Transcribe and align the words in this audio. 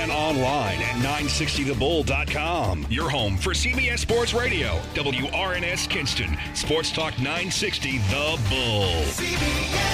and 0.00 0.10
online 0.10 0.78
at 0.80 0.96
960thebull.com. 0.96 2.86
Your 2.90 3.10
home 3.10 3.36
for 3.36 3.50
CBS 3.50 3.98
Sports 4.00 4.32
Radio, 4.34 4.80
WRNS 4.94 5.88
Kinston, 5.88 6.36
Sports 6.54 6.90
Talk 6.90 7.18
960 7.18 7.98
The 7.98 8.38
Bull. 8.48 9.02
CBS. 9.04 9.89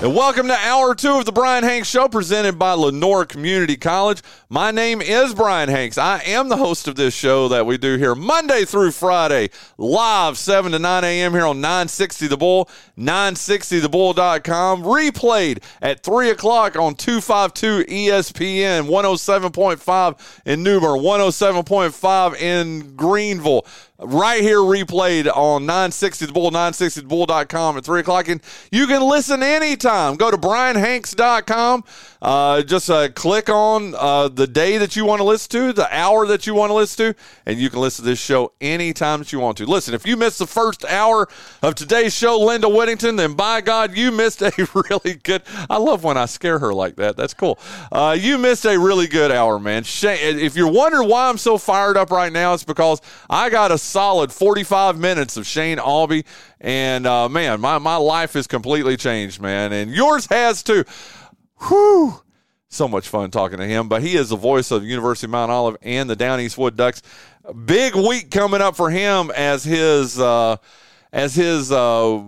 And 0.00 0.14
welcome 0.14 0.46
to 0.46 0.54
hour 0.54 0.94
two 0.94 1.18
of 1.18 1.24
the 1.24 1.32
Brian 1.32 1.64
Hanks 1.64 1.88
Show 1.88 2.06
presented 2.06 2.56
by 2.56 2.74
Lenoir 2.74 3.26
Community 3.26 3.76
College. 3.76 4.22
My 4.48 4.70
name 4.70 5.02
is 5.02 5.34
Brian 5.34 5.68
Hanks. 5.68 5.98
I 5.98 6.20
am 6.20 6.48
the 6.48 6.56
host 6.56 6.86
of 6.86 6.94
this 6.94 7.12
show 7.12 7.48
that 7.48 7.66
we 7.66 7.78
do 7.78 7.96
here 7.96 8.14
Monday 8.14 8.64
through 8.64 8.92
Friday, 8.92 9.50
live 9.76 10.38
7 10.38 10.70
to 10.70 10.78
9 10.78 11.02
a.m. 11.02 11.32
here 11.32 11.44
on 11.44 11.60
960 11.60 12.28
The 12.28 12.36
Bull, 12.36 12.70
960thebull.com, 12.96 14.84
replayed 14.84 15.64
at 15.82 16.04
3 16.04 16.30
o'clock 16.30 16.76
on 16.76 16.94
252 16.94 17.92
ESPN, 17.92 18.86
107.5 18.86 20.40
in 20.46 20.62
New 20.62 20.80
Bern, 20.80 21.00
107.5 21.00 22.40
in 22.40 22.94
Greenville 22.94 23.66
right 24.00 24.40
here 24.40 24.58
replayed 24.58 25.26
on 25.34 25.66
960 25.66 26.26
the 26.26 26.32
bull 26.32 26.50
960thebull.com 26.50 27.76
at 27.76 27.84
3 27.84 28.00
o'clock. 28.00 28.28
And 28.28 28.40
you 28.70 28.86
can 28.86 29.02
listen 29.02 29.42
anytime. 29.42 30.16
Go 30.16 30.30
to 30.30 30.36
bryanhanks.com 30.36 31.84
uh, 32.20 32.62
just 32.62 32.90
uh, 32.90 33.08
click 33.10 33.48
on 33.48 33.94
uh, 33.94 34.28
the 34.28 34.46
day 34.46 34.78
that 34.78 34.96
you 34.96 35.04
want 35.04 35.20
to 35.20 35.24
listen 35.24 35.50
to 35.50 35.72
the 35.72 35.88
hour 35.96 36.26
that 36.26 36.46
you 36.46 36.54
want 36.54 36.70
to 36.70 36.74
listen 36.74 37.12
to 37.12 37.20
and 37.46 37.58
you 37.58 37.70
can 37.70 37.80
listen 37.80 38.04
to 38.04 38.10
this 38.10 38.20
show 38.20 38.52
anytime 38.60 39.20
that 39.20 39.32
you 39.32 39.38
want 39.38 39.56
to. 39.56 39.66
Listen 39.66 39.94
if 39.94 40.06
you 40.06 40.16
missed 40.16 40.38
the 40.38 40.46
first 40.46 40.84
hour 40.84 41.28
of 41.62 41.74
today's 41.74 42.14
show 42.14 42.38
linda 42.38 42.68
whittington 42.68 43.16
then 43.16 43.34
by 43.34 43.60
god 43.60 43.96
you 43.96 44.10
missed 44.10 44.42
a 44.42 44.52
really 44.90 45.14
good 45.22 45.42
i 45.70 45.76
love 45.76 46.02
when 46.04 46.16
i 46.16 46.26
scare 46.26 46.58
her 46.58 46.74
like 46.74 46.96
that. 46.96 47.16
That's 47.16 47.34
cool. 47.34 47.58
Uh, 47.92 48.16
you 48.18 48.36
missed 48.38 48.64
a 48.64 48.78
really 48.78 49.06
good 49.06 49.30
hour 49.30 49.58
man. 49.58 49.84
If 49.86 50.56
you're 50.56 50.70
wondering 50.70 51.08
why 51.08 51.28
i'm 51.28 51.38
so 51.38 51.56
fired 51.56 51.96
up 51.96 52.10
right 52.10 52.32
now 52.32 52.54
it's 52.54 52.64
because 52.64 53.00
i 53.30 53.48
got 53.48 53.70
a 53.70 53.78
solid 53.88 54.32
45 54.32 54.98
minutes 54.98 55.36
of 55.36 55.46
Shane 55.46 55.78
Albee. 55.78 56.24
And 56.60 57.06
uh, 57.06 57.28
man, 57.28 57.60
my, 57.60 57.78
my 57.78 57.96
life 57.96 58.34
has 58.34 58.46
completely 58.46 58.96
changed, 58.96 59.40
man. 59.40 59.72
And 59.72 59.90
yours 59.90 60.26
has 60.26 60.62
too. 60.62 60.84
Whew. 61.68 62.22
So 62.68 62.86
much 62.86 63.08
fun 63.08 63.30
talking 63.30 63.58
to 63.58 63.66
him. 63.66 63.88
But 63.88 64.02
he 64.02 64.16
is 64.16 64.28
the 64.28 64.36
voice 64.36 64.70
of 64.70 64.84
University 64.84 65.26
of 65.26 65.30
Mount 65.30 65.50
Olive 65.50 65.76
and 65.82 66.08
the 66.08 66.16
Down 66.16 66.40
East 66.40 66.58
Wood 66.58 66.76
Ducks. 66.76 67.02
Big 67.64 67.94
week 67.94 68.30
coming 68.30 68.60
up 68.60 68.76
for 68.76 68.90
him 68.90 69.30
as 69.34 69.64
his 69.64 70.20
uh, 70.20 70.56
as 71.12 71.34
his 71.34 71.72
uh, 71.72 72.22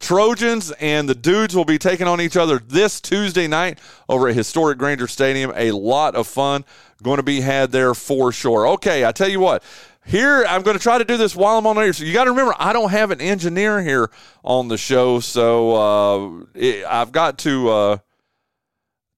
Trojans 0.00 0.72
and 0.72 1.08
the 1.08 1.14
Dudes 1.14 1.54
will 1.56 1.64
be 1.64 1.78
taking 1.78 2.06
on 2.06 2.20
each 2.20 2.36
other 2.36 2.58
this 2.58 3.00
Tuesday 3.00 3.46
night 3.46 3.78
over 4.08 4.28
at 4.28 4.34
historic 4.34 4.78
Grainger 4.78 5.06
Stadium. 5.06 5.52
A 5.54 5.70
lot 5.70 6.14
of 6.14 6.26
fun 6.26 6.64
going 7.02 7.18
to 7.18 7.22
be 7.22 7.40
had 7.40 7.72
there 7.72 7.94
for 7.94 8.32
sure. 8.32 8.66
Okay, 8.68 9.04
I 9.04 9.12
tell 9.12 9.28
you 9.28 9.40
what, 9.40 9.62
here 10.06 10.44
I'm 10.48 10.62
going 10.62 10.76
to 10.76 10.82
try 10.82 10.98
to 10.98 11.04
do 11.04 11.16
this 11.16 11.34
while 11.34 11.58
I'm 11.58 11.66
on 11.66 11.76
air. 11.78 11.92
So 11.92 12.04
you 12.04 12.12
got 12.12 12.24
to 12.24 12.30
remember, 12.30 12.54
I 12.58 12.72
don't 12.72 12.90
have 12.90 13.10
an 13.10 13.20
engineer 13.20 13.82
here 13.82 14.10
on 14.44 14.68
the 14.68 14.78
show, 14.78 15.20
so 15.20 15.74
uh, 15.74 16.44
it, 16.54 16.84
I've 16.86 17.12
got 17.12 17.38
to 17.40 17.68
uh, 17.68 17.98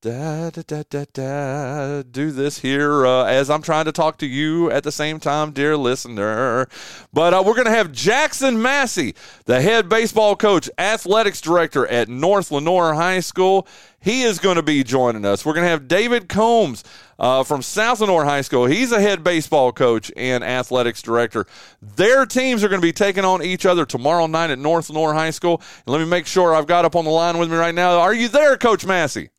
da, 0.01 0.51
da, 0.51 0.83
da, 0.89 1.05
da, 1.13 2.03
do 2.03 2.31
this 2.31 2.61
here 2.61 3.05
uh, 3.05 3.25
as 3.25 3.51
I'm 3.51 3.63
trying 3.63 3.87
to 3.87 3.93
talk 3.93 4.19
to 4.19 4.27
you 4.27 4.71
at 4.71 4.85
the 4.85 4.93
same 4.93 5.19
time, 5.19 5.51
dear 5.51 5.77
listener. 5.77 6.69
But 7.13 7.35
uh, 7.35 7.43
we're 7.45 7.55
going 7.55 7.67
to 7.67 7.73
have 7.73 7.91
Jackson 7.91 8.63
Massey, 8.63 9.17
the 9.47 9.61
head 9.61 9.89
baseball 9.89 10.37
coach, 10.37 10.71
athletics 10.79 11.41
director 11.41 11.85
at 11.89 12.09
North 12.09 12.53
Lenoir 12.53 12.95
High 12.95 13.19
School. 13.19 13.67
He 14.01 14.23
is 14.23 14.39
going 14.39 14.55
to 14.55 14.63
be 14.63 14.85
joining 14.85 15.25
us. 15.25 15.45
We're 15.45 15.55
going 15.55 15.65
to 15.65 15.71
have 15.71 15.89
David 15.89 16.29
Combs 16.29 16.85
uh, 17.19 17.43
from 17.43 17.61
South 17.61 18.01
Lenoir 18.01 18.25
High 18.25 18.43
School. 18.43 18.67
He's 18.67 18.93
a 18.93 19.01
head 19.01 19.25
baseball 19.25 19.73
coach 19.73 20.13
and 20.17 20.45
athletics 20.45 21.03
director. 21.03 21.45
Their 21.83 22.25
teams 22.25 22.63
are 22.63 22.69
going 22.69 22.81
to 22.81 22.87
be 22.87 22.93
taking 22.93 23.25
on 23.25 23.43
each 23.43 23.67
other 23.67 23.85
tomorrow 23.85 24.29
night 24.29 24.51
at 24.51 24.61
North 24.61 24.91
Lenoir 24.91 25.15
High 25.15 25.31
School. 25.31 25.61
And 25.87 25.93
let 25.93 25.99
me 25.99 26.07
make 26.07 26.29
sure 26.29 26.55
I've 26.55 26.69
got 26.69 26.85
up 26.85 26.95
on 26.95 27.05
the 27.05 27.11
line 27.11 27.39
with 27.39 27.51
me 27.51 27.57
right 27.57 27.75
now. 27.75 27.99
Are 27.99 28.15
you 28.15 28.29
there, 28.29 28.57
Coach 28.57 28.87
Massey? 28.87 29.31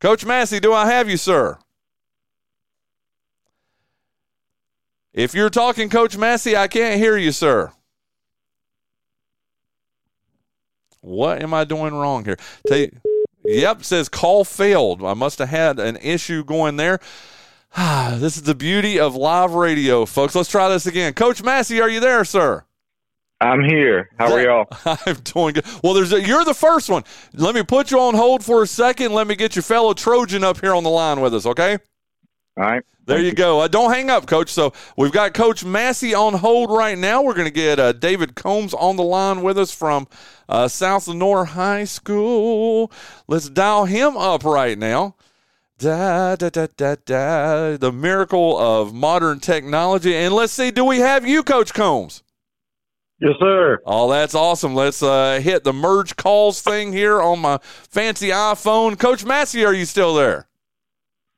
Coach 0.00 0.24
Massey, 0.24 0.60
do 0.60 0.72
I 0.72 0.90
have 0.90 1.08
you, 1.08 1.16
sir? 1.16 1.58
If 5.12 5.34
you're 5.34 5.50
talking, 5.50 5.88
Coach 5.90 6.16
Massey, 6.16 6.56
I 6.56 6.68
can't 6.68 6.98
hear 6.98 7.16
you, 7.16 7.32
sir. 7.32 7.72
What 11.02 11.42
am 11.42 11.52
I 11.52 11.64
doing 11.64 11.94
wrong 11.94 12.24
here? 12.24 12.36
You, 12.70 12.90
Yep, 13.44 13.84
says 13.84 14.08
call 14.08 14.44
failed. 14.44 15.02
I 15.02 15.14
must 15.14 15.38
have 15.38 15.48
had 15.48 15.78
an 15.78 15.96
issue 15.96 16.44
going 16.44 16.76
there. 16.76 17.00
this 17.76 18.36
is 18.36 18.42
the 18.42 18.54
beauty 18.54 19.00
of 19.00 19.16
live 19.16 19.52
radio, 19.52 20.06
folks. 20.06 20.34
Let's 20.34 20.50
try 20.50 20.68
this 20.68 20.86
again. 20.86 21.14
Coach 21.14 21.42
Massey, 21.42 21.80
are 21.80 21.88
you 21.88 22.00
there, 22.00 22.24
sir? 22.24 22.64
I'm 23.40 23.64
here. 23.64 24.10
How 24.18 24.32
are 24.32 24.42
y'all? 24.42 24.66
I'm 25.06 25.16
doing 25.16 25.54
good. 25.54 25.64
Well, 25.82 25.94
there's 25.94 26.12
a, 26.12 26.20
you're 26.20 26.44
the 26.44 26.54
first 26.54 26.90
one. 26.90 27.04
Let 27.32 27.54
me 27.54 27.62
put 27.62 27.90
you 27.90 27.98
on 27.98 28.14
hold 28.14 28.44
for 28.44 28.62
a 28.62 28.66
second. 28.66 29.14
Let 29.14 29.26
me 29.26 29.34
get 29.34 29.56
your 29.56 29.62
fellow 29.62 29.94
Trojan 29.94 30.44
up 30.44 30.60
here 30.60 30.74
on 30.74 30.84
the 30.84 30.90
line 30.90 31.20
with 31.20 31.34
us, 31.34 31.46
okay? 31.46 31.78
All 32.58 32.64
right. 32.64 32.82
There 33.06 33.18
you, 33.18 33.26
you 33.28 33.32
go. 33.32 33.60
Uh, 33.60 33.68
don't 33.68 33.92
hang 33.92 34.10
up, 34.10 34.26
Coach. 34.26 34.50
So 34.50 34.74
we've 34.96 35.10
got 35.10 35.32
Coach 35.32 35.64
Massey 35.64 36.14
on 36.14 36.34
hold 36.34 36.70
right 36.70 36.98
now. 36.98 37.22
We're 37.22 37.34
going 37.34 37.46
to 37.46 37.50
get 37.50 37.78
uh, 37.78 37.92
David 37.92 38.34
Combs 38.34 38.74
on 38.74 38.96
the 38.96 39.02
line 39.02 39.40
with 39.40 39.58
us 39.58 39.72
from 39.72 40.06
uh, 40.46 40.68
South 40.68 41.08
Lenoir 41.08 41.46
High 41.46 41.84
School. 41.84 42.92
Let's 43.26 43.48
dial 43.48 43.86
him 43.86 44.18
up 44.18 44.44
right 44.44 44.78
now. 44.78 45.16
Da, 45.78 46.36
da, 46.36 46.50
da, 46.50 46.66
da, 46.76 46.96
da. 47.06 47.76
The 47.78 47.90
miracle 47.90 48.58
of 48.58 48.92
modern 48.92 49.40
technology. 49.40 50.14
And 50.14 50.34
let's 50.34 50.52
see, 50.52 50.70
do 50.70 50.84
we 50.84 50.98
have 50.98 51.26
you, 51.26 51.42
Coach 51.42 51.72
Combs? 51.72 52.22
Yes, 53.20 53.34
sir. 53.38 53.78
Oh, 53.84 54.10
that's 54.10 54.34
awesome. 54.34 54.74
Let's 54.74 55.02
uh, 55.02 55.40
hit 55.42 55.62
the 55.62 55.74
merge 55.74 56.16
calls 56.16 56.62
thing 56.62 56.92
here 56.92 57.20
on 57.20 57.40
my 57.40 57.58
fancy 57.62 58.28
iPhone. 58.28 58.98
Coach 58.98 59.24
Massey, 59.24 59.64
are 59.64 59.74
you 59.74 59.84
still 59.84 60.14
there? 60.14 60.48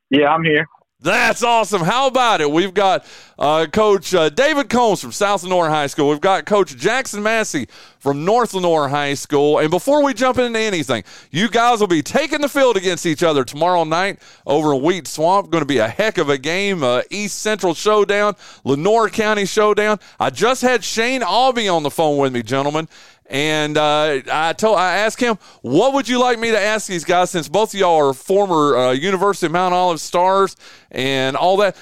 Yeah, 0.09 0.29
I'm 0.29 0.43
here. 0.43 0.65
That's 1.03 1.43
awesome. 1.43 1.81
How 1.81 2.07
about 2.07 2.39
it? 2.39 2.49
We've 2.49 2.73
got 2.73 3.05
uh, 3.37 3.65
Coach 3.65 4.13
uh, 4.13 4.29
David 4.29 4.69
Combs 4.69 5.01
from 5.01 5.11
South 5.11 5.43
Lenoir 5.43 5.69
High 5.69 5.87
School. 5.87 6.07
We've 6.07 6.21
got 6.21 6.45
Coach 6.45 6.77
Jackson 6.77 7.21
Massey 7.21 7.67
from 7.99 8.23
North 8.23 8.53
Lenoir 8.53 8.87
High 8.87 9.15
School. 9.15 9.59
And 9.59 9.69
before 9.69 10.01
we 10.01 10.13
jump 10.13 10.37
into 10.37 10.57
anything, 10.57 11.03
you 11.29 11.49
guys 11.49 11.81
will 11.81 11.87
be 11.87 12.01
taking 12.01 12.39
the 12.39 12.47
field 12.47 12.77
against 12.77 13.05
each 13.05 13.21
other 13.21 13.43
tomorrow 13.43 13.83
night 13.83 14.21
over 14.47 14.73
in 14.73 14.81
Wheat 14.81 15.05
Swamp. 15.05 15.49
Going 15.49 15.61
to 15.61 15.65
be 15.65 15.79
a 15.79 15.89
heck 15.89 16.17
of 16.17 16.29
a 16.29 16.37
game. 16.37 16.83
Uh, 16.83 17.01
East 17.09 17.39
Central 17.39 17.73
Showdown, 17.73 18.37
Lenoir 18.63 19.09
County 19.09 19.45
Showdown. 19.45 19.99
I 20.21 20.29
just 20.29 20.61
had 20.61 20.85
Shane 20.85 21.21
Albee 21.21 21.67
on 21.67 21.83
the 21.83 21.91
phone 21.91 22.17
with 22.17 22.31
me, 22.31 22.43
gentlemen. 22.43 22.87
And 23.33 23.79
uh, 23.79 24.21
I 24.31 24.53
told 24.53 24.77
I 24.77 24.97
asked 24.97 25.19
him, 25.19 25.39
"What 25.63 25.95
would 25.95 26.07
you 26.07 26.19
like 26.19 26.37
me 26.37 26.51
to 26.51 26.59
ask 26.59 26.87
these 26.87 27.03
guys? 27.03 27.31
Since 27.31 27.49
both 27.49 27.73
of 27.73 27.79
y'all 27.79 28.09
are 28.09 28.13
former 28.13 28.77
uh, 28.77 28.91
University 28.91 29.47
of 29.47 29.51
Mount 29.51 29.73
Olive 29.73 29.99
stars 29.99 30.55
and 30.91 31.35
all 31.35 31.57
that." 31.57 31.75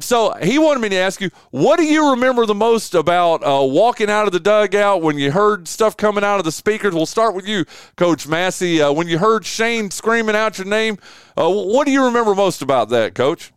So 0.00 0.34
he 0.34 0.58
wanted 0.58 0.80
me 0.80 0.90
to 0.90 0.96
ask 0.96 1.22
you, 1.22 1.30
"What 1.50 1.78
do 1.78 1.84
you 1.84 2.10
remember 2.10 2.44
the 2.44 2.54
most 2.54 2.94
about 2.94 3.42
uh, 3.42 3.64
walking 3.64 4.10
out 4.10 4.26
of 4.26 4.34
the 4.34 4.38
dugout 4.38 5.00
when 5.00 5.16
you 5.16 5.32
heard 5.32 5.66
stuff 5.66 5.96
coming 5.96 6.24
out 6.24 6.40
of 6.40 6.44
the 6.44 6.52
speakers?" 6.52 6.92
We'll 6.92 7.06
start 7.06 7.34
with 7.34 7.48
you, 7.48 7.64
Coach 7.96 8.28
Massey. 8.28 8.82
Uh, 8.82 8.92
when 8.92 9.08
you 9.08 9.16
heard 9.16 9.46
Shane 9.46 9.90
screaming 9.90 10.36
out 10.36 10.58
your 10.58 10.66
name, 10.66 10.98
uh, 11.38 11.48
what 11.50 11.86
do 11.86 11.90
you 11.90 12.04
remember 12.04 12.34
most 12.34 12.60
about 12.60 12.90
that, 12.90 13.14
Coach? 13.14 13.50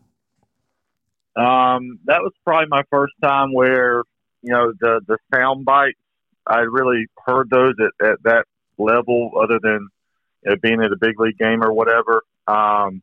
Um, 1.35 2.00
that 2.06 2.22
was 2.22 2.31
probably 2.45 2.68
my 2.69 2.83
first 2.89 3.13
time 3.22 3.53
where 3.53 4.03
you 4.41 4.53
know 4.53 4.72
the 4.79 5.01
the 5.06 5.18
sound 5.35 5.66
bite 5.66 5.95
I 6.47 6.59
really 6.59 7.06
heard 7.25 7.50
those 7.50 7.74
at, 7.79 8.07
at 8.07 8.24
that 8.24 8.46
level, 8.77 9.31
other 9.42 9.60
than 9.62 9.88
you 10.44 10.51
know, 10.51 10.57
being 10.62 10.81
at 10.81 10.92
a 10.92 10.98
big 11.00 11.19
league 11.19 11.38
game 11.38 11.63
or 11.63 11.74
whatever. 11.74 12.24
Um, 12.48 13.01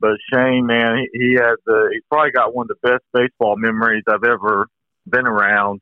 but 0.00 0.18
Shane, 0.32 0.66
man, 0.66 0.98
he, 0.98 1.18
he 1.18 1.34
has 1.34 1.56
the 1.64 1.90
he's 1.92 2.02
probably 2.10 2.32
got 2.32 2.54
one 2.54 2.66
of 2.70 2.76
the 2.80 2.88
best 2.88 3.04
baseball 3.12 3.56
memories 3.56 4.04
I've 4.08 4.24
ever 4.24 4.66
been 5.06 5.26
around. 5.26 5.80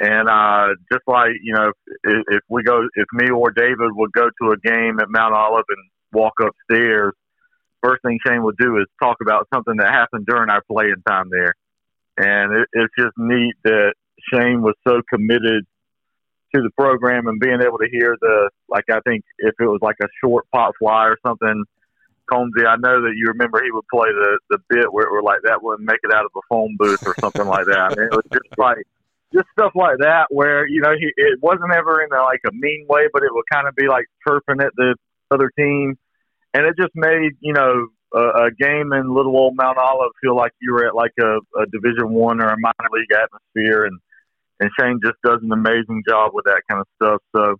And 0.00 0.28
uh, 0.28 0.74
just 0.90 1.04
like 1.06 1.32
you 1.42 1.54
know, 1.54 1.72
if, 2.04 2.24
if 2.28 2.40
we 2.48 2.62
go, 2.62 2.82
if 2.94 3.06
me 3.12 3.30
or 3.30 3.50
David 3.50 3.92
would 3.92 4.12
go 4.12 4.28
to 4.42 4.52
a 4.52 4.56
game 4.58 4.98
at 5.00 5.08
Mount 5.08 5.34
Olive 5.34 5.64
and 5.68 5.90
walk 6.12 6.34
upstairs, 6.40 7.12
first 7.82 8.02
thing 8.02 8.18
Shane 8.26 8.42
would 8.42 8.56
do 8.58 8.78
is 8.78 8.86
talk 9.00 9.18
about 9.20 9.48
something 9.54 9.76
that 9.76 9.92
happened 9.92 10.26
during 10.26 10.50
our 10.50 10.62
playing 10.70 11.02
time 11.06 11.28
there. 11.30 11.54
And 12.16 12.56
it, 12.56 12.68
it's 12.72 12.94
just 12.98 13.12
neat 13.16 13.54
that 13.64 13.94
Shane 14.32 14.62
was 14.62 14.74
so 14.86 15.02
committed 15.08 15.66
to 16.54 16.62
the 16.62 16.70
program 16.76 17.26
and 17.26 17.40
being 17.40 17.60
able 17.60 17.78
to 17.78 17.88
hear 17.90 18.16
the 18.20 18.50
like 18.68 18.84
I 18.90 19.00
think 19.00 19.24
if 19.38 19.54
it 19.58 19.66
was 19.66 19.80
like 19.82 19.96
a 20.02 20.08
short 20.22 20.46
pop 20.52 20.74
fly 20.78 21.06
or 21.06 21.18
something, 21.24 21.64
Combsy, 22.30 22.66
I 22.66 22.76
know 22.76 23.02
that 23.02 23.14
you 23.16 23.26
remember 23.28 23.62
he 23.62 23.70
would 23.70 23.86
play 23.92 24.08
the 24.10 24.38
the 24.50 24.58
bit 24.68 24.92
where 24.92 25.06
it 25.06 25.12
were 25.12 25.22
like 25.22 25.40
that 25.44 25.62
wouldn't 25.62 25.86
make 25.86 26.00
it 26.02 26.14
out 26.14 26.24
of 26.24 26.30
a 26.36 26.40
phone 26.48 26.76
booth 26.78 27.06
or 27.06 27.14
something 27.20 27.46
like 27.46 27.66
that. 27.66 27.78
I 27.78 27.88
mean, 27.90 28.06
it 28.06 28.16
was 28.16 28.26
just 28.32 28.58
like 28.58 28.86
just 29.32 29.46
stuff 29.52 29.72
like 29.74 29.98
that 29.98 30.26
where 30.30 30.66
you 30.66 30.80
know 30.80 30.92
he 30.98 31.10
it 31.16 31.40
wasn't 31.42 31.72
ever 31.72 32.02
in 32.02 32.12
a, 32.12 32.22
like 32.22 32.40
a 32.46 32.52
mean 32.52 32.86
way, 32.88 33.08
but 33.12 33.22
it 33.22 33.32
would 33.32 33.44
kind 33.50 33.66
of 33.66 33.74
be 33.74 33.88
like 33.88 34.06
chirping 34.26 34.60
at 34.60 34.72
the 34.76 34.94
other 35.30 35.50
team, 35.56 35.98
and 36.54 36.66
it 36.66 36.74
just 36.78 36.92
made 36.94 37.32
you 37.40 37.52
know 37.52 37.88
a, 38.14 38.46
a 38.46 38.50
game 38.50 38.92
in 38.92 39.14
Little 39.14 39.36
Old 39.36 39.56
Mount 39.56 39.78
Olive 39.78 40.12
feel 40.20 40.36
like 40.36 40.52
you 40.60 40.72
were 40.72 40.86
at 40.86 40.94
like 40.94 41.12
a, 41.20 41.38
a 41.60 41.66
Division 41.70 42.12
One 42.12 42.40
or 42.40 42.48
a 42.48 42.58
minor 42.58 42.90
league 42.92 43.12
atmosphere, 43.12 43.86
and 43.86 43.98
and 44.62 44.70
Shane 44.78 45.00
just 45.04 45.16
does 45.24 45.40
an 45.42 45.50
amazing 45.52 46.04
job 46.08 46.30
with 46.32 46.44
that 46.44 46.62
kind 46.70 46.80
of 46.80 46.86
stuff. 46.94 47.20
So 47.34 47.56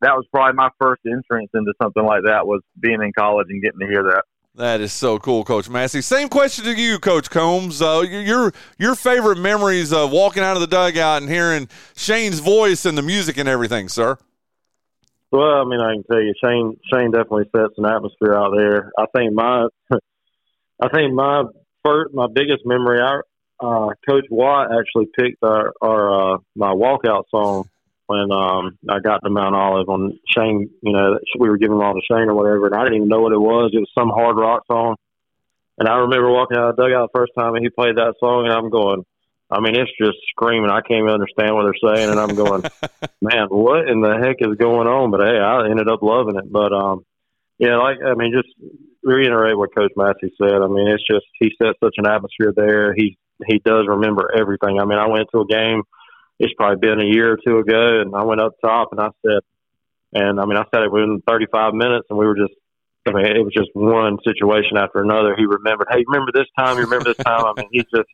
that 0.00 0.16
was 0.16 0.24
probably 0.32 0.54
my 0.54 0.70
first 0.80 1.02
entrance 1.06 1.50
into 1.54 1.74
something 1.80 2.02
like 2.02 2.22
that 2.24 2.46
was 2.46 2.62
being 2.80 3.02
in 3.02 3.12
college 3.12 3.48
and 3.50 3.62
getting 3.62 3.80
to 3.80 3.86
hear 3.86 4.02
that. 4.02 4.24
That 4.54 4.80
is 4.80 4.92
so 4.92 5.18
cool, 5.18 5.44
Coach 5.44 5.68
Massey. 5.68 6.00
Same 6.00 6.28
question 6.28 6.64
to 6.64 6.74
you, 6.74 6.98
Coach 6.98 7.30
Combs. 7.30 7.80
Uh, 7.80 8.04
your 8.06 8.52
your 8.78 8.94
favorite 8.94 9.38
memories 9.38 9.92
of 9.92 10.10
walking 10.10 10.42
out 10.42 10.56
of 10.56 10.60
the 10.60 10.66
dugout 10.66 11.22
and 11.22 11.30
hearing 11.30 11.68
Shane's 11.96 12.38
voice 12.38 12.84
and 12.84 12.96
the 12.96 13.02
music 13.02 13.38
and 13.38 13.48
everything, 13.48 13.88
sir. 13.88 14.18
Well, 15.30 15.62
I 15.62 15.64
mean, 15.64 15.80
I 15.80 15.94
can 15.94 16.04
tell 16.04 16.20
you, 16.20 16.34
Shane. 16.42 16.76
Shane 16.92 17.10
definitely 17.10 17.48
sets 17.56 17.72
an 17.78 17.86
atmosphere 17.86 18.34
out 18.34 18.52
there. 18.54 18.92
I 18.98 19.06
think 19.16 19.32
my, 19.32 19.68
I 20.82 20.88
think 20.92 21.14
my 21.14 21.44
first, 21.82 22.12
my 22.12 22.26
biggest 22.32 22.66
memory. 22.66 23.00
Our 23.00 23.24
uh, 23.62 23.88
Coach 24.08 24.26
Watt 24.30 24.70
actually 24.72 25.06
picked 25.16 25.42
our 25.42 25.72
our 25.80 26.34
uh, 26.34 26.38
my 26.56 26.72
walkout 26.72 27.24
song 27.30 27.68
when 28.06 28.32
um, 28.32 28.78
I 28.90 28.98
got 29.00 29.22
to 29.24 29.30
Mount 29.30 29.54
Olive 29.54 29.88
on 29.88 30.18
Shane. 30.36 30.70
You 30.82 30.92
know, 30.92 31.18
we 31.38 31.48
were 31.48 31.56
giving 31.56 31.78
them 31.78 31.86
all 31.86 31.94
to 31.94 32.00
Shane 32.10 32.28
or 32.28 32.34
whatever, 32.34 32.66
and 32.66 32.74
I 32.74 32.84
didn't 32.84 32.96
even 32.96 33.08
know 33.08 33.20
what 33.20 33.32
it 33.32 33.38
was. 33.38 33.70
It 33.72 33.78
was 33.78 33.90
some 33.96 34.10
hard 34.10 34.36
rock 34.36 34.64
song. 34.66 34.96
And 35.78 35.88
I 35.88 35.96
remember 35.96 36.30
walking 36.30 36.58
out 36.58 36.70
of 36.70 36.76
the 36.76 36.82
dugout 36.82 37.10
the 37.12 37.18
first 37.18 37.32
time, 37.36 37.54
and 37.54 37.64
he 37.64 37.70
played 37.70 37.96
that 37.96 38.14
song, 38.20 38.44
and 38.44 38.52
I'm 38.52 38.68
going, 38.68 39.04
I 39.50 39.60
mean, 39.60 39.74
it's 39.74 39.90
just 39.98 40.18
screaming. 40.30 40.70
I 40.70 40.80
can't 40.80 41.00
even 41.04 41.10
understand 41.10 41.54
what 41.54 41.64
they're 41.64 41.94
saying, 41.94 42.10
and 42.10 42.20
I'm 42.20 42.34
going, 42.34 42.62
man, 43.22 43.48
what 43.48 43.88
in 43.88 44.00
the 44.00 44.18
heck 44.22 44.36
is 44.40 44.56
going 44.56 44.88
on? 44.88 45.10
But 45.10 45.20
hey, 45.20 45.38
I 45.38 45.68
ended 45.70 45.88
up 45.88 46.02
loving 46.02 46.36
it. 46.36 46.50
But 46.50 46.72
um, 46.72 47.04
yeah, 47.62 47.76
like 47.78 47.98
I 48.04 48.14
mean, 48.14 48.34
just 48.34 48.52
reiterate 49.04 49.56
what 49.56 49.72
Coach 49.72 49.92
Massey 49.96 50.34
said. 50.36 50.50
I 50.50 50.66
mean, 50.66 50.88
it's 50.88 51.06
just 51.08 51.24
he 51.38 51.52
set 51.62 51.78
such 51.78 51.94
an 51.96 52.08
atmosphere 52.08 52.52
there. 52.54 52.92
He 52.92 53.16
he 53.46 53.60
does 53.64 53.86
remember 53.86 54.30
everything. 54.36 54.80
I 54.80 54.84
mean, 54.84 54.98
I 54.98 55.06
went 55.06 55.28
to 55.30 55.42
a 55.42 55.46
game. 55.46 55.82
It's 56.40 56.52
probably 56.54 56.80
been 56.80 57.00
a 57.00 57.06
year 57.06 57.32
or 57.32 57.38
two 57.38 57.58
ago, 57.58 58.00
and 58.00 58.16
I 58.16 58.24
went 58.24 58.40
up 58.40 58.54
top 58.64 58.88
and 58.90 59.00
I 59.00 59.10
said, 59.24 59.42
and 60.12 60.40
I 60.40 60.44
mean, 60.44 60.56
I 60.56 60.64
said 60.74 60.82
it 60.82 60.90
within 60.90 61.22
35 61.28 61.74
minutes, 61.74 62.06
and 62.10 62.18
we 62.18 62.26
were 62.26 62.34
just 62.34 62.54
I 63.06 63.12
mean, 63.12 63.26
it 63.26 63.44
was 63.44 63.54
just 63.54 63.70
one 63.74 64.18
situation 64.26 64.76
after 64.76 65.00
another. 65.00 65.34
He 65.36 65.46
remembered, 65.46 65.86
hey, 65.90 66.02
remember 66.06 66.32
this 66.34 66.50
time? 66.58 66.78
You 66.78 66.84
remember 66.84 67.14
this 67.14 67.24
time? 67.24 67.44
I 67.46 67.52
mean, 67.56 67.68
he's 67.70 67.86
just 67.94 68.10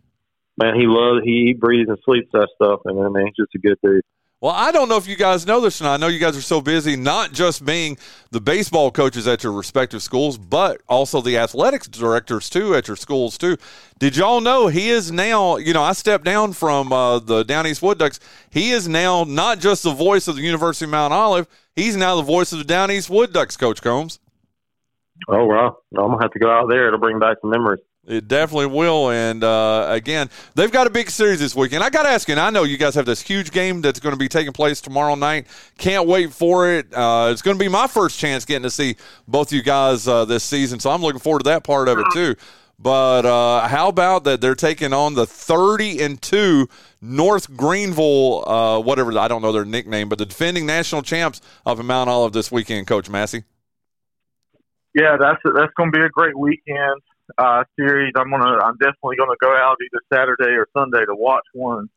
man, 0.61 0.75
he 0.77 0.85
loves 0.85 1.25
he, 1.25 1.47
he 1.49 1.55
breathes 1.55 1.89
and 1.89 1.99
sleeps 2.05 2.29
that 2.35 2.49
stuff, 2.55 2.81
and 2.85 3.01
I 3.01 3.09
mean, 3.09 3.33
he's 3.33 3.47
just 3.47 3.55
a 3.55 3.59
good 3.59 3.79
dude. 3.83 4.05
Well, 4.41 4.53
I 4.55 4.71
don't 4.71 4.89
know 4.89 4.97
if 4.97 5.09
you 5.09 5.17
guys 5.17 5.49
know 5.49 5.61
this, 5.61 5.81
and 5.81 5.89
I 5.89 5.97
know 5.97 6.07
you 6.07 6.21
guys 6.21 6.37
are 6.37 6.43
so 6.43 6.61
busy, 6.61 6.95
not 6.95 7.33
just 7.33 7.65
being 7.65 7.99
the 8.31 8.41
baseball 8.41 8.93
coaches 8.93 9.27
at 9.27 9.43
your 9.43 9.51
respective 9.53 10.01
schools, 10.01 10.39
but 10.39 10.81
also 10.89 11.21
the 11.21 11.37
athletics 11.37 11.89
directors 11.89 12.49
too 12.49 12.77
at 12.77 12.87
your 12.87 12.97
schools 12.97 13.37
too. 13.37 13.57
Did 13.99 14.17
y'all 14.17 14.41
know 14.41 14.69
he 14.69 14.91
is 14.91 15.11
now? 15.11 15.57
You 15.57 15.73
know, 15.73 15.83
I 15.83 15.93
stepped 15.93 16.25
down 16.25 16.53
from 16.53 16.93
uh, 16.93 17.19
the 17.19 17.43
Down 17.43 17.67
East 17.67 17.83
Wood 17.83 17.99
Ducks. 17.99 18.21
He 18.49 18.71
is 18.71 18.87
now 18.87 19.25
not 19.25 19.59
just 19.59 19.83
the 19.83 19.93
voice 19.93 20.29
of 20.29 20.37
the 20.37 20.43
University 20.43 20.85
of 20.85 20.93
Mount 20.93 21.13
Olive. 21.13 21.49
He's 21.75 21.97
now 21.97 22.15
the 22.15 22.23
voice 22.23 22.53
of 22.53 22.59
the 22.59 22.65
Down 22.65 22.93
East 22.93 23.11
Wood 23.11 23.33
Ducks, 23.33 23.57
Coach 23.57 23.83
Combs. 23.83 24.21
Oh 25.29 25.47
well, 25.47 25.83
I'm 25.97 26.13
gonna 26.13 26.23
have 26.23 26.31
to 26.31 26.39
go 26.39 26.49
out 26.49 26.69
there 26.69 26.93
to 26.93 26.99
bring 26.99 27.19
back 27.19 27.39
some 27.41 27.51
memories. 27.51 27.81
It 28.09 28.27
definitely 28.27 28.67
will. 28.67 29.11
And 29.11 29.45
uh, 29.45 29.87
again, 29.91 30.31
they've 30.55 30.73
got 30.73 30.87
a 30.87 30.91
big 30.91 31.11
series 31.11 31.41
this 31.41 31.55
weekend. 31.55 31.85
I 31.85 31.91
got 31.91 32.05
to 32.05 32.09
ask 32.09 32.27
you, 32.27 32.33
and 32.33 32.41
I 32.41 32.49
know 32.49 32.63
you 32.63 32.79
guys 32.79 32.95
have 32.95 33.05
this 33.05 33.21
huge 33.21 33.51
game 33.51 33.83
that's 33.83 34.01
going 34.01 34.15
to 34.15 34.19
be 34.19 34.29
taking 34.29 34.55
place 34.55 34.81
tomorrow 34.81 35.15
night. 35.15 35.47
Can't 35.77 36.09
wait 36.09 36.33
for 36.33 36.71
it. 36.73 36.87
Uh, 36.93 37.29
it's 37.31 37.43
going 37.43 37.59
to 37.59 37.63
be 37.63 37.69
my 37.69 37.87
first 37.87 38.19
chance 38.19 38.47
getting 38.47 38.63
to 38.63 38.71
see 38.71 38.97
both 39.29 39.49
of 39.49 39.53
you 39.53 39.63
guys 39.63 40.09
uh, 40.09 40.25
this 40.25 40.43
season, 40.43 40.81
so 40.81 40.89
I'm 40.91 41.03
looking 41.03 41.21
forward 41.21 41.41
to 41.41 41.51
that 41.51 41.65
part 41.65 41.87
of 41.87 41.99
it 41.99 42.07
too. 42.15 42.35
But 42.79 43.27
uh, 43.27 43.69
how 43.69 43.89
about 43.89 44.25
that 44.25 44.41
they're 44.41 44.55
taking 44.55 44.95
on 44.95 45.15
the 45.15 45.27
30 45.27 46.01
and 46.01 46.23
2 46.23 46.67
North 47.03 47.55
Greenville, 47.57 48.49
uh, 48.49 48.81
whatever, 48.81 49.19
I 49.19 49.29
don't 49.29 49.43
know 49.43 49.53
their 49.53 49.67
nickname, 49.67 50.09
but 50.09 50.19
the 50.19 50.27
defending 50.27 50.65
national 50.65 51.03
champs 51.03 51.43
of 51.67 51.85
Mount 51.85 52.09
Olive 52.09 52.33
this 52.33 52.51
weekend, 52.51 52.87
Coach 52.87 53.11
Massey? 53.11 53.45
Yeah, 54.95 55.17
that's 55.21 55.41
that's 55.45 55.73
going 55.77 55.93
to 55.93 55.99
be 55.99 56.05
a 56.05 56.09
great 56.09 56.39
weekend 56.39 57.03
uh, 57.37 57.65
series. 57.79 58.13
I'm 58.17 58.31
gonna, 58.31 58.59
I'm 58.63 58.77
definitely 58.79 59.17
gonna 59.17 59.37
go 59.41 59.51
out 59.51 59.77
either 59.83 60.03
Saturday 60.13 60.57
or 60.57 60.67
Sunday 60.77 61.05
to 61.05 61.15
watch 61.15 61.45
one. 61.53 61.89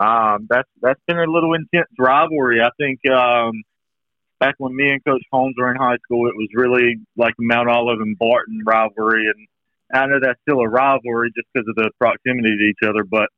Um, 0.00 0.46
that's 0.48 0.68
that's 0.80 1.00
been 1.06 1.18
a 1.18 1.30
little 1.30 1.54
intense 1.54 1.90
rivalry. 1.98 2.60
I 2.60 2.70
think 2.78 3.00
um, 3.10 3.62
back 4.40 4.54
when 4.58 4.74
me 4.74 4.90
and 4.90 5.04
Coach 5.04 5.22
Holmes 5.30 5.54
were 5.58 5.70
in 5.70 5.76
high 5.76 5.98
school, 6.04 6.28
it 6.28 6.36
was 6.36 6.48
really 6.54 7.00
like 7.16 7.34
Mount 7.38 7.68
Olive 7.68 8.00
and 8.00 8.18
Barton 8.18 8.62
rivalry, 8.64 9.26
and 9.26 9.48
I 9.92 10.06
know 10.06 10.18
that's 10.20 10.40
still 10.42 10.60
a 10.60 10.68
rivalry 10.68 11.30
just 11.36 11.48
because 11.52 11.68
of 11.68 11.76
the 11.76 11.90
proximity 11.98 12.56
to 12.56 12.64
each 12.64 12.88
other. 12.88 13.04
But 13.04 13.28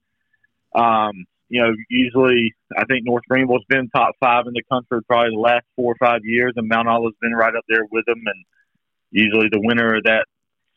um, 0.78 1.26
you 1.48 1.60
know, 1.60 1.72
usually 1.90 2.54
I 2.76 2.84
think 2.84 3.04
North 3.04 3.24
Greenville's 3.28 3.64
been 3.68 3.88
top 3.90 4.14
five 4.20 4.46
in 4.46 4.54
the 4.54 4.62
country 4.70 5.00
probably 5.06 5.30
the 5.34 5.40
last 5.40 5.64
four 5.76 5.92
or 5.92 5.96
five 6.00 6.20
years, 6.24 6.54
and 6.56 6.68
Mount 6.68 6.88
Olive's 6.88 7.16
been 7.20 7.34
right 7.34 7.54
up 7.54 7.64
there 7.68 7.84
with 7.90 8.06
them. 8.06 8.22
And 8.24 8.44
usually 9.10 9.48
the 9.50 9.60
winner 9.60 9.96
of 9.96 10.04
that 10.04 10.26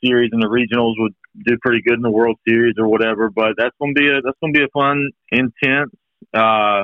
series 0.03 0.31
and 0.31 0.41
the 0.41 0.47
regionals 0.47 0.93
would 0.97 1.13
do 1.45 1.57
pretty 1.61 1.81
good 1.81 1.95
in 1.95 2.01
the 2.01 2.11
World 2.11 2.37
Series 2.47 2.75
or 2.77 2.87
whatever. 2.87 3.29
But 3.29 3.53
that's 3.57 3.75
gonna 3.79 3.93
be 3.93 4.07
a 4.07 4.21
that's 4.21 4.37
gonna 4.41 4.53
be 4.53 4.63
a 4.63 4.67
fun, 4.73 5.09
intense. 5.31 5.91
Uh, 6.33 6.83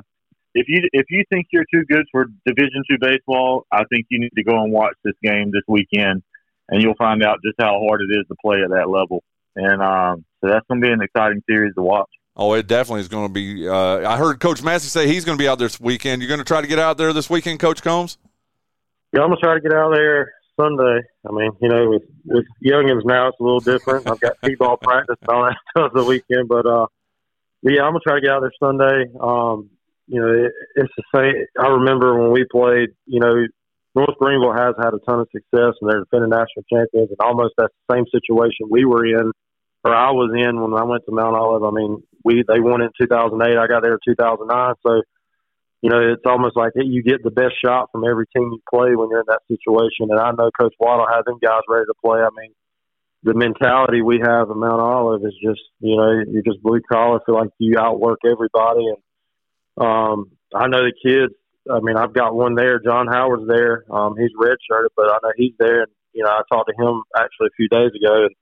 if 0.54 0.68
you 0.68 0.88
if 0.94 1.06
you 1.10 1.24
think 1.32 1.48
you're 1.52 1.66
too 1.74 1.84
good 1.86 2.06
for 2.12 2.26
Division 2.46 2.84
two 2.90 2.98
baseball, 3.00 3.66
I 3.72 3.84
think 3.92 4.08
you 4.10 4.20
need 4.20 4.34
to 4.36 4.44
go 4.44 4.62
and 4.64 4.72
watch 4.72 4.96
this 5.04 5.16
game 5.24 5.52
this 5.52 5.64
weekend, 5.68 6.24
and 6.70 6.82
you'll 6.82 6.96
find 6.96 7.24
out 7.24 7.40
just 7.44 7.56
how 7.60 7.80
hard 7.88 8.02
it 8.02 8.14
is 8.18 8.26
to 8.28 8.36
play 8.42 8.62
at 8.64 8.70
that 8.70 8.90
level. 8.90 9.24
And 9.56 9.82
um, 9.82 10.26
so 10.42 10.50
that's 10.50 10.66
gonna 10.68 10.82
be 10.82 10.92
an 10.92 11.02
exciting 11.02 11.42
series 11.48 11.74
to 11.76 11.82
watch. 11.82 12.10
Oh, 12.36 12.54
it 12.54 12.66
definitely 12.66 13.02
is 13.02 13.10
going 13.10 13.28
to 13.28 13.32
be. 13.32 13.70
Uh, 13.70 14.10
I 14.10 14.18
heard 14.18 14.40
Coach 14.40 14.64
Massey 14.64 14.88
say 14.88 15.08
he's 15.08 15.24
going 15.24 15.38
to 15.38 15.42
be 15.42 15.48
out 15.48 15.60
there 15.60 15.68
this 15.68 15.80
weekend. 15.80 16.20
You're 16.20 16.30
going 16.30 16.40
to 16.40 16.44
try 16.44 16.62
to 16.62 16.68
get 16.68 16.80
out 16.80 16.98
there 16.98 17.14
this 17.14 17.30
weekend, 17.30 17.60
Coach 17.60 17.84
Combs? 17.84 18.18
Yeah, 19.14 19.22
I'm 19.22 19.28
going 19.28 19.38
to 19.38 19.46
try 19.46 19.54
to 19.54 19.62
get 19.62 19.72
out 19.72 19.94
there 19.94 20.34
Sunday. 20.60 21.02
I 21.28 21.32
mean, 21.32 21.52
you 21.62 21.70
know, 21.70 21.90
with 21.90 22.04
with 22.26 22.46
youngins 22.64 23.06
now, 23.06 23.30
it's 23.30 23.40
a 23.40 23.44
little 23.44 23.60
different. 23.60 24.10
I've 24.10 24.20
got 24.20 24.38
t-ball 24.44 24.78
practice 24.78 25.18
and 25.22 25.30
all 25.36 25.46
that 25.50 25.58
stuff 25.72 25.92
the 25.94 26.04
weekend, 26.04 26.48
but 26.48 26.66
uh, 26.66 26.88
yeah, 27.62 27.84
I'm 27.84 27.94
gonna 27.94 28.00
try 28.06 28.16
to 28.16 28.22
get 28.22 28.32
out 28.32 28.42
there 28.42 28.52
Sunday. 28.60 29.12
Um, 29.20 29.70
you 30.08 30.20
know, 30.22 30.32
it, 30.32 30.52
it's 30.76 30.94
the 30.98 31.04
same. 31.16 31.46
I 31.60 31.68
remember 31.70 32.20
when 32.20 32.32
we 32.32 32.46
played. 32.52 32.90
You 33.06 33.20
know, 33.20 33.34
North 33.96 34.18
Greenville 34.20 34.54
has 34.54 34.76
had 34.78 34.94
a 34.94 35.00
ton 35.00 35.22
of 35.22 35.28
success, 35.32 35.76
and 35.82 35.90
they're 35.90 36.04
defending 36.04 36.30
national 36.30 36.66
champions, 36.70 37.10
and 37.10 37.18
almost 37.20 37.54
that's 37.58 37.74
the 37.88 37.96
same 37.96 38.06
situation 38.12 38.68
we 38.70 38.86
were 38.86 39.06
in, 39.06 39.32
or 39.84 39.96
I 39.96 40.12
was 40.12 40.32
in 40.36 40.60
when 40.60 40.74
I 40.74 40.84
went 40.84 41.04
to 41.06 41.12
Mount 41.12 41.36
Olive. 41.36 41.64
I 41.64 41.72
mean, 41.72 42.04
we 42.24 42.44
they 42.48 42.60
won 42.60 42.82
in 42.82 42.90
2008. 43.00 43.58
I 43.58 43.68
got 43.68 43.82
there 43.82 43.94
in 43.94 44.00
2009, 44.06 44.74
so 44.86 45.02
you 45.84 45.90
know, 45.90 46.00
it's 46.00 46.24
almost 46.26 46.56
like 46.56 46.72
you 46.76 47.04
get 47.04 47.24
the 47.24 47.30
best 47.30 47.56
shot 47.64 47.90
from 47.92 48.08
every 48.08 48.26
team 48.28 48.56
you 48.56 48.62
play 48.74 48.96
when 48.96 49.10
you're 49.10 49.20
in 49.20 49.28
that 49.28 49.44
situation. 49.52 50.08
And 50.10 50.18
I 50.18 50.32
know 50.32 50.50
Coach 50.58 50.74
Waddle 50.80 51.08
has 51.12 51.26
them 51.26 51.40
guys 51.44 51.60
ready 51.68 51.84
to 51.86 51.94
play. 52.02 52.22
I 52.22 52.32
mean, 52.40 52.56
the 53.24 53.34
mentality 53.34 54.02
we 54.02 54.24
have 54.24 54.50
in 54.50 54.60
Mount 54.60 54.80
Olive 54.80 55.26
is 55.26 55.36
just, 55.44 55.60
you 55.82 55.98
know, 55.98 56.24
you're 56.32 56.42
just 56.42 56.64
blue 56.64 56.80
collar, 56.90 57.20
feel 57.26 57.36
like 57.36 57.50
you 57.58 57.76
outwork 57.78 58.20
everybody. 58.24 58.96
And 58.96 59.86
um, 59.86 60.32
I 60.56 60.68
know 60.68 60.88
the 60.88 60.96
kids. 61.04 61.34
I 61.70 61.82
mean, 61.82 61.98
I've 61.98 62.14
got 62.14 62.34
one 62.34 62.56
there. 62.56 62.80
John 62.80 63.08
Howard's 63.12 63.48
there. 63.50 63.84
Um, 63.92 64.16
he's 64.18 64.32
redshirted, 64.40 64.96
but 64.96 65.12
I 65.12 65.18
know 65.22 65.32
he's 65.36 65.54
there. 65.60 65.84
And 65.84 65.92
you 66.14 66.24
know, 66.24 66.30
I 66.30 66.44
talked 66.50 66.72
to 66.72 66.82
him 66.82 67.02
actually 67.14 67.48
a 67.48 67.58
few 67.58 67.68
days 67.68 67.92
ago, 67.92 68.28
and 68.28 68.36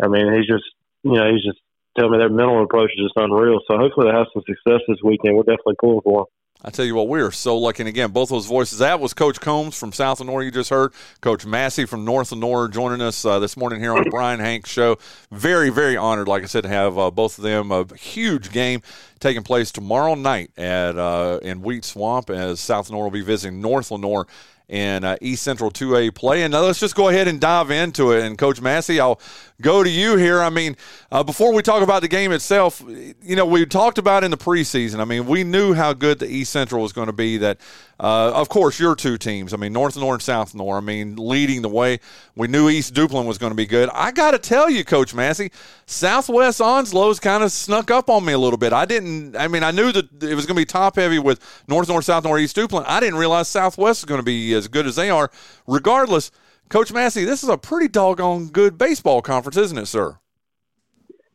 I 0.00 0.08
mean, 0.08 0.32
he's 0.32 0.48
just, 0.48 0.64
you 1.02 1.12
know, 1.12 1.28
he's 1.30 1.44
just 1.44 1.60
telling 1.98 2.12
me 2.12 2.18
their 2.18 2.30
mental 2.30 2.64
approach 2.64 2.92
is 2.96 3.04
just 3.04 3.16
unreal. 3.16 3.60
So 3.68 3.76
hopefully 3.76 4.08
they 4.08 4.16
have 4.16 4.32
some 4.32 4.42
success 4.48 4.80
this 4.88 5.04
weekend. 5.04 5.36
We're 5.36 5.44
definitely 5.44 5.76
pulling 5.78 6.00
for 6.00 6.24
them. 6.24 6.32
I 6.64 6.70
tell 6.70 6.84
you 6.84 6.94
what, 6.94 7.08
we 7.08 7.20
are 7.20 7.32
so 7.32 7.58
lucky. 7.58 7.82
And 7.82 7.88
again, 7.88 8.12
both 8.12 8.28
those 8.28 8.46
voices. 8.46 8.78
That 8.78 9.00
was 9.00 9.14
Coach 9.14 9.40
Combs 9.40 9.76
from 9.76 9.92
South 9.92 10.20
Lenoir, 10.20 10.42
you 10.42 10.52
just 10.52 10.70
heard. 10.70 10.92
Coach 11.20 11.44
Massey 11.44 11.86
from 11.86 12.04
North 12.04 12.30
Lenoir 12.30 12.68
joining 12.68 13.00
us 13.00 13.24
uh, 13.24 13.40
this 13.40 13.56
morning 13.56 13.80
here 13.80 13.92
on 13.92 14.04
the 14.04 14.10
Bryan 14.10 14.38
Hank 14.38 14.66
Show. 14.66 14.98
Very, 15.32 15.70
very 15.70 15.96
honored, 15.96 16.28
like 16.28 16.44
I 16.44 16.46
said, 16.46 16.62
to 16.62 16.68
have 16.68 16.96
uh, 16.96 17.10
both 17.10 17.38
of 17.38 17.44
them. 17.44 17.72
A 17.72 17.92
huge 17.96 18.52
game 18.52 18.80
taking 19.18 19.42
place 19.42 19.72
tomorrow 19.72 20.14
night 20.14 20.50
at 20.56 20.96
uh, 20.96 21.40
in 21.42 21.62
Wheat 21.62 21.84
Swamp 21.84 22.30
as 22.30 22.60
South 22.60 22.88
Lenoir 22.88 23.04
will 23.04 23.10
be 23.10 23.22
visiting 23.22 23.60
North 23.60 23.90
Lenoir 23.90 24.28
in 24.72 25.04
uh, 25.04 25.16
East 25.20 25.42
Central 25.42 25.70
2A 25.70 26.14
play. 26.14 26.42
And 26.44 26.54
let's 26.54 26.80
just 26.80 26.94
go 26.96 27.08
ahead 27.08 27.28
and 27.28 27.38
dive 27.38 27.70
into 27.70 28.12
it. 28.12 28.24
And 28.24 28.38
Coach 28.38 28.62
Massey, 28.62 29.00
I'll 29.00 29.20
go 29.60 29.84
to 29.84 29.90
you 29.90 30.16
here. 30.16 30.40
I 30.40 30.48
mean, 30.48 30.78
uh, 31.12 31.22
before 31.22 31.52
we 31.52 31.60
talk 31.60 31.82
about 31.82 32.00
the 32.00 32.08
game 32.08 32.32
itself, 32.32 32.82
you 33.22 33.36
know, 33.36 33.44
we 33.44 33.66
talked 33.66 33.98
about 33.98 34.24
in 34.24 34.30
the 34.30 34.38
preseason. 34.38 34.98
I 34.98 35.04
mean, 35.04 35.26
we 35.26 35.44
knew 35.44 35.74
how 35.74 35.92
good 35.92 36.20
the 36.20 36.26
East 36.26 36.52
Central 36.52 36.80
was 36.80 36.94
going 36.94 37.08
to 37.08 37.12
be. 37.12 37.36
That, 37.36 37.58
uh, 38.02 38.32
of 38.34 38.48
course, 38.48 38.80
your 38.80 38.96
two 38.96 39.16
teams. 39.16 39.54
I 39.54 39.56
mean, 39.56 39.72
North 39.72 39.94
Lenoir 39.94 40.14
and 40.14 40.22
South 40.22 40.54
Lenoir. 40.54 40.78
I 40.78 40.80
mean, 40.80 41.14
leading 41.14 41.62
the 41.62 41.68
way. 41.68 42.00
We 42.34 42.48
knew 42.48 42.68
East 42.68 42.94
Duplin 42.94 43.26
was 43.26 43.38
going 43.38 43.52
to 43.52 43.56
be 43.56 43.64
good. 43.64 43.88
I 43.94 44.10
got 44.10 44.32
to 44.32 44.40
tell 44.40 44.68
you, 44.68 44.84
Coach 44.84 45.14
Massey, 45.14 45.52
Southwest 45.86 46.60
Onslow's 46.60 47.20
kind 47.20 47.44
of 47.44 47.52
snuck 47.52 47.92
up 47.92 48.10
on 48.10 48.24
me 48.24 48.32
a 48.32 48.38
little 48.38 48.56
bit. 48.56 48.72
I 48.72 48.86
didn't. 48.86 49.36
I 49.36 49.46
mean, 49.46 49.62
I 49.62 49.70
knew 49.70 49.92
that 49.92 50.20
it 50.20 50.34
was 50.34 50.46
going 50.46 50.56
to 50.56 50.60
be 50.60 50.64
top 50.64 50.96
heavy 50.96 51.20
with 51.20 51.38
North 51.68 51.86
Lenoir, 51.86 52.02
South 52.02 52.24
Lenoir, 52.24 52.40
East 52.40 52.56
Duplin. 52.56 52.82
I 52.88 52.98
didn't 52.98 53.20
realize 53.20 53.46
Southwest 53.46 54.00
is 54.00 54.04
going 54.04 54.18
to 54.18 54.24
be 54.24 54.52
as 54.52 54.66
good 54.66 54.88
as 54.88 54.96
they 54.96 55.08
are. 55.08 55.30
Regardless 55.68 56.32
Coach 56.70 56.92
Massey, 56.92 57.24
this 57.24 57.44
is 57.44 57.48
a 57.48 57.56
pretty 57.56 57.86
doggone 57.86 58.48
good 58.48 58.76
baseball 58.76 59.22
conference, 59.22 59.56
isn't 59.56 59.78
it, 59.78 59.86
sir? 59.86 60.18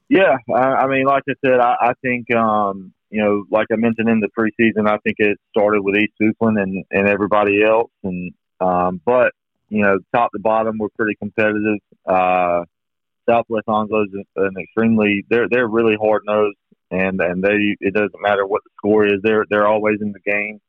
Yeah, 0.09 0.35
I, 0.53 0.59
I 0.59 0.87
mean, 0.87 1.05
like 1.05 1.23
I 1.29 1.33
said, 1.45 1.61
I, 1.61 1.75
I 1.79 1.93
think 2.01 2.29
um, 2.35 2.93
you 3.09 3.23
know, 3.23 3.45
like 3.49 3.67
I 3.71 3.75
mentioned 3.75 4.09
in 4.09 4.19
the 4.19 4.29
preseason, 4.37 4.87
I 4.87 4.97
think 4.97 5.15
it 5.19 5.37
started 5.49 5.81
with 5.81 5.95
East 5.95 6.13
Duplin 6.21 6.61
and 6.61 6.83
and 6.91 7.07
everybody 7.07 7.63
else, 7.63 7.91
and 8.03 8.33
um, 8.59 9.01
but 9.05 9.31
you 9.69 9.81
know, 9.81 9.99
top 10.13 10.31
to 10.31 10.39
bottom, 10.39 10.77
we're 10.77 10.89
pretty 10.97 11.15
competitive. 11.15 11.79
Uh, 12.05 12.63
Southwest 13.29 13.67
Onslow 13.67 14.03
is 14.03 14.25
an 14.35 14.55
extremely 14.61 15.25
they're 15.29 15.47
they're 15.49 15.67
really 15.67 15.95
hard 16.01 16.23
nosed, 16.25 16.57
and 16.91 17.19
and 17.21 17.43
they 17.43 17.75
it 17.79 17.93
doesn't 17.93 18.21
matter 18.21 18.45
what 18.45 18.63
the 18.63 18.69
score 18.77 19.05
is, 19.05 19.21
they're 19.23 19.45
they're 19.49 19.67
always 19.67 19.97
in 20.01 20.13
the 20.13 20.31
game. 20.31 20.59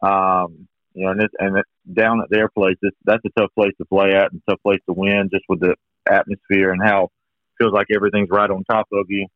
Um, 0.00 0.68
you 0.94 1.04
know, 1.04 1.12
and 1.12 1.22
it's, 1.22 1.34
and 1.38 1.56
it's 1.58 1.70
down 1.92 2.20
at 2.20 2.30
their 2.30 2.48
place, 2.48 2.76
it's, 2.82 2.96
that's 3.04 3.24
a 3.24 3.40
tough 3.40 3.50
place 3.54 3.72
to 3.78 3.84
play 3.84 4.14
at 4.14 4.32
and 4.32 4.42
tough 4.48 4.60
place 4.62 4.80
to 4.86 4.92
win, 4.92 5.28
just 5.32 5.44
with 5.48 5.60
the 5.60 5.74
atmosphere 6.10 6.72
and 6.72 6.82
how 6.82 7.04
it 7.04 7.10
feels 7.58 7.72
like 7.72 7.86
everything's 7.94 8.30
right 8.30 8.50
on 8.50 8.64
top 8.64 8.86
of 8.92 9.06
you. 9.08 9.26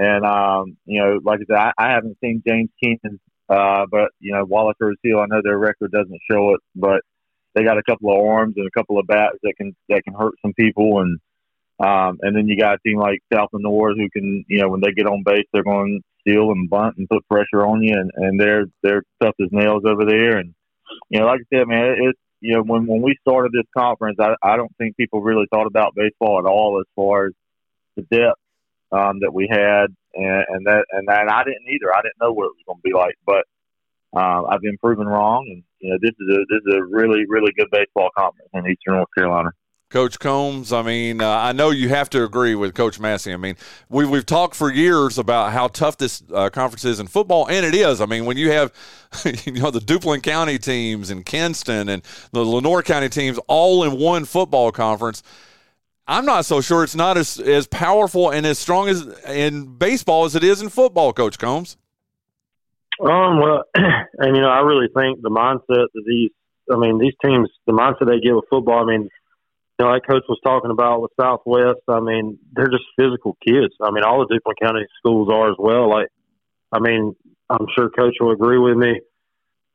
And 0.00 0.24
um, 0.24 0.78
you 0.86 0.98
know, 0.98 1.20
like 1.22 1.40
I 1.40 1.44
said, 1.46 1.58
I, 1.58 1.72
I 1.76 1.92
haven't 1.92 2.16
seen 2.24 2.42
James 2.46 2.70
Kenan, 2.82 3.20
uh, 3.50 3.84
but 3.90 4.12
you 4.18 4.32
know, 4.32 4.46
Wallace 4.46 4.78
Hill, 4.80 5.20
I 5.20 5.26
know 5.28 5.42
their 5.44 5.58
record 5.58 5.92
doesn't 5.92 6.20
show 6.30 6.54
it, 6.54 6.60
but 6.74 7.02
they 7.54 7.64
got 7.64 7.76
a 7.76 7.82
couple 7.82 8.10
of 8.10 8.26
arms 8.26 8.54
and 8.56 8.66
a 8.66 8.70
couple 8.70 8.98
of 8.98 9.06
bats 9.06 9.36
that 9.42 9.52
can 9.58 9.76
that 9.90 10.02
can 10.04 10.14
hurt 10.14 10.32
some 10.40 10.54
people. 10.54 11.00
And 11.00 11.20
um, 11.80 12.18
and 12.22 12.34
then 12.34 12.48
you 12.48 12.56
got 12.56 12.76
a 12.76 12.78
team 12.78 12.98
like 12.98 13.18
South 13.30 13.50
and 13.52 13.62
North 13.62 13.98
who 13.98 14.08
can, 14.08 14.42
you 14.48 14.62
know, 14.62 14.70
when 14.70 14.80
they 14.80 14.92
get 14.92 15.06
on 15.06 15.22
base, 15.22 15.44
they're 15.52 15.62
going 15.62 16.00
steal 16.22 16.50
and 16.50 16.70
bunt 16.70 16.96
and 16.96 17.08
put 17.08 17.28
pressure 17.28 17.66
on 17.66 17.82
you, 17.82 17.94
and, 17.94 18.10
and 18.16 18.40
they're 18.40 18.64
they're 18.82 19.02
tough 19.22 19.34
as 19.38 19.48
nails 19.52 19.82
over 19.86 20.06
there. 20.06 20.38
And 20.38 20.54
you 21.10 21.20
know, 21.20 21.26
like 21.26 21.40
I 21.40 21.56
said, 21.58 21.68
man, 21.68 21.96
it's 21.98 22.18
you 22.40 22.54
know 22.54 22.62
when 22.62 22.86
when 22.86 23.02
we 23.02 23.18
started 23.20 23.52
this 23.52 23.68
conference, 23.76 24.16
I 24.18 24.34
I 24.42 24.56
don't 24.56 24.74
think 24.78 24.96
people 24.96 25.20
really 25.20 25.46
thought 25.52 25.66
about 25.66 25.94
baseball 25.94 26.38
at 26.38 26.48
all 26.48 26.80
as 26.80 26.86
far 26.96 27.26
as 27.26 27.32
the 27.96 28.02
depth 28.02 28.39
um, 28.92 29.20
that 29.20 29.32
we 29.32 29.48
had, 29.50 29.86
and, 30.14 30.44
and 30.48 30.66
that 30.66 30.84
and 30.90 31.08
that 31.08 31.30
I 31.30 31.44
didn't 31.44 31.68
either. 31.68 31.94
I 31.94 32.02
didn't 32.02 32.20
know 32.20 32.32
what 32.32 32.46
it 32.46 32.54
was 32.56 32.64
going 32.66 32.78
to 32.78 32.82
be 32.82 32.94
like, 32.94 33.16
but 33.26 33.44
um, 34.18 34.46
I've 34.48 34.60
been 34.60 34.78
proven 34.78 35.06
wrong, 35.06 35.46
and 35.48 35.62
you 35.78 35.90
know 35.90 35.98
this 36.00 36.12
is 36.18 36.28
a 36.28 36.40
this 36.48 36.62
is 36.66 36.74
a 36.74 36.84
really 36.84 37.24
really 37.28 37.52
good 37.56 37.68
baseball 37.70 38.10
conference 38.16 38.50
in 38.54 38.66
Eastern 38.66 38.94
North 38.94 39.08
Carolina. 39.16 39.50
Coach 39.90 40.20
Combs, 40.20 40.72
I 40.72 40.82
mean, 40.82 41.20
uh, 41.20 41.28
I 41.28 41.50
know 41.50 41.70
you 41.70 41.88
have 41.88 42.08
to 42.10 42.22
agree 42.22 42.54
with 42.54 42.74
Coach 42.74 43.00
Massey. 43.00 43.32
I 43.32 43.36
mean, 43.36 43.56
we, 43.88 44.06
we've 44.06 44.24
talked 44.24 44.54
for 44.54 44.72
years 44.72 45.18
about 45.18 45.52
how 45.52 45.66
tough 45.66 45.98
this 45.98 46.22
uh, 46.32 46.48
conference 46.48 46.84
is 46.84 47.00
in 47.00 47.08
football, 47.08 47.48
and 47.48 47.66
it 47.66 47.74
is. 47.74 48.00
I 48.00 48.06
mean, 48.06 48.24
when 48.24 48.36
you 48.36 48.52
have, 48.52 48.72
you 49.44 49.52
know, 49.54 49.72
the 49.72 49.80
Duplin 49.80 50.22
County 50.22 50.60
teams 50.60 51.10
and 51.10 51.26
Kinston 51.26 51.88
and 51.88 52.04
the 52.30 52.44
Lenoir 52.44 52.84
County 52.84 53.08
teams 53.08 53.40
all 53.48 53.82
in 53.82 53.98
one 53.98 54.24
football 54.26 54.70
conference, 54.70 55.24
I'm 56.10 56.26
not 56.26 56.44
so 56.44 56.60
sure 56.60 56.82
it's 56.82 56.96
not 56.96 57.16
as, 57.16 57.38
as 57.38 57.68
powerful 57.68 58.30
and 58.30 58.44
as 58.44 58.58
strong 58.58 58.88
as 58.88 59.06
in 59.28 59.76
baseball 59.76 60.24
as 60.24 60.34
it 60.34 60.42
is 60.42 60.60
in 60.60 60.68
football, 60.68 61.12
Coach 61.12 61.38
Combs. 61.38 61.76
Um, 63.00 63.38
well, 63.40 63.62
and, 63.74 64.34
you 64.34 64.42
know, 64.42 64.48
I 64.48 64.58
really 64.58 64.88
think 64.88 65.22
the 65.22 65.30
mindset 65.30 65.86
that 65.94 66.02
these, 66.04 66.30
I 66.68 66.76
mean, 66.76 66.98
these 66.98 67.14
teams, 67.24 67.48
the 67.64 67.72
mindset 67.72 68.08
they 68.08 68.18
get 68.18 68.34
with 68.34 68.46
football, 68.50 68.82
I 68.82 68.86
mean, 68.86 69.02
you 69.02 69.86
know, 69.86 69.92
like 69.92 70.02
Coach 70.02 70.24
was 70.28 70.40
talking 70.44 70.72
about 70.72 71.00
with 71.00 71.12
Southwest, 71.18 71.78
I 71.86 72.00
mean, 72.00 72.40
they're 72.54 72.66
just 72.66 72.90
physical 72.98 73.36
kids. 73.46 73.72
I 73.80 73.92
mean, 73.92 74.02
all 74.02 74.26
the 74.26 74.34
Duplin 74.34 74.54
County 74.60 74.86
schools 74.98 75.28
are 75.30 75.48
as 75.48 75.56
well. 75.60 75.88
Like, 75.88 76.08
I 76.72 76.80
mean, 76.80 77.14
I'm 77.48 77.66
sure 77.78 77.88
Coach 77.88 78.16
will 78.18 78.32
agree 78.32 78.58
with 78.58 78.76
me. 78.76 79.00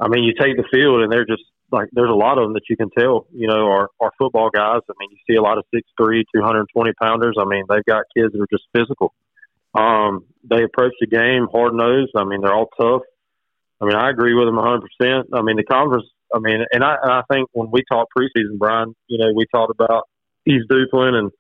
I 0.02 0.10
mean, 0.10 0.26
you 0.26 0.34
take 0.38 0.58
the 0.58 0.68
field 0.70 1.02
and 1.02 1.10
they're 1.10 1.26
just 1.26 1.44
like, 1.72 1.90
there's 1.94 2.10
a 2.10 2.16
lot 2.16 2.38
of 2.38 2.46
them 2.46 2.54
that 2.54 2.70
you 2.70 2.78
can 2.78 2.90
tell, 2.98 3.28
you 3.34 3.48
know, 3.48 3.68
are, 3.68 3.90
are 4.00 4.12
football 4.18 4.50
guys. 4.54 4.82
I 4.90 4.94
mean, 5.00 5.10
you 5.12 5.18
see 5.28 5.38
a 5.38 5.42
lot 5.42 5.58
of 5.58 5.66
6'3, 5.74 6.24
220 6.34 6.94
pounders. 7.02 7.36
I 7.40 7.46
mean, 7.46 7.66
they've 7.70 7.86
got 7.86 8.04
kids 8.16 8.34
that 8.34 8.42
are 8.42 8.48
just 8.52 8.66
physical. 8.74 9.14
Um, 9.74 10.26
they 10.44 10.64
approach 10.64 10.94
the 11.00 11.08
game 11.08 11.48
hard 11.52 11.74
nosed. 11.74 12.14
I 12.16 12.24
mean, 12.24 12.42
they're 12.42 12.54
all 12.54 12.70
tough. 12.80 13.02
I 13.82 13.86
mean, 13.86 13.96
I 13.96 14.10
agree 14.10 14.34
with 14.34 14.48
them 14.48 14.56
100%. 14.56 15.26
I 15.34 15.42
mean, 15.42 15.58
the 15.58 15.64
conference 15.64 16.06
I 16.34 16.40
mean, 16.40 16.66
and 16.72 16.84
I, 16.84 16.96
and 17.02 17.12
I 17.12 17.22
think 17.32 17.50
when 17.54 17.70
we 17.72 17.84
talked 17.90 18.14
preseason, 18.18 18.58
Brian, 18.58 18.96
you 19.08 19.18
know, 19.18 19.32
we 19.34 19.46
talked 19.54 19.72
about 19.72 20.10
East 20.46 20.66
Duplin 20.70 21.14
and, 21.14 21.32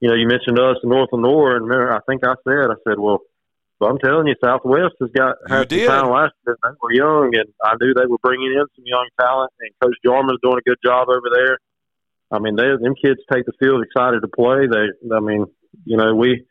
you 0.00 0.08
know, 0.08 0.14
you 0.14 0.26
mentioned 0.26 0.58
us 0.58 0.76
and 0.82 0.90
North 0.90 1.10
Lenoir, 1.12 1.56
and 1.56 1.72
I 1.92 1.98
think 2.08 2.24
I 2.24 2.34
said, 2.46 2.70
I 2.70 2.76
said, 2.86 2.98
well, 2.98 3.18
well, 3.80 3.90
I'm 3.90 3.98
telling 3.98 4.26
you, 4.26 4.34
Southwest 4.42 4.94
has 5.00 5.10
got 5.16 5.36
had 5.48 5.70
some 5.70 5.78
talent 5.80 6.12
last 6.12 6.34
year. 6.46 6.58
They 6.62 6.70
were 6.82 6.92
young, 6.92 7.30
and 7.34 7.48
I 7.62 7.74
knew 7.80 7.94
they 7.94 8.06
were 8.06 8.18
bringing 8.22 8.52
in 8.52 8.64
some 8.74 8.84
young 8.84 9.08
talent. 9.20 9.52
And 9.60 9.70
Coach 9.80 9.96
Jarman's 10.04 10.40
doing 10.42 10.58
a 10.58 10.68
good 10.68 10.78
job 10.84 11.08
over 11.08 11.28
there. 11.32 11.58
I 12.30 12.40
mean, 12.40 12.56
they 12.56 12.68
them 12.80 12.94
kids 12.94 13.20
take 13.32 13.46
the 13.46 13.52
field 13.58 13.82
excited 13.82 14.20
to 14.20 14.28
play. 14.28 14.66
They, 14.66 15.14
I 15.14 15.20
mean, 15.20 15.46
you 15.84 15.96
know, 15.96 16.14
we 16.14 16.44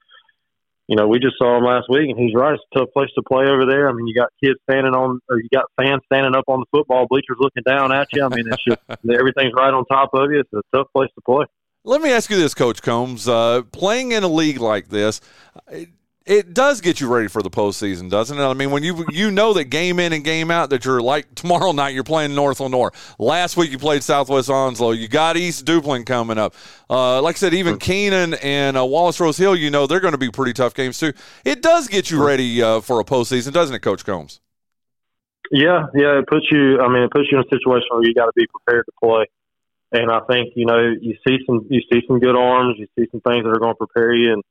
you 0.87 0.95
know, 0.95 1.07
we 1.07 1.19
just 1.19 1.37
saw 1.37 1.57
him 1.57 1.65
last 1.65 1.89
week, 1.89 2.09
and 2.09 2.17
he's 2.17 2.33
right. 2.33 2.53
It's 2.53 2.63
a 2.73 2.79
tough 2.79 2.93
place 2.93 3.09
to 3.15 3.21
play 3.21 3.45
over 3.45 3.65
there. 3.65 3.89
I 3.89 3.91
mean, 3.91 4.07
you 4.07 4.15
got 4.15 4.29
kids 4.41 4.57
standing 4.69 4.93
on, 4.93 5.19
or 5.29 5.37
you 5.37 5.49
got 5.53 5.65
fans 5.75 6.01
standing 6.05 6.33
up 6.33 6.45
on 6.47 6.61
the 6.61 6.65
football 6.71 7.07
bleachers 7.09 7.35
looking 7.39 7.63
down 7.63 7.91
at 7.91 8.07
you. 8.13 8.23
I 8.23 8.29
mean, 8.29 8.45
it's 8.47 8.63
just 8.63 8.79
everything's 9.13 9.53
right 9.53 9.73
on 9.73 9.83
top 9.85 10.11
of 10.13 10.31
you. 10.31 10.39
It's 10.39 10.53
a 10.53 10.61
tough 10.73 10.87
place 10.95 11.09
to 11.15 11.21
play. 11.21 11.45
Let 11.83 12.01
me 12.01 12.11
ask 12.11 12.29
you 12.29 12.37
this, 12.37 12.53
Coach 12.53 12.81
Combs. 12.81 13.27
Uh, 13.27 13.63
playing 13.71 14.13
in 14.13 14.23
a 14.23 14.27
league 14.27 14.59
like 14.59 14.87
this, 14.87 15.19
it 16.27 16.53
does 16.53 16.81
get 16.81 16.99
you 16.99 17.07
ready 17.07 17.29
for 17.29 17.41
the 17.41 17.49
postseason, 17.49 18.09
doesn't 18.09 18.37
it? 18.37 18.43
I 18.43 18.53
mean, 18.53 18.69
when 18.69 18.83
you 18.83 19.05
you 19.09 19.31
know 19.31 19.53
that 19.53 19.65
game 19.65 19.99
in 19.99 20.11
and 20.11 20.23
game 20.23 20.51
out 20.51 20.69
that 20.71 20.83
you're 20.83 21.01
like 21.01 21.33
tomorrow 21.35 21.71
night 21.71 21.93
you're 21.93 22.03
playing 22.03 22.35
North 22.35 22.59
Lenoir. 22.59 22.91
Last 23.17 23.55
week 23.55 23.71
you 23.71 23.79
played 23.79 24.03
Southwest 24.03 24.49
Onslow. 24.49 24.91
You 24.91 25.07
got 25.07 25.37
East 25.37 25.65
Duplin 25.65 26.05
coming 26.05 26.37
up. 26.37 26.53
Uh, 26.89 27.21
like 27.21 27.35
I 27.35 27.39
said, 27.39 27.53
even 27.53 27.77
Kenan 27.77 28.33
and 28.35 28.77
uh, 28.77 28.85
Wallace 28.85 29.19
Rose 29.19 29.37
Hill, 29.37 29.55
you 29.55 29.71
know 29.71 29.87
they're 29.87 30.01
going 30.01 30.11
to 30.11 30.17
be 30.17 30.29
pretty 30.29 30.53
tough 30.53 30.73
games 30.73 30.99
too. 30.99 31.13
It 31.45 31.61
does 31.61 31.87
get 31.87 32.11
you 32.11 32.23
ready 32.23 32.61
uh, 32.61 32.81
for 32.81 32.99
a 32.99 33.05
postseason, 33.05 33.53
doesn't 33.53 33.75
it, 33.75 33.79
Coach 33.79 34.05
Combs? 34.05 34.41
Yeah, 35.49 35.87
yeah. 35.95 36.19
It 36.19 36.27
puts 36.27 36.47
you. 36.51 36.81
I 36.81 36.89
mean, 36.89 37.03
it 37.03 37.11
puts 37.11 37.31
you 37.31 37.37
in 37.37 37.45
a 37.45 37.49
situation 37.49 37.87
where 37.91 38.03
you 38.03 38.13
got 38.13 38.25
to 38.25 38.33
be 38.35 38.45
prepared 38.47 38.85
to 38.85 38.91
play. 39.01 39.25
And 39.93 40.11
I 40.11 40.19
think 40.29 40.51
you 40.55 40.65
know 40.65 40.93
you 40.99 41.15
see 41.25 41.37
some 41.45 41.65
you 41.69 41.81
see 41.91 42.01
some 42.05 42.19
good 42.19 42.35
arms, 42.35 42.75
you 42.77 42.87
see 42.99 43.07
some 43.11 43.21
things 43.21 43.45
that 43.45 43.49
are 43.49 43.59
going 43.59 43.73
to 43.73 43.77
prepare 43.77 44.13
you 44.13 44.33
and 44.33 44.43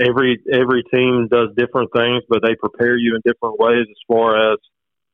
every 0.00 0.40
every 0.50 0.82
team 0.92 1.28
does 1.30 1.50
different 1.56 1.90
things, 1.94 2.22
but 2.28 2.42
they 2.42 2.54
prepare 2.54 2.96
you 2.96 3.16
in 3.16 3.22
different 3.24 3.58
ways 3.58 3.86
as 3.88 4.00
far 4.08 4.52
as 4.52 4.58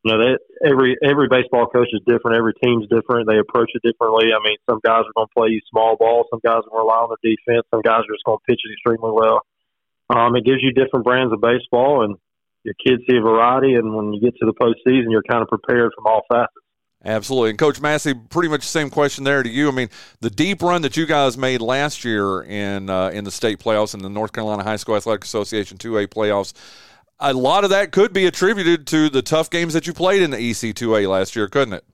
you 0.05 0.13
know 0.13 0.19
that 0.19 0.39
every 0.65 0.97
every 1.05 1.29
baseball 1.29 1.67
coach 1.67 1.89
is 1.93 2.01
different. 2.07 2.37
Every 2.37 2.55
team's 2.63 2.89
different. 2.89 3.29
They 3.29 3.39
approach 3.39 3.71
it 3.75 3.83
differently. 3.85 4.33
I 4.33 4.41
mean, 4.43 4.57
some 4.69 4.81
guys 4.85 5.05
are 5.05 5.15
going 5.15 5.29
to 5.29 5.37
play 5.37 5.49
you 5.51 5.61
small 5.69 5.97
ball. 5.97 6.25
Some 6.31 6.41
guys 6.45 6.65
are 6.65 6.73
going 6.73 6.81
to 6.81 6.89
rely 6.89 7.01
on 7.05 7.11
their 7.13 7.25
defense. 7.25 7.67
Some 7.71 7.83
guys 7.83 8.09
are 8.09 8.15
just 8.15 8.25
going 8.25 8.39
to 8.41 8.47
pitch 8.49 8.61
it 8.65 8.73
extremely 8.73 9.13
well. 9.13 9.45
Um, 10.09 10.35
it 10.37 10.45
gives 10.45 10.63
you 10.63 10.73
different 10.73 11.05
brands 11.05 11.33
of 11.33 11.41
baseball, 11.41 12.03
and 12.03 12.17
your 12.65 12.75
kids 12.75 13.03
see 13.09 13.17
a 13.17 13.21
variety. 13.21 13.75
And 13.75 13.95
when 13.95 14.13
you 14.13 14.21
get 14.21 14.35
to 14.41 14.47
the 14.47 14.57
postseason, 14.57 15.13
you're 15.13 15.27
kind 15.29 15.43
of 15.43 15.49
prepared 15.49 15.93
from 15.95 16.07
all 16.07 16.25
facets. 16.33 16.65
Absolutely. 17.03 17.51
And 17.51 17.59
Coach 17.59 17.81
Massey, 17.81 18.13
pretty 18.13 18.49
much 18.49 18.61
the 18.61 18.67
same 18.67 18.91
question 18.91 19.25
there 19.25 19.43
to 19.43 19.49
you. 19.49 19.69
I 19.69 19.71
mean, 19.71 19.89
the 20.21 20.29
deep 20.29 20.61
run 20.61 20.83
that 20.83 20.99
you 20.99 21.07
guys 21.07 21.39
made 21.39 21.63
last 21.63 22.05
year 22.05 22.43
in 22.43 22.91
uh, 22.91 23.09
in 23.09 23.25
the 23.25 23.31
state 23.31 23.59
playoffs 23.59 23.95
in 23.95 24.03
the 24.03 24.11
North 24.11 24.33
Carolina 24.33 24.63
High 24.63 24.77
School 24.77 24.97
Athletic 24.97 25.25
Association 25.25 25.79
2A 25.79 26.09
playoffs, 26.09 26.53
a 27.19 27.33
lot 27.33 27.65
of 27.65 27.71
that 27.71 27.91
could 27.93 28.13
be 28.13 28.27
attributed 28.27 28.87
to 28.89 29.09
the 29.09 29.23
tough 29.23 29.49
games 29.49 29.73
that 29.73 29.87
you 29.87 29.95
played 29.95 30.21
in 30.21 30.31
the 30.31 30.37
EC 30.37 30.75
2A 30.75 31.09
last 31.09 31.35
year, 31.35 31.49
couldn't 31.49 31.75
it? 31.75 31.85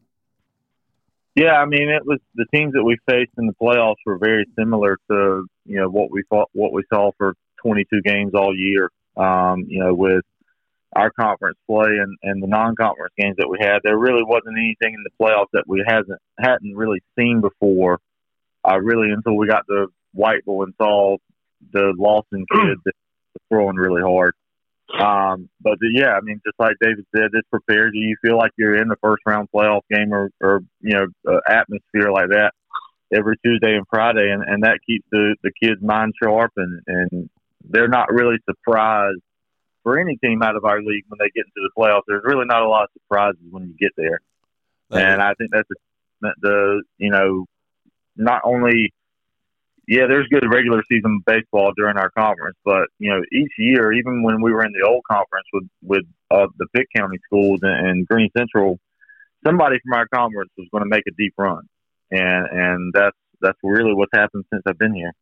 Yeah, 1.37 1.53
I 1.53 1.67
mean, 1.67 1.89
it 1.89 2.05
was 2.05 2.19
the 2.35 2.47
teams 2.53 2.73
that 2.73 2.83
we 2.83 2.97
faced 3.09 3.33
in 3.39 3.47
the 3.47 3.53
playoffs 3.53 3.97
were 4.07 4.19
very 4.19 4.47
similar 4.59 4.97
to 5.11 5.47
you 5.67 5.77
know 5.77 5.89
what 5.89 6.11
we 6.11 6.25
fought, 6.29 6.49
what 6.53 6.73
we 6.73 6.83
saw 6.93 7.13
for 7.17 7.35
22 7.63 8.03
games 8.03 8.33
all 8.35 8.57
year. 8.57 8.91
Um, 9.17 9.67
you 9.69 9.79
know, 9.79 9.95
with 9.95 10.25
our 10.95 11.11
conference 11.11 11.59
play 11.67 11.99
and, 12.01 12.17
and 12.23 12.43
the 12.43 12.47
non-conference 12.47 13.13
games 13.19 13.37
that 13.39 13.49
we 13.49 13.59
had, 13.61 13.81
there 13.83 13.99
really 13.99 14.23
wasn't 14.23 14.57
anything 14.57 14.95
in 14.95 15.05
the 15.05 15.11
playoffs 15.21 15.51
that 15.53 15.65
we 15.67 15.85
hasn't 15.87 16.21
hadn't 16.39 16.77
really 16.77 17.03
seen 17.19 17.41
before. 17.41 17.99
Uh, 18.69 18.79
really, 18.81 19.11
until 19.11 19.37
we 19.37 19.47
got 19.47 19.65
the 19.69 19.87
Whiteville 20.17 20.65
and 20.65 20.75
saw 20.81 21.17
the 21.73 21.93
Lawson 21.97 22.45
kids 22.53 22.81
throwing 23.49 23.77
really 23.77 24.03
hard. 24.03 24.35
Um, 24.99 25.49
but 25.61 25.79
the, 25.81 25.91
yeah, 25.93 26.13
I 26.13 26.21
mean, 26.21 26.41
just 26.45 26.59
like 26.59 26.77
David 26.81 27.07
said, 27.15 27.31
this 27.33 27.43
prepares 27.51 27.93
you. 27.95 28.09
You 28.09 28.17
feel 28.25 28.37
like 28.37 28.53
you're 28.57 28.77
in 28.77 28.89
the 28.89 28.97
first 29.03 29.23
round 29.27 29.49
playoff 29.55 29.83
game 29.91 30.13
or, 30.13 30.31
or 30.41 30.61
you 30.81 30.95
know, 30.95 31.07
uh, 31.29 31.41
atmosphere 31.49 32.11
like 32.13 32.29
that 32.31 32.53
every 33.13 33.37
Tuesday 33.45 33.77
and 33.77 33.87
Friday, 33.89 34.31
and, 34.31 34.43
and 34.43 34.63
that 34.65 34.79
keeps 34.87 35.07
the 35.11 35.37
the 35.43 35.53
kids' 35.61 35.83
mind 35.83 36.15
sharp, 36.23 36.53
and 36.57 36.81
and 36.87 37.31
they're 37.69 37.89
not 37.89 38.13
really 38.13 38.39
surprised 38.49 39.21
for 39.87 40.01
any 40.01 40.17
team 40.17 40.43
out 40.43 40.57
of 40.57 40.65
our 40.65 40.81
league 40.81 41.05
when 41.07 41.19
they 41.21 41.31
get 41.33 41.47
into 41.47 41.63
the 41.63 41.71
playoffs. 41.79 42.03
There's 42.09 42.25
really 42.25 42.45
not 42.45 42.63
a 42.63 42.69
lot 42.69 42.83
of 42.83 42.89
surprises 42.95 43.39
when 43.53 43.69
you 43.69 43.75
get 43.79 43.93
there, 43.97 44.19
and 44.91 45.23
I 45.23 45.33
think 45.35 45.53
that's 45.53 45.69
the, 46.21 46.35
the 46.41 46.83
you 46.99 47.11
know 47.11 47.47
not 48.17 48.41
only 48.45 48.93
yeah, 49.87 50.09
there's 50.09 50.27
good 50.27 50.43
regular 50.53 50.83
season 50.91 51.21
baseball 51.25 51.73
during 51.77 51.97
our 51.99 52.11
conference, 52.11 52.57
but 52.65 52.89
you 52.99 53.11
know 53.11 53.21
each 53.33 53.53
year, 53.59 53.93
even 53.93 54.25
when 54.25 54.43
we 54.43 54.53
were 54.53 54.65
in 54.65 54.73
the 54.73 54.85
old 54.85 55.05
conference 55.09 55.47
with 55.53 55.69
with 55.83 56.05
uh, 56.33 56.49
the 56.59 56.67
Pitt 56.75 56.89
County 56.97 57.19
schools 57.25 57.61
and, 57.63 57.87
and 57.87 58.09
Greene 58.09 58.31
Central, 58.37 58.81
somebody 59.47 59.77
from 59.85 59.97
our 59.97 60.09
conference 60.13 60.51
was 60.59 60.67
going 60.73 60.83
to 60.83 60.91
make 60.91 61.05
a 61.07 61.15
deep 61.17 61.35
run, 61.39 61.63
and 62.11 62.47
and 62.51 62.93
that's 62.93 63.17
that's 63.41 63.59
really 63.63 63.95
what's 63.95 64.11
happened 64.13 64.47
since 64.53 64.65
I've 64.67 64.79
been 64.79 64.95
here. 64.95 65.13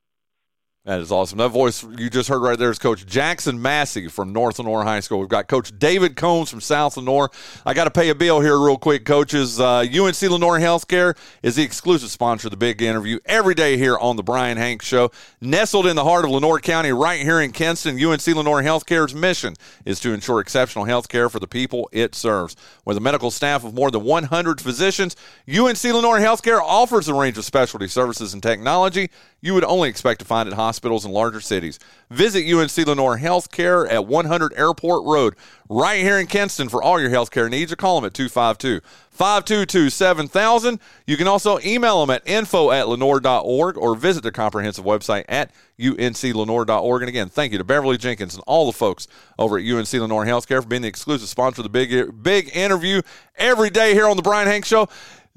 That 0.86 1.00
is 1.00 1.10
awesome. 1.10 1.38
That 1.38 1.48
voice 1.48 1.82
you 1.82 2.10
just 2.10 2.28
heard 2.28 2.42
right 2.42 2.58
there 2.58 2.70
is 2.70 2.78
Coach 2.78 3.06
Jackson 3.06 3.62
Massey 3.62 4.06
from 4.08 4.34
North 4.34 4.58
Lenoir 4.58 4.84
High 4.84 5.00
School. 5.00 5.18
We've 5.18 5.30
got 5.30 5.48
Coach 5.48 5.72
David 5.78 6.14
Combs 6.14 6.50
from 6.50 6.60
South 6.60 6.98
Lenoir. 6.98 7.30
I 7.64 7.72
got 7.72 7.84
to 7.84 7.90
pay 7.90 8.10
a 8.10 8.14
bill 8.14 8.42
here, 8.42 8.58
real 8.58 8.76
quick, 8.76 9.06
coaches. 9.06 9.58
Uh, 9.58 9.78
UNC 9.78 10.20
Lenoir 10.20 10.58
Healthcare 10.58 11.16
is 11.42 11.56
the 11.56 11.62
exclusive 11.62 12.10
sponsor 12.10 12.48
of 12.48 12.50
the 12.50 12.58
big 12.58 12.82
interview 12.82 13.18
every 13.24 13.54
day 13.54 13.78
here 13.78 13.96
on 13.96 14.16
the 14.16 14.22
Brian 14.22 14.58
Hanks 14.58 14.84
Show. 14.84 15.10
Nestled 15.40 15.86
in 15.86 15.96
the 15.96 16.04
heart 16.04 16.26
of 16.26 16.32
Lenoir 16.32 16.60
County, 16.60 16.92
right 16.92 17.20
here 17.22 17.40
in 17.40 17.52
Kinston, 17.52 17.94
UNC 17.98 18.26
Lenoir 18.26 18.62
Healthcare's 18.62 19.14
mission 19.14 19.54
is 19.86 20.00
to 20.00 20.12
ensure 20.12 20.38
exceptional 20.38 20.84
health 20.84 21.08
care 21.08 21.30
for 21.30 21.40
the 21.40 21.48
people 21.48 21.88
it 21.92 22.14
serves. 22.14 22.56
With 22.84 22.98
a 22.98 23.00
medical 23.00 23.30
staff 23.30 23.64
of 23.64 23.72
more 23.72 23.90
than 23.90 24.04
100 24.04 24.60
physicians, 24.60 25.16
UNC 25.48 25.82
Lenoir 25.82 26.18
Healthcare 26.18 26.60
offers 26.60 27.08
a 27.08 27.14
range 27.14 27.38
of 27.38 27.46
specialty 27.46 27.88
services 27.88 28.34
and 28.34 28.42
technology 28.42 29.08
you 29.44 29.52
would 29.52 29.64
only 29.64 29.90
expect 29.90 30.20
to 30.20 30.24
find 30.24 30.48
at 30.48 30.54
hospitals 30.54 31.04
in 31.04 31.12
larger 31.12 31.38
cities. 31.38 31.78
Visit 32.10 32.50
UNC 32.50 32.74
Lenoir 32.78 33.18
Healthcare 33.18 33.86
at 33.90 34.06
100 34.06 34.54
Airport 34.54 35.04
Road, 35.04 35.34
right 35.68 36.00
here 36.00 36.18
in 36.18 36.26
Kinston, 36.26 36.70
for 36.70 36.82
all 36.82 36.98
your 36.98 37.10
healthcare 37.10 37.50
needs, 37.50 37.70
or 37.70 37.76
call 37.76 38.00
them 38.00 38.06
at 38.06 38.14
252 38.14 38.80
522 39.10 39.90
7000. 39.90 40.80
You 41.06 41.18
can 41.18 41.28
also 41.28 41.58
email 41.60 42.00
them 42.00 42.08
at 42.08 42.26
info 42.26 42.70
at 42.70 42.88
lenoir.org 42.88 43.76
or 43.76 43.94
visit 43.94 44.22
their 44.22 44.32
comprehensive 44.32 44.86
website 44.86 45.26
at 45.28 45.50
unclenoir.org. 45.78 47.02
And 47.02 47.08
again, 47.10 47.28
thank 47.28 47.52
you 47.52 47.58
to 47.58 47.64
Beverly 47.64 47.98
Jenkins 47.98 48.34
and 48.34 48.42
all 48.46 48.64
the 48.64 48.72
folks 48.72 49.06
over 49.38 49.58
at 49.58 49.64
UNC 49.66 49.92
Lenoir 49.92 50.24
Healthcare 50.24 50.62
for 50.62 50.68
being 50.68 50.82
the 50.82 50.88
exclusive 50.88 51.28
sponsor 51.28 51.60
of 51.60 51.64
the 51.64 51.68
big, 51.68 52.22
big 52.22 52.50
interview 52.56 53.02
every 53.36 53.68
day 53.68 53.92
here 53.92 54.08
on 54.08 54.16
the 54.16 54.22
Brian 54.22 54.48
Hanks 54.48 54.68
Show. 54.68 54.88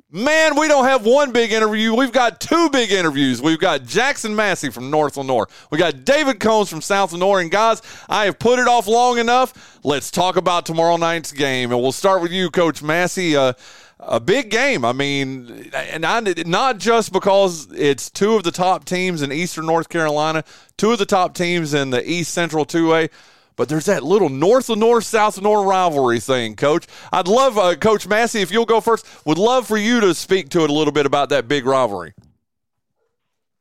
Man, 0.09 0.57
we 0.57 0.69
don't 0.69 0.85
have 0.85 1.05
one 1.05 1.33
big 1.33 1.51
interview. 1.51 1.93
We've 1.93 2.13
got 2.13 2.39
two 2.39 2.69
big 2.69 2.91
interviews. 2.93 3.41
We've 3.41 3.59
got 3.59 3.83
Jackson 3.85 4.33
Massey 4.35 4.69
from 4.69 4.89
North 4.89 5.17
Lenoir. 5.17 5.49
We 5.69 5.77
got 5.77 6.05
David 6.05 6.39
Combs 6.39 6.69
from 6.69 6.81
South 6.81 7.11
Lenoir. 7.11 7.41
And 7.41 7.51
guys, 7.51 7.81
I 8.07 8.25
have 8.25 8.39
put 8.39 8.57
it 8.57 8.69
off 8.69 8.87
long 8.87 9.17
enough. 9.17 9.79
Let's 9.83 10.09
talk 10.09 10.37
about 10.37 10.65
tomorrow 10.65 10.95
night's 10.95 11.33
game. 11.33 11.71
And 11.71 11.81
we'll 11.81 11.91
start 11.91 12.21
with 12.21 12.31
you, 12.31 12.49
Coach 12.49 12.81
Massey. 12.81 13.35
Uh, 13.35 13.51
a 13.99 14.19
big 14.19 14.49
game. 14.49 14.85
I 14.85 14.93
mean, 14.93 15.71
and 15.73 16.05
I, 16.05 16.21
not 16.45 16.77
just 16.77 17.11
because 17.11 17.67
it's 17.73 18.09
two 18.09 18.35
of 18.35 18.43
the 18.43 18.51
top 18.51 18.85
teams 18.85 19.21
in 19.21 19.31
Eastern 19.31 19.65
North 19.65 19.89
Carolina, 19.89 20.43
two 20.77 20.91
of 20.91 20.99
the 20.99 21.05
top 21.05 21.33
teams 21.33 21.73
in 21.73 21.89
the 21.89 22.09
East 22.09 22.33
Central 22.33 22.65
2A, 22.65 23.09
but 23.57 23.67
there's 23.67 23.85
that 23.85 24.03
little 24.03 24.29
North 24.29 24.69
Lenoir, 24.69 25.01
South 25.01 25.35
Lenoir 25.37 25.65
rivalry 25.65 26.21
thing, 26.21 26.55
Coach. 26.55 26.87
I'd 27.11 27.27
love, 27.27 27.57
uh, 27.57 27.75
Coach 27.75 28.07
Massey, 28.07 28.39
if 28.39 28.51
you'll 28.51 28.65
go 28.65 28.79
first, 28.79 29.05
would 29.25 29.37
love 29.37 29.67
for 29.67 29.77
you 29.77 29.99
to 29.99 30.13
speak 30.13 30.47
to 30.49 30.63
it 30.63 30.69
a 30.69 30.73
little 30.73 30.93
bit 30.93 31.05
about 31.05 31.29
that 31.29 31.49
big 31.49 31.65
rivalry. 31.65 32.13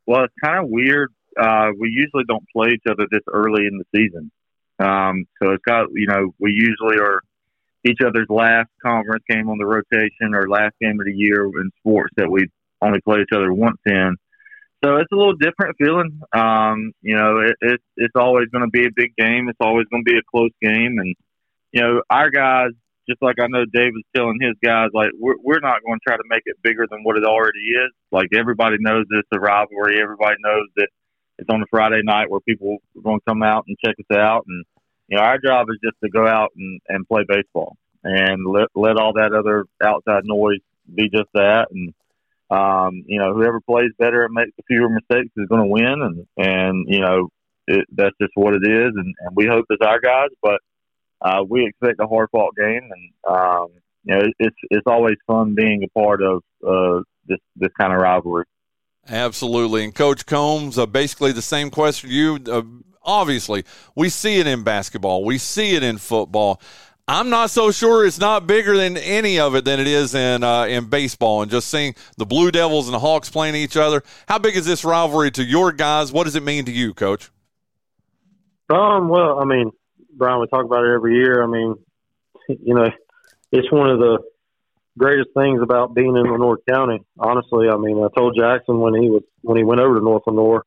Well, 0.06 0.24
it's 0.24 0.34
kind 0.44 0.62
of 0.62 0.70
weird. 0.70 1.12
Uh, 1.36 1.70
we 1.78 1.88
usually 1.90 2.24
don't 2.28 2.44
play 2.54 2.68
each 2.74 2.84
other 2.88 3.06
this 3.10 3.22
early 3.32 3.66
in 3.66 3.78
the 3.78 3.84
season. 3.94 4.30
Um, 4.78 5.24
so 5.42 5.50
it's 5.52 5.64
got, 5.64 5.88
you 5.92 6.06
know, 6.06 6.34
we 6.38 6.52
usually 6.52 6.98
are 7.00 7.22
each 7.84 8.00
other's 8.06 8.26
last 8.28 8.68
conference 8.82 9.24
game 9.28 9.48
on 9.48 9.58
the 9.58 9.66
rotation 9.66 10.34
or 10.34 10.48
last 10.48 10.74
game 10.80 10.98
of 11.00 11.06
the 11.06 11.14
year 11.14 11.44
in 11.44 11.70
sports 11.78 12.12
that 12.16 12.30
we 12.30 12.48
only 12.82 13.00
play 13.00 13.20
each 13.20 13.34
other 13.34 13.52
once 13.52 13.78
in. 13.86 14.16
So 14.86 14.98
it's 14.98 15.10
a 15.10 15.16
little 15.16 15.34
different 15.34 15.76
feeling. 15.78 16.20
Um, 16.32 16.92
you 17.02 17.16
know, 17.16 17.40
it, 17.40 17.56
it, 17.60 17.80
it's 17.96 18.14
always 18.14 18.46
going 18.50 18.62
to 18.62 18.70
be 18.70 18.86
a 18.86 18.94
big 18.94 19.16
game. 19.18 19.48
It's 19.48 19.58
always 19.60 19.86
going 19.90 20.04
to 20.04 20.10
be 20.12 20.16
a 20.16 20.22
close 20.30 20.52
game. 20.62 20.98
And, 21.00 21.16
you 21.72 21.82
know, 21.82 22.02
our 22.08 22.30
guys, 22.30 22.70
just 23.08 23.20
like 23.20 23.40
I 23.40 23.48
know 23.48 23.64
Dave 23.64 23.94
was 23.94 24.04
telling 24.14 24.38
his 24.40 24.54
guys, 24.62 24.90
like, 24.94 25.10
we're, 25.18 25.34
we're 25.42 25.58
not 25.58 25.82
going 25.84 25.98
to 25.98 26.04
try 26.06 26.16
to 26.16 26.22
make 26.28 26.42
it 26.46 26.62
bigger 26.62 26.86
than 26.88 27.02
what 27.02 27.16
it 27.16 27.24
already 27.24 27.58
is. 27.58 27.90
Like, 28.12 28.28
everybody 28.32 28.76
knows 28.78 29.06
it's 29.10 29.26
a 29.32 29.40
rivalry. 29.40 30.00
Everybody 30.00 30.36
knows 30.38 30.68
that 30.76 30.86
it's 31.38 31.50
on 31.50 31.62
a 31.62 31.66
Friday 31.68 32.02
night 32.04 32.30
where 32.30 32.40
people 32.40 32.78
are 32.96 33.02
going 33.02 33.18
to 33.18 33.24
come 33.26 33.42
out 33.42 33.64
and 33.66 33.76
check 33.84 33.96
us 33.98 34.16
out. 34.16 34.44
And, 34.46 34.64
you 35.08 35.16
know, 35.16 35.24
our 35.24 35.38
job 35.38 35.66
is 35.68 35.78
just 35.82 35.96
to 36.04 36.10
go 36.10 36.28
out 36.28 36.52
and, 36.56 36.80
and 36.86 37.08
play 37.08 37.24
baseball 37.26 37.76
and 38.04 38.46
let, 38.46 38.68
let 38.76 38.98
all 38.98 39.14
that 39.14 39.34
other 39.36 39.64
outside 39.82 40.22
noise 40.26 40.60
be 40.94 41.08
just 41.08 41.30
that. 41.34 41.72
And, 41.72 41.92
um, 42.50 43.02
you 43.06 43.18
know, 43.18 43.34
whoever 43.34 43.60
plays 43.60 43.90
better 43.98 44.24
and 44.24 44.34
makes 44.34 44.52
fewer 44.66 44.88
mistakes 44.88 45.32
is 45.36 45.48
going 45.48 45.62
to 45.62 45.68
win, 45.68 46.02
and 46.02 46.26
and 46.36 46.86
you 46.88 47.00
know 47.00 47.28
it, 47.66 47.86
that's 47.92 48.14
just 48.20 48.32
what 48.34 48.54
it 48.54 48.62
is, 48.64 48.92
and, 48.94 49.14
and 49.20 49.36
we 49.36 49.46
hope 49.46 49.66
it's 49.70 49.84
our 49.84 50.00
guys, 50.00 50.28
but 50.42 50.60
uh, 51.20 51.42
we 51.48 51.66
expect 51.66 52.00
a 52.00 52.06
hard 52.06 52.28
fought 52.30 52.54
game, 52.56 52.88
and 52.90 53.36
um, 53.36 53.68
you 54.04 54.14
know 54.14 54.26
it's 54.38 54.56
it's 54.70 54.86
always 54.86 55.16
fun 55.26 55.54
being 55.54 55.82
a 55.82 55.98
part 55.98 56.22
of 56.22 56.42
uh, 56.66 57.02
this 57.26 57.38
this 57.56 57.70
kind 57.78 57.92
of 57.92 58.00
rivalry. 58.00 58.44
Absolutely, 59.08 59.84
and 59.84 59.94
Coach 59.94 60.26
Combs, 60.26 60.78
uh, 60.78 60.86
basically 60.86 61.32
the 61.32 61.42
same 61.42 61.70
question 61.70 62.10
you. 62.10 62.38
Uh, 62.48 62.62
obviously, 63.02 63.64
we 63.94 64.08
see 64.08 64.38
it 64.38 64.46
in 64.46 64.62
basketball, 64.62 65.24
we 65.24 65.38
see 65.38 65.74
it 65.74 65.82
in 65.82 65.98
football. 65.98 66.60
I'm 67.08 67.30
not 67.30 67.50
so 67.50 67.70
sure 67.70 68.04
it's 68.04 68.18
not 68.18 68.48
bigger 68.48 68.76
than 68.76 68.96
any 68.96 69.38
of 69.38 69.54
it 69.54 69.64
than 69.64 69.78
it 69.78 69.86
is 69.86 70.14
in 70.14 70.42
uh, 70.42 70.64
in 70.64 70.86
baseball. 70.86 71.42
And 71.42 71.50
just 71.50 71.68
seeing 71.68 71.94
the 72.16 72.26
Blue 72.26 72.50
Devils 72.50 72.88
and 72.88 72.94
the 72.94 72.98
Hawks 72.98 73.30
playing 73.30 73.54
each 73.54 73.76
other, 73.76 74.02
how 74.26 74.38
big 74.38 74.56
is 74.56 74.66
this 74.66 74.84
rivalry 74.84 75.30
to 75.32 75.44
your 75.44 75.70
guys? 75.70 76.10
What 76.10 76.24
does 76.24 76.34
it 76.34 76.42
mean 76.42 76.64
to 76.64 76.72
you, 76.72 76.94
Coach? 76.94 77.30
Um, 78.68 79.08
well, 79.08 79.38
I 79.38 79.44
mean, 79.44 79.70
Brian, 80.16 80.40
we 80.40 80.48
talk 80.48 80.64
about 80.64 80.84
it 80.84 80.92
every 80.92 81.14
year. 81.14 81.44
I 81.44 81.46
mean, 81.46 81.76
you 82.48 82.74
know, 82.74 82.90
it's 83.52 83.70
one 83.70 83.90
of 83.90 84.00
the 84.00 84.18
greatest 84.98 85.30
things 85.36 85.60
about 85.62 85.94
being 85.94 86.16
in 86.16 86.24
Lenoir 86.24 86.58
County. 86.68 87.04
Honestly, 87.18 87.68
I 87.68 87.76
mean, 87.76 88.02
I 88.02 88.08
told 88.18 88.36
Jackson 88.36 88.80
when 88.80 89.00
he 89.00 89.10
was 89.10 89.22
when 89.42 89.56
he 89.56 89.62
went 89.62 89.80
over 89.80 89.94
to 89.94 90.04
North 90.04 90.24
Lenoir, 90.26 90.64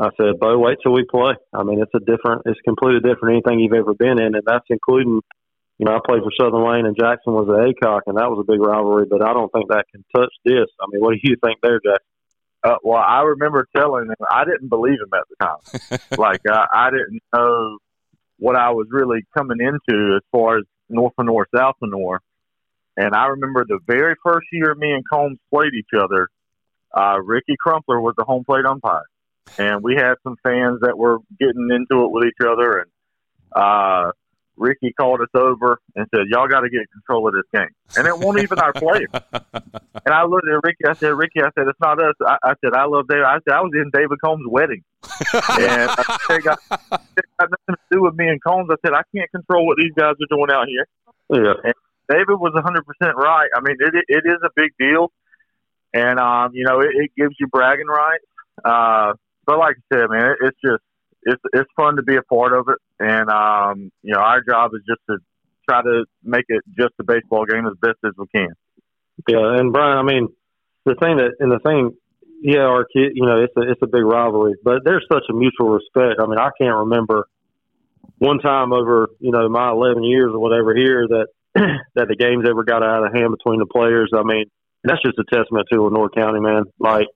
I 0.00 0.08
said, 0.16 0.40
"Bo, 0.40 0.58
wait 0.58 0.78
till 0.82 0.92
we 0.92 1.04
play." 1.04 1.34
I 1.52 1.62
mean, 1.62 1.80
it's 1.80 1.94
a 1.94 2.00
different, 2.00 2.42
it's 2.46 2.60
completely 2.62 3.08
different 3.08 3.36
anything 3.36 3.60
you've 3.60 3.72
ever 3.72 3.94
been 3.94 4.20
in, 4.20 4.34
and 4.34 4.42
that's 4.44 4.66
including 4.68 5.20
you 5.78 5.84
know, 5.84 5.94
I 5.94 6.00
played 6.04 6.22
for 6.22 6.32
Southern 6.38 6.64
Wayne 6.64 6.86
and 6.86 6.96
Jackson 6.96 7.34
was 7.34 7.48
at 7.48 7.68
ACOC, 7.68 8.00
and 8.06 8.16
that 8.16 8.30
was 8.30 8.42
a 8.42 8.50
big 8.50 8.60
rivalry. 8.60 9.04
But 9.08 9.22
I 9.22 9.32
don't 9.34 9.52
think 9.52 9.68
that 9.68 9.84
can 9.92 10.04
touch 10.14 10.32
this. 10.44 10.68
I 10.80 10.86
mean, 10.90 11.02
what 11.02 11.12
do 11.14 11.20
you 11.22 11.36
think 11.42 11.58
there, 11.62 11.80
Jackson? 11.80 12.06
Uh, 12.64 12.76
well, 12.82 13.02
I 13.02 13.22
remember 13.22 13.68
telling 13.76 14.06
him 14.06 14.16
I 14.30 14.44
didn't 14.44 14.68
believe 14.68 14.98
him 14.98 15.12
at 15.12 15.24
the 15.28 15.36
time. 15.44 16.00
like 16.18 16.40
I, 16.50 16.66
I 16.72 16.90
didn't 16.90 17.22
know 17.34 17.78
what 18.38 18.56
I 18.56 18.70
was 18.70 18.88
really 18.90 19.24
coming 19.36 19.58
into 19.60 20.16
as 20.16 20.22
far 20.32 20.58
as 20.58 20.64
North 20.88 21.12
Lenoir, 21.18 21.46
South 21.54 21.76
Lenoir. 21.80 22.20
And 22.96 23.14
I 23.14 23.26
remember 23.26 23.64
the 23.68 23.78
very 23.86 24.14
first 24.24 24.46
year 24.52 24.74
me 24.74 24.90
and 24.90 25.04
Combs 25.06 25.38
played 25.52 25.74
each 25.74 25.90
other. 25.96 26.28
Uh, 26.94 27.20
Ricky 27.22 27.56
Crumpler 27.60 28.00
was 28.00 28.14
the 28.16 28.24
home 28.24 28.44
plate 28.44 28.64
umpire, 28.64 29.04
and 29.58 29.82
we 29.82 29.94
had 29.94 30.14
some 30.22 30.36
fans 30.42 30.80
that 30.80 30.96
were 30.96 31.18
getting 31.38 31.68
into 31.70 32.04
it 32.04 32.10
with 32.10 32.24
each 32.24 32.46
other, 32.46 32.78
and 32.78 32.90
uh, 33.54 34.12
Ricky 34.56 34.92
called 34.92 35.20
us 35.20 35.28
over 35.34 35.78
and 35.94 36.06
said, 36.14 36.26
"Y'all 36.28 36.48
got 36.48 36.60
to 36.60 36.70
get 36.70 36.90
control 36.90 37.28
of 37.28 37.34
this 37.34 37.44
game," 37.52 37.68
and 37.96 38.06
it 38.06 38.18
won't 38.18 38.40
even 38.40 38.58
our 38.58 38.72
players. 38.72 39.08
and 39.32 40.14
I 40.14 40.24
looked 40.24 40.48
at 40.48 40.60
Ricky. 40.64 40.84
I 40.88 40.94
said, 40.94 41.14
"Ricky, 41.14 41.40
I 41.40 41.50
said 41.56 41.68
it's 41.68 41.80
not 41.80 42.02
us." 42.02 42.14
I, 42.26 42.36
I 42.42 42.54
said, 42.64 42.74
"I 42.74 42.86
love 42.86 43.06
David." 43.08 43.24
I 43.24 43.38
said, 43.46 43.54
"I 43.54 43.60
was 43.60 43.72
in 43.74 43.90
David 43.92 44.18
Combs' 44.24 44.46
wedding, 44.48 44.82
and 45.04 45.90
I 45.90 46.18
said, 46.26 46.36
it 46.38 46.44
got, 46.44 46.58
got 46.70 47.50
nothing 47.50 47.74
to 47.74 47.76
do 47.90 48.02
with 48.02 48.14
me 48.14 48.28
and 48.28 48.42
Combs." 48.42 48.68
I 48.70 48.76
said, 48.84 48.94
"I 48.94 49.02
can't 49.14 49.30
control 49.30 49.66
what 49.66 49.76
these 49.76 49.92
guys 49.96 50.14
are 50.14 50.36
doing 50.36 50.50
out 50.50 50.66
here." 50.68 50.86
Yeah. 51.30 51.54
And 51.64 51.74
David 52.08 52.38
was 52.38 52.52
100% 52.54 53.14
right. 53.14 53.48
I 53.54 53.60
mean, 53.60 53.76
it 53.80 54.04
it 54.08 54.24
is 54.24 54.38
a 54.44 54.50
big 54.54 54.70
deal, 54.78 55.12
and 55.92 56.18
um, 56.18 56.50
you 56.54 56.64
know, 56.64 56.80
it, 56.80 56.90
it 56.94 57.10
gives 57.16 57.34
you 57.38 57.46
bragging 57.48 57.88
rights. 57.88 58.24
Uh, 58.64 59.12
but 59.44 59.58
like 59.58 59.76
I 59.76 59.94
said, 59.94 60.10
man, 60.10 60.30
it, 60.32 60.38
it's 60.40 60.58
just 60.64 60.82
it's 61.22 61.42
it's 61.52 61.70
fun 61.76 61.96
to 61.96 62.02
be 62.02 62.16
a 62.16 62.22
part 62.22 62.52
of 62.52 62.68
it, 62.68 62.78
and 63.00 63.30
um, 63.30 63.90
you 64.02 64.12
know 64.14 64.20
our 64.20 64.42
job 64.42 64.72
is 64.74 64.82
just 64.88 65.00
to 65.10 65.18
try 65.68 65.82
to 65.82 66.04
make 66.22 66.44
it 66.48 66.62
just 66.78 66.94
a 67.00 67.04
baseball 67.04 67.44
game 67.44 67.66
as 67.66 67.74
best 67.80 67.98
as 68.04 68.12
we 68.16 68.26
can. 68.34 68.48
Yeah, 69.28 69.58
and 69.58 69.72
Brian, 69.72 69.98
I 69.98 70.02
mean, 70.02 70.28
the 70.84 70.94
thing 70.94 71.16
that 71.16 71.32
and 71.40 71.50
the 71.50 71.58
thing, 71.58 71.90
yeah, 72.42 72.60
our 72.60 72.84
kid, 72.84 73.12
you 73.14 73.26
know, 73.26 73.42
it's 73.42 73.54
a 73.56 73.70
it's 73.70 73.82
a 73.82 73.86
big 73.86 74.04
rivalry, 74.04 74.54
but 74.62 74.84
there's 74.84 75.06
such 75.10 75.24
a 75.30 75.32
mutual 75.32 75.70
respect. 75.70 76.20
I 76.20 76.26
mean, 76.26 76.38
I 76.38 76.50
can't 76.60 76.76
remember 76.76 77.26
one 78.18 78.38
time 78.38 78.72
over 78.72 79.10
you 79.20 79.30
know 79.30 79.48
my 79.48 79.70
11 79.70 80.04
years 80.04 80.30
or 80.32 80.38
whatever 80.38 80.74
here 80.74 81.06
that 81.08 81.26
that 81.94 82.08
the 82.08 82.16
games 82.16 82.44
ever 82.48 82.64
got 82.64 82.82
out 82.82 83.06
of 83.06 83.12
hand 83.12 83.34
between 83.36 83.58
the 83.58 83.66
players. 83.66 84.10
I 84.14 84.22
mean, 84.22 84.44
that's 84.84 85.02
just 85.02 85.18
a 85.18 85.24
testament 85.32 85.66
to 85.72 85.82
Lenoir 85.82 86.08
County, 86.10 86.40
man. 86.40 86.64
Like 86.78 87.08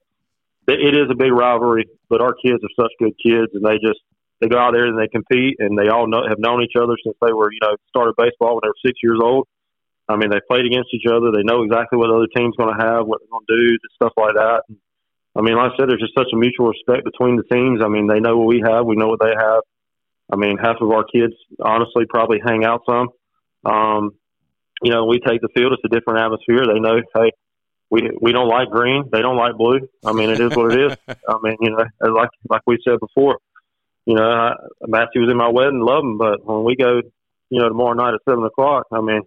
it 0.67 0.95
is 0.95 1.09
a 1.09 1.15
big 1.15 1.31
rivalry, 1.31 1.85
but 2.09 2.21
our 2.21 2.33
kids 2.33 2.63
are 2.63 2.83
such 2.83 2.91
good 2.99 3.13
kids, 3.21 3.51
and 3.53 3.65
they 3.65 3.77
just 3.81 3.99
they 4.39 4.47
go 4.47 4.57
out 4.57 4.73
there 4.73 4.85
and 4.85 4.97
they 4.97 5.07
compete, 5.07 5.57
and 5.59 5.77
they 5.77 5.89
all 5.89 6.07
know, 6.07 6.23
have 6.27 6.39
known 6.39 6.63
each 6.63 6.75
other 6.75 6.97
since 7.03 7.15
they 7.21 7.33
were 7.33 7.51
you 7.51 7.59
know 7.61 7.75
started 7.89 8.13
baseball 8.17 8.55
when 8.55 8.61
they 8.63 8.69
were 8.69 8.85
six 8.85 8.99
years 9.03 9.19
old. 9.21 9.47
I 10.09 10.17
mean, 10.17 10.29
they 10.29 10.41
played 10.49 10.65
against 10.65 10.93
each 10.93 11.07
other. 11.07 11.31
They 11.31 11.43
know 11.43 11.63
exactly 11.63 11.97
what 11.97 12.07
the 12.07 12.15
other 12.15 12.31
team's 12.35 12.55
going 12.57 12.75
to 12.75 12.83
have, 12.83 13.05
what 13.05 13.21
they're 13.21 13.31
going 13.31 13.45
to 13.47 13.57
do, 13.57 13.77
stuff 13.95 14.13
like 14.17 14.35
that. 14.35 14.63
And, 14.67 14.77
I 15.37 15.41
mean, 15.41 15.55
like 15.55 15.71
I 15.71 15.75
said, 15.77 15.87
there's 15.87 16.01
just 16.01 16.17
such 16.17 16.27
a 16.33 16.35
mutual 16.35 16.67
respect 16.67 17.05
between 17.05 17.37
the 17.37 17.47
teams. 17.47 17.79
I 17.79 17.87
mean, 17.87 18.07
they 18.07 18.19
know 18.19 18.35
what 18.35 18.47
we 18.47 18.61
have, 18.65 18.85
we 18.85 18.97
know 18.97 19.07
what 19.07 19.21
they 19.21 19.31
have. 19.31 19.63
I 20.31 20.35
mean, 20.35 20.57
half 20.57 20.77
of 20.81 20.91
our 20.91 21.03
kids 21.03 21.33
honestly 21.63 22.05
probably 22.09 22.39
hang 22.43 22.65
out 22.65 22.81
some. 22.89 23.09
Um, 23.63 24.11
you 24.81 24.91
know, 24.91 25.05
we 25.05 25.19
take 25.19 25.41
the 25.41 25.49
field; 25.53 25.73
it's 25.73 25.83
a 25.85 25.93
different 25.93 26.19
atmosphere. 26.19 26.65
They 26.65 26.79
know, 26.79 26.97
hey, 27.15 27.31
we 27.91 28.09
we 28.21 28.31
don't 28.31 28.47
like 28.47 28.69
green. 28.69 29.09
They 29.11 29.21
don't 29.21 29.35
like 29.35 29.55
blue. 29.57 29.87
I 30.03 30.13
mean, 30.13 30.29
it 30.29 30.39
is 30.39 30.55
what 30.55 30.73
it 30.73 30.91
is. 30.91 30.97
I 31.29 31.37
mean, 31.43 31.57
you 31.59 31.71
know, 31.71 31.85
like 32.13 32.29
like 32.49 32.61
we 32.65 32.79
said 32.83 32.99
before, 32.99 33.37
you 34.05 34.15
know, 34.15 34.23
I, 34.23 34.53
Matthew 34.87 35.21
was 35.21 35.29
in 35.29 35.37
my 35.37 35.49
wedding, 35.49 35.81
love 35.81 36.03
him, 36.03 36.17
but 36.17 36.43
when 36.45 36.63
we 36.63 36.75
go, 36.75 37.01
you 37.49 37.59
know, 37.59 37.67
tomorrow 37.67 37.93
night 37.93 38.13
at 38.13 38.21
seven 38.27 38.45
o'clock, 38.45 38.87
I 38.91 39.01
mean, 39.01 39.21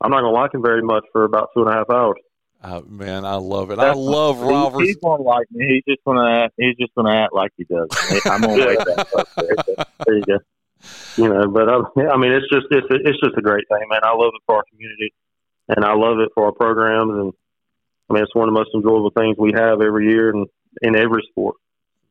I'm 0.00 0.10
not 0.10 0.22
gonna 0.22 0.32
like 0.32 0.52
him 0.52 0.62
very 0.62 0.82
much 0.82 1.04
for 1.12 1.24
about 1.24 1.50
two 1.54 1.62
and 1.62 1.70
a 1.70 1.72
half 1.72 1.88
hours. 1.88 2.18
Uh, 2.62 2.82
man, 2.86 3.24
I 3.24 3.36
love 3.36 3.70
it. 3.70 3.76
That's, 3.76 3.96
I 3.96 3.98
love 3.98 4.40
Roberts. 4.40 4.86
He's 4.86 4.96
gonna 4.96 5.22
like 5.22 5.46
me. 5.50 5.80
He's 5.86 5.94
just 5.94 6.04
gonna 6.04 6.28
act, 6.28 6.54
he's 6.58 6.76
just 6.76 6.94
gonna 6.94 7.14
act 7.14 7.32
like 7.32 7.52
he 7.56 7.64
does. 7.64 7.88
I'm 8.26 8.42
gonna 8.42 8.66
wait 8.66 8.78
that. 8.78 9.28
There. 9.36 9.86
there 10.04 10.16
you 10.16 10.24
go. 10.24 10.38
You 11.16 11.28
know, 11.28 11.48
but 11.48 11.68
I, 11.68 12.12
I 12.12 12.16
mean, 12.16 12.32
it's 12.32 12.46
just 12.52 12.66
it's 12.70 12.86
it's 12.90 13.20
just 13.20 13.36
a 13.38 13.42
great 13.42 13.68
thing, 13.68 13.86
man. 13.88 14.00
I 14.02 14.14
love 14.14 14.32
it 14.34 14.42
for 14.46 14.56
our 14.56 14.64
community, 14.70 15.14
and 15.68 15.84
I 15.84 15.94
love 15.94 16.18
it 16.18 16.30
for 16.34 16.46
our 16.46 16.52
programs, 16.52 17.12
and 17.12 17.32
I 18.10 18.14
mean, 18.14 18.22
it's 18.24 18.34
one 18.34 18.48
of 18.48 18.54
the 18.54 18.58
most 18.58 18.70
enjoyable 18.74 19.10
things 19.10 19.36
we 19.38 19.52
have 19.54 19.80
every 19.80 20.10
year 20.10 20.30
and 20.30 20.46
in 20.82 20.96
every 20.96 21.22
sport. 21.30 21.56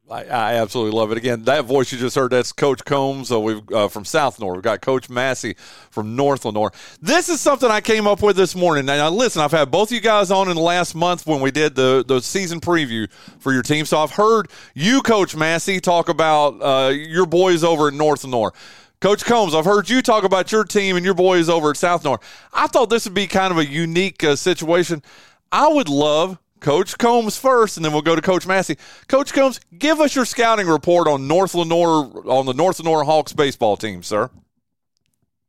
I, 0.09 0.23
I, 0.23 0.53
absolutely 0.55 0.97
love 0.97 1.11
it. 1.11 1.19
Again, 1.19 1.43
that 1.43 1.65
voice 1.65 1.91
you 1.91 1.99
just 1.99 2.15
heard, 2.15 2.31
that's 2.31 2.51
Coach 2.51 2.83
Combs 2.83 3.31
uh, 3.31 3.39
we've, 3.39 3.61
uh, 3.71 3.87
from 3.89 4.05
South 4.05 4.39
Lenoir. 4.39 4.55
We've 4.55 4.63
got 4.63 4.81
Coach 4.81 5.07
Massey 5.07 5.55
from 5.91 6.15
North 6.15 6.45
Lenoir. 6.45 6.71
This 6.99 7.29
is 7.29 7.39
something 7.39 7.69
I 7.69 7.79
came 7.79 8.07
up 8.07 8.23
with 8.23 8.35
this 8.35 8.55
morning. 8.55 8.85
Now, 8.85 9.09
listen, 9.11 9.43
I've 9.43 9.51
had 9.51 9.69
both 9.69 9.89
of 9.89 9.93
you 9.93 10.01
guys 10.01 10.31
on 10.31 10.49
in 10.49 10.55
the 10.55 10.63
last 10.63 10.95
month 10.95 11.27
when 11.27 11.41
we 11.41 11.51
did 11.51 11.75
the, 11.75 12.03
the 12.07 12.21
season 12.21 12.59
preview 12.59 13.11
for 13.39 13.53
your 13.53 13.61
team. 13.61 13.85
So 13.85 13.99
I've 13.99 14.11
heard 14.11 14.49
you, 14.73 15.03
Coach 15.03 15.35
Massey, 15.35 15.79
talk 15.79 16.09
about 16.09 16.59
uh, 16.59 16.89
your 16.89 17.27
boys 17.27 17.63
over 17.63 17.89
at 17.89 17.93
North 17.93 18.23
Lenoir. 18.23 18.53
Coach 19.01 19.23
Combs, 19.23 19.53
I've 19.53 19.65
heard 19.65 19.89
you 19.89 20.01
talk 20.01 20.23
about 20.23 20.51
your 20.51 20.63
team 20.63 20.95
and 20.97 21.05
your 21.05 21.13
boys 21.13 21.49
over 21.49 21.69
at 21.69 21.77
South 21.77 22.03
Lenoir. 22.03 22.19
I 22.51 22.67
thought 22.67 22.89
this 22.89 23.05
would 23.05 23.13
be 23.13 23.27
kind 23.27 23.51
of 23.51 23.59
a 23.59 23.65
unique 23.65 24.23
uh, 24.23 24.35
situation. 24.35 25.03
I 25.51 25.67
would 25.67 25.89
love 25.89 26.37
Coach 26.59 26.97
Combs 26.97 27.37
first, 27.37 27.77
and 27.77 27.85
then 27.85 27.93
we'll 27.93 28.01
go 28.01 28.15
to 28.15 28.21
Coach 28.21 28.45
Massey. 28.45 28.77
Coach 29.07 29.33
Combs, 29.33 29.59
give 29.77 29.99
us 29.99 30.15
your 30.15 30.25
scouting 30.25 30.67
report 30.67 31.07
on 31.07 31.27
North 31.27 31.55
Lenoir 31.55 32.27
on 32.29 32.45
the 32.45 32.53
North 32.53 32.79
Lenoir 32.79 33.03
Hawks 33.03 33.33
baseball 33.33 33.77
team, 33.77 34.03
sir. 34.03 34.29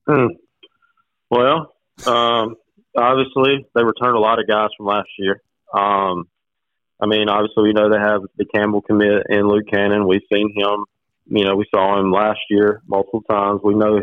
Hmm. 0.07 0.27
Well, 1.31 1.75
um, 2.07 2.57
obviously 2.97 3.67
they 3.75 3.85
returned 3.85 4.17
a 4.17 4.21
lot 4.21 4.41
of 4.41 4.49
guys 4.49 4.71
from 4.77 4.87
last 4.87 5.09
year. 5.19 5.41
Um, 5.73 6.29
I 7.01 7.07
mean, 7.07 7.29
obviously 7.29 7.65
we 7.65 7.73
know 7.73 7.89
they 7.89 7.99
have 7.99 8.23
the 8.37 8.45
Campbell 8.45 8.83
commit 8.83 9.27
and 9.29 9.49
Luke 9.49 9.67
Cannon. 9.71 10.07
We've 10.07 10.23
seen 10.33 10.53
him. 10.55 10.85
You 11.27 11.45
know, 11.45 11.55
we 11.55 11.67
saw 11.73 11.99
him 11.99 12.11
last 12.11 12.41
year 12.51 12.83
multiple 12.87 13.23
times. 13.23 13.61
We 13.63 13.75
know, 13.75 14.01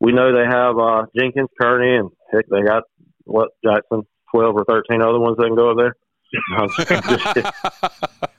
we 0.00 0.12
know 0.12 0.32
they 0.32 0.46
have 0.46 0.78
uh, 0.78 1.06
Jenkins, 1.16 1.50
Kearney, 1.60 1.96
and 1.96 2.10
heck, 2.32 2.46
they 2.48 2.62
got 2.62 2.84
what 3.24 3.50
Jackson, 3.62 4.06
twelve 4.32 4.54
or 4.54 4.64
thirteen 4.64 5.02
other 5.02 5.18
ones 5.18 5.36
that 5.36 5.46
can 5.46 5.56
go 5.56 5.70
up 5.70 5.76
there 5.76 5.96
just, 6.76 7.34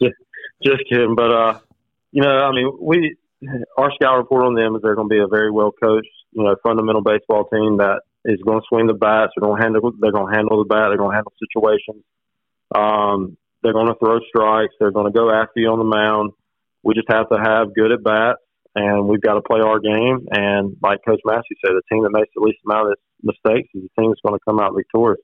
just, 0.01 0.15
just 0.63 0.83
kidding. 0.89 1.15
But 1.15 1.31
uh, 1.31 1.59
you 2.11 2.21
know, 2.21 2.29
I 2.29 2.51
mean, 2.51 2.77
we 2.81 3.15
our 3.77 3.91
scout 3.93 4.17
report 4.17 4.45
on 4.45 4.55
them 4.55 4.75
is 4.75 4.81
they're 4.81 4.95
going 4.95 5.09
to 5.09 5.13
be 5.13 5.21
a 5.21 5.27
very 5.27 5.51
well 5.51 5.71
coached, 5.71 6.07
you 6.31 6.43
know, 6.43 6.55
fundamental 6.63 7.01
baseball 7.01 7.45
team 7.45 7.77
that 7.77 8.01
is 8.25 8.39
going 8.45 8.59
to 8.59 8.65
swing 8.67 8.87
the 8.87 8.93
bats. 8.93 9.31
They're 9.35 9.47
going 9.47 9.59
to 9.59 9.63
handle. 9.63 9.91
They're 9.97 10.11
going 10.11 10.31
to 10.31 10.35
handle 10.35 10.59
the 10.59 10.67
bat. 10.67 10.89
They're 10.89 10.97
going 10.97 11.11
to 11.11 11.15
handle 11.15 11.33
situations. 11.39 12.03
Um, 12.75 13.37
they're 13.63 13.73
going 13.73 13.87
to 13.87 13.95
throw 13.99 14.19
strikes. 14.27 14.73
They're 14.79 14.91
going 14.91 15.11
to 15.11 15.17
go 15.17 15.31
after 15.31 15.59
you 15.59 15.69
on 15.69 15.79
the 15.79 15.85
mound. 15.85 16.31
We 16.83 16.93
just 16.93 17.09
have 17.09 17.29
to 17.29 17.37
have 17.37 17.75
good 17.75 17.91
at 17.91 18.03
bats, 18.03 18.39
and 18.75 19.07
we've 19.07 19.21
got 19.21 19.33
to 19.35 19.41
play 19.41 19.59
our 19.59 19.79
game. 19.79 20.27
And 20.31 20.77
like 20.81 20.99
Coach 21.05 21.19
Massey 21.25 21.55
said, 21.63 21.71
the 21.73 21.81
team 21.91 22.03
that 22.03 22.11
makes 22.11 22.29
the 22.35 22.41
least 22.41 22.59
amount 22.65 22.91
of 22.91 22.97
mistakes 23.21 23.67
is 23.73 23.83
the 23.83 24.01
team 24.01 24.11
that's 24.11 24.21
going 24.23 24.37
to 24.37 24.45
come 24.47 24.59
out 24.59 24.75
victorious. 24.75 25.19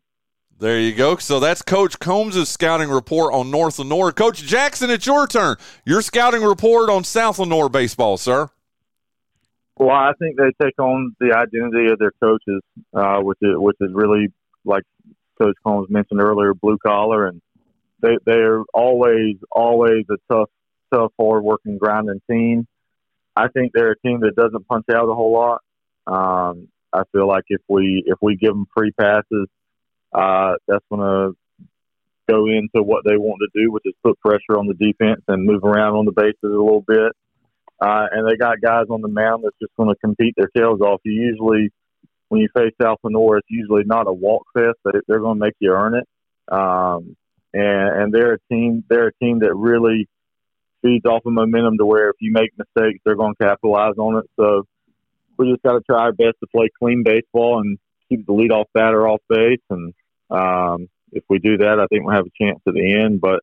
There 0.58 0.80
you 0.80 0.94
go. 0.94 1.18
So 1.18 1.42
that's 1.42 1.62
Coach 1.62 2.00
Combs' 2.00 2.48
scouting 2.48 2.90
report 2.90 3.34
on 3.34 3.52
North 3.52 3.78
Lenoir. 3.78 4.14
Coach 4.14 4.42
Jackson, 4.42 4.90
it's 4.90 5.06
your 5.06 5.28
turn. 5.28 5.58
Your 5.84 6.02
scouting 6.02 6.44
report 6.44 6.90
on 6.90 7.04
South 7.04 7.40
Lenoir 7.40 7.68
baseball, 7.68 8.18
sir. 8.18 8.50
Well, 9.78 9.90
I 9.90 10.14
think 10.18 10.38
they 10.38 10.52
take 10.64 10.80
on 10.80 11.14
the 11.20 11.34
identity 11.36 11.92
of 11.92 12.00
their 12.00 12.14
coaches, 12.24 12.62
uh, 12.94 13.20
which 13.20 13.38
is 13.42 13.56
which 13.58 13.76
is 13.82 13.92
really 13.94 14.32
like 14.64 14.84
Coach 15.42 15.56
Combs 15.66 15.90
mentioned 15.90 16.22
earlier, 16.22 16.54
blue 16.54 16.78
collar, 16.78 17.28
and 17.28 17.42
they 18.02 18.18
they're 18.26 18.64
always 18.74 19.36
always 19.52 20.06
a 20.10 20.16
tough, 20.34 20.50
tough, 20.94 21.12
hard 21.20 21.44
working, 21.44 21.78
grinding 21.78 22.22
team. 22.32 22.66
I 23.36 23.50
think 23.50 23.74
they're 23.74 23.92
a 23.92 24.00
team 24.00 24.22
that 24.22 24.38
doesn't 24.38 24.66
punch 24.70 24.86
out 24.90 25.10
a 25.10 25.14
whole 25.14 25.34
lot. 25.34 25.62
Um, 26.08 26.70
I 26.94 27.04
feel 27.12 27.28
like 27.28 27.44
if 27.50 27.62
we 27.68 28.04
if 28.06 28.18
we 28.22 28.38
give 28.38 28.54
them 28.54 28.68
free 28.74 28.92
passes 28.92 29.50
uh, 30.16 30.56
that's 30.68 30.86
going 30.90 31.02
to 31.02 31.38
go 32.28 32.48
into 32.48 32.82
what 32.82 33.04
they 33.06 33.18
want 33.18 33.42
to 33.42 33.60
do, 33.60 33.72
which 33.72 33.84
is 33.86 33.94
put 34.04 34.20
pressure 34.20 34.58
on 34.58 34.68
the 34.68 34.74
defense 34.74 35.22
and 35.28 35.46
move 35.46 35.64
around 35.64 35.96
on 35.96 36.06
the 36.06 36.12
bases 36.12 36.36
a 36.44 36.48
little 36.48 36.84
bit. 36.88 37.12
Uh, 37.82 38.08
and 38.12 38.28
they 38.28 38.38
got 38.38 38.62
guys 38.62 38.86
on 38.90 39.02
the 39.02 39.10
mound 39.10 39.44
that's 39.44 39.58
just 39.62 39.76
going 39.76 39.90
to 39.90 40.00
compete 40.00 40.34
their 40.38 40.50
tails 40.56 40.80
off. 40.80 41.02
You 41.04 41.12
usually, 41.12 41.72
when 42.30 42.42
you 42.42 42.48
face 42.56 42.72
Lenoir, 43.04 43.38
it's 43.38 43.48
usually 43.50 43.84
not 43.86 44.08
a 44.08 44.14
walk 44.14 44.46
fest, 44.54 44.78
but 44.84 44.96
they're 45.08 45.20
going 45.20 45.38
to 45.38 45.46
make 45.46 45.56
you 45.60 45.72
earn 45.72 45.96
it. 45.96 46.08
Um, 46.50 47.18
and, 47.54 48.04
and 48.04 48.14
they're 48.14 48.36
a 48.36 48.40
team. 48.50 48.84
They're 48.90 49.08
a 49.08 49.14
team 49.22 49.40
that 49.40 49.54
really 49.54 50.08
feeds 50.82 51.06
off 51.06 51.26
of 51.26 51.34
momentum 51.34 51.78
to 51.80 51.86
where 51.86 52.10
if 52.10 52.16
you 52.20 52.32
make 52.32 52.52
mistakes, 52.58 53.00
they're 53.04 53.16
going 53.16 53.36
to 53.40 53.44
capitalize 53.44 53.96
on 53.98 54.20
it. 54.20 54.30
So 54.38 54.64
we 55.38 55.52
just 55.52 55.64
got 55.64 55.74
to 55.74 55.82
try 55.82 56.04
our 56.04 56.14
best 56.14 56.38
to 56.40 56.48
play 56.48 56.70
clean 56.80 57.04
baseball 57.04 57.60
and 57.60 57.78
keep 58.08 58.26
the 58.26 58.34
leadoff 58.34 58.66
batter 58.74 59.08
off 59.08 59.20
base 59.28 59.60
and 59.70 59.94
um, 60.30 60.90
if 61.12 61.24
we 61.30 61.40
do 61.40 61.58
that, 61.58 61.80
I 61.80 61.88
think 61.88 62.06
we'll 62.06 62.16
have 62.16 62.26
a 62.26 62.44
chance 62.44 62.60
at 62.68 62.74
the 62.74 62.96
end. 62.96 63.22
But 63.22 63.42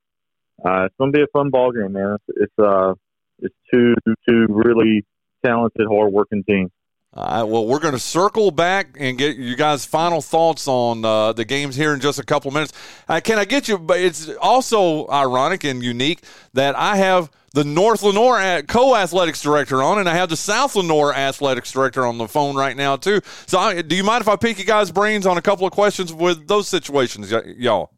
uh, 0.65 0.85
it's 0.87 0.95
going 0.99 1.13
to 1.13 1.17
be 1.17 1.23
a 1.23 1.27
fun 1.33 1.51
ball 1.51 1.73
game, 1.73 1.93
man. 1.93 2.17
It's 2.29 2.39
it's, 2.43 2.59
uh, 2.59 2.95
it's 3.39 3.55
two 3.73 3.95
two 4.29 4.47
really 4.49 5.05
talented, 5.45 5.87
hard-working 5.89 6.45
teams. 6.45 6.71
Right, 7.15 7.43
well, 7.43 7.67
we're 7.67 7.79
going 7.79 7.93
to 7.93 8.01
circle 8.01 8.51
back 8.51 8.97
and 8.99 9.19
get 9.19 9.37
you 9.37 9.55
guys' 9.55 9.85
final 9.85 10.23
thoughts 10.23 10.67
on 10.67 11.05
uh, 11.05 11.35
the 11.35 11.45
games 11.45 11.77
here 11.77 11.93
in 11.93 12.01
just 12.01 12.19
a 12.19 12.25
couple 12.25 12.51
minutes. 12.51 12.73
Uh, 13.07 13.21
can 13.23 13.39
I 13.39 13.45
get 13.45 13.69
you? 13.69 13.77
But 13.77 14.01
it's 14.01 14.31
also 14.41 15.07
ironic 15.09 15.63
and 15.65 15.83
unique 15.83 16.23
that 16.55 16.75
I 16.75 16.97
have 16.97 17.31
the 17.53 17.65
North 17.65 18.03
Lenoir 18.03 18.63
co-athletics 18.63 19.43
director 19.43 19.83
on, 19.83 19.99
and 19.99 20.09
I 20.09 20.15
have 20.15 20.31
the 20.31 20.39
South 20.39 20.75
Lenoir 20.75 21.15
athletics 21.15 21.71
director 21.71 22.07
on 22.07 22.17
the 22.17 22.27
phone 22.27 22.57
right 22.57 22.75
now 22.75 22.97
too. 22.97 23.21
So, 23.45 23.59
I, 23.59 23.83
do 23.83 23.95
you 23.95 24.05
mind 24.05 24.23
if 24.23 24.29
I 24.29 24.37
pick 24.37 24.59
you 24.59 24.65
guys' 24.65 24.91
brains 24.91 25.27
on 25.27 25.37
a 25.37 25.43
couple 25.43 25.67
of 25.67 25.73
questions 25.73 26.15
with 26.15 26.49
those 26.49 26.67
situations, 26.67 27.31
y- 27.31 27.43
y'all? 27.59 27.91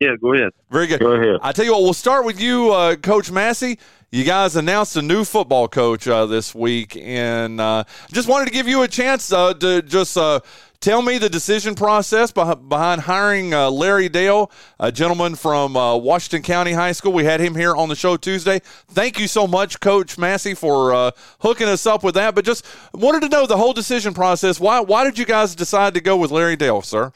Yeah, 0.00 0.14
go 0.20 0.34
ahead. 0.34 0.50
Very 0.70 0.86
good. 0.86 1.00
Go 1.00 1.12
ahead. 1.12 1.40
I 1.42 1.52
tell 1.52 1.64
you 1.64 1.72
what, 1.72 1.82
we'll 1.82 1.92
start 1.92 2.24
with 2.24 2.40
you, 2.40 2.72
uh, 2.72 2.96
Coach 2.96 3.30
Massey. 3.30 3.78
You 4.10 4.24
guys 4.24 4.56
announced 4.56 4.96
a 4.96 5.02
new 5.02 5.24
football 5.24 5.68
coach 5.68 6.08
uh, 6.08 6.24
this 6.24 6.54
week, 6.54 6.96
and 6.96 7.60
uh, 7.60 7.84
just 8.10 8.26
wanted 8.26 8.46
to 8.46 8.52
give 8.52 8.66
you 8.66 8.82
a 8.82 8.88
chance 8.88 9.32
uh, 9.32 9.52
to 9.54 9.82
just 9.82 10.16
uh, 10.16 10.40
Tell 10.80 11.02
me 11.02 11.18
the 11.18 11.28
decision 11.28 11.74
process 11.74 12.30
behind 12.30 13.00
hiring 13.00 13.52
uh, 13.52 13.68
Larry 13.68 14.08
Dale, 14.08 14.48
a 14.78 14.92
gentleman 14.92 15.34
from 15.34 15.76
uh, 15.76 15.96
Washington 15.96 16.42
County 16.42 16.72
High 16.72 16.92
School. 16.92 17.12
We 17.12 17.24
had 17.24 17.40
him 17.40 17.56
here 17.56 17.74
on 17.74 17.88
the 17.88 17.96
show 17.96 18.16
Tuesday. 18.16 18.60
Thank 18.86 19.18
you 19.18 19.26
so 19.26 19.48
much, 19.48 19.80
Coach 19.80 20.16
Massey, 20.16 20.54
for 20.54 20.94
uh, 20.94 21.10
hooking 21.40 21.66
us 21.66 21.84
up 21.84 22.04
with 22.04 22.14
that. 22.14 22.36
But 22.36 22.44
just 22.44 22.64
wanted 22.94 23.22
to 23.22 23.28
know 23.28 23.44
the 23.44 23.56
whole 23.56 23.72
decision 23.72 24.14
process. 24.14 24.60
Why 24.60 24.78
why 24.78 25.02
did 25.02 25.18
you 25.18 25.24
guys 25.24 25.56
decide 25.56 25.94
to 25.94 26.00
go 26.00 26.16
with 26.16 26.30
Larry 26.30 26.54
Dale, 26.54 26.80
sir? 26.82 27.12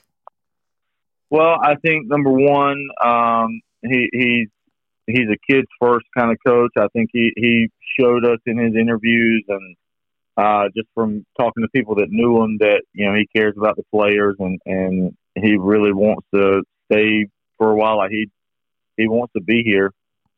Well, 1.33 1.57
I 1.63 1.77
think 1.77 2.09
number 2.09 2.31
one, 2.31 2.89
um, 3.03 3.63
he 3.81 4.07
he's 4.13 4.49
he's 5.07 5.29
a 5.31 5.51
kids 5.51 5.67
first 5.81 6.05
kind 6.15 6.31
of 6.31 6.37
coach. 6.47 6.73
I 6.77 6.89
think 6.93 7.09
he 7.11 7.33
he 7.35 7.71
showed 7.99 8.27
us 8.27 8.37
in 8.45 8.59
his 8.59 8.75
interviews 8.77 9.43
and 9.49 9.77
uh, 10.37 10.65
just 10.77 10.89
from 10.95 11.25
talking 11.41 11.63
to 11.63 11.71
people 11.75 11.95
that 11.95 12.11
knew 12.11 12.43
him 12.43 12.59
that 12.59 12.83
you 12.93 13.07
know 13.07 13.15
he 13.15 13.27
cares 13.35 13.55
about 13.57 13.77
the 13.77 13.83
players 13.91 14.37
and 14.41 14.61
and 14.67 15.17
he 15.35 15.57
really 15.57 15.95
wants 15.95 16.27
to 16.35 16.65
stay 16.93 17.29
for 17.57 17.71
a 17.71 17.77
while. 17.77 17.97
Like 17.97 18.11
he 18.11 18.29
he 18.99 19.09
wants 19.09 19.33
to 19.33 19.41
be 19.41 19.63
here, 19.65 19.91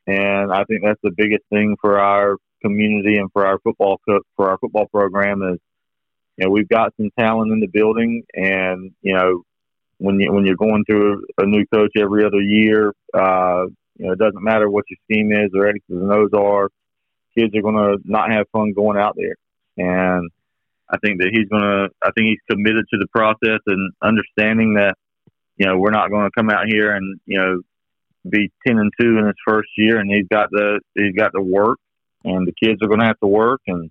and 0.07 0.49
I 0.49 0.63
think 0.63 0.83
that's 0.85 1.01
the 1.03 1.11
biggest 1.11 1.43
thing 1.49 1.75
for 1.81 1.99
our 1.99 2.37
community 2.61 3.17
and 3.17 3.29
for 3.33 3.45
our 3.45 3.59
football 3.59 3.99
for 4.05 4.49
our 4.49 4.57
football 4.59 4.85
program 4.85 5.41
is 5.41 5.59
you 6.37 6.45
know 6.45 6.51
we've 6.51 6.69
got 6.69 6.93
some 6.95 7.09
talent 7.19 7.51
in 7.51 7.59
the 7.59 7.67
building, 7.67 8.23
and 8.33 8.93
you 9.01 9.13
know 9.13 9.43
when 9.97 10.19
you 10.19 10.31
when 10.31 10.45
you're 10.45 10.55
going 10.55 10.83
through 10.85 11.25
a 11.37 11.45
new 11.45 11.65
coach 11.73 11.91
every 11.97 12.25
other 12.25 12.41
year, 12.41 12.93
uh, 13.13 13.65
you 13.97 14.05
know 14.05 14.13
it 14.13 14.19
doesn't 14.19 14.43
matter 14.43 14.69
what 14.69 14.85
your 14.89 14.97
scheme 15.05 15.31
is 15.31 15.51
or 15.55 15.67
anything. 15.67 16.07
Those 16.07 16.29
are 16.33 16.69
kids 17.37 17.55
are 17.55 17.61
going 17.61 17.75
to 17.75 17.97
not 18.05 18.31
have 18.31 18.47
fun 18.51 18.73
going 18.73 18.97
out 18.97 19.15
there 19.17 19.35
and 19.77 20.29
I 20.89 20.97
think 21.03 21.19
that 21.19 21.29
he's 21.31 21.49
going 21.49 21.63
to. 21.63 21.89
I 22.01 22.11
think 22.11 22.27
he's 22.27 22.49
committed 22.49 22.85
to 22.91 22.97
the 22.99 23.07
process 23.07 23.59
and 23.65 23.93
understanding 24.01 24.75
that 24.75 24.95
you 25.57 25.65
know 25.65 25.77
we're 25.77 25.91
not 25.91 26.09
going 26.09 26.25
to 26.25 26.31
come 26.35 26.49
out 26.49 26.67
here 26.67 26.91
and 26.91 27.19
you 27.25 27.37
know 27.37 27.61
be 28.29 28.51
ten 28.65 28.77
and 28.77 28.91
two 28.99 29.17
in 29.17 29.25
his 29.25 29.35
first 29.47 29.69
year, 29.77 29.99
and 29.99 30.09
he's 30.09 30.27
got 30.27 30.49
the 30.51 30.79
he's 30.95 31.15
got 31.15 31.31
to 31.35 31.41
work, 31.41 31.79
and 32.23 32.47
the 32.47 32.53
kids 32.53 32.81
are 32.81 32.87
going 32.87 32.99
to 32.99 33.07
have 33.07 33.19
to 33.19 33.27
work, 33.27 33.61
and 33.67 33.89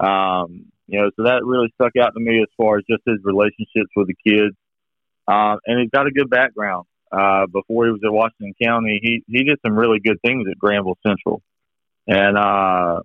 um, 0.00 0.66
you 0.86 1.00
know, 1.00 1.10
so 1.16 1.24
that 1.24 1.44
really 1.44 1.72
stuck 1.74 1.92
out 2.00 2.12
to 2.14 2.20
me 2.20 2.40
as 2.40 2.48
far 2.56 2.78
as 2.78 2.84
just 2.88 3.02
his 3.06 3.18
relationships 3.22 3.90
with 3.94 4.08
the 4.08 4.16
kids, 4.26 4.56
uh, 5.28 5.56
and 5.66 5.80
he's 5.80 5.90
got 5.90 6.06
a 6.06 6.10
good 6.10 6.30
background. 6.30 6.86
uh, 7.12 7.46
before 7.46 7.86
he 7.86 7.92
was 7.92 8.00
at 8.04 8.12
Washington 8.12 8.54
County, 8.60 8.98
he 9.02 9.22
he 9.28 9.44
did 9.44 9.58
some 9.64 9.76
really 9.76 10.00
good 10.00 10.18
things 10.24 10.46
at 10.50 10.58
Granville 10.58 10.98
Central, 11.06 11.42
and 12.08 12.36
uh, 12.36 13.00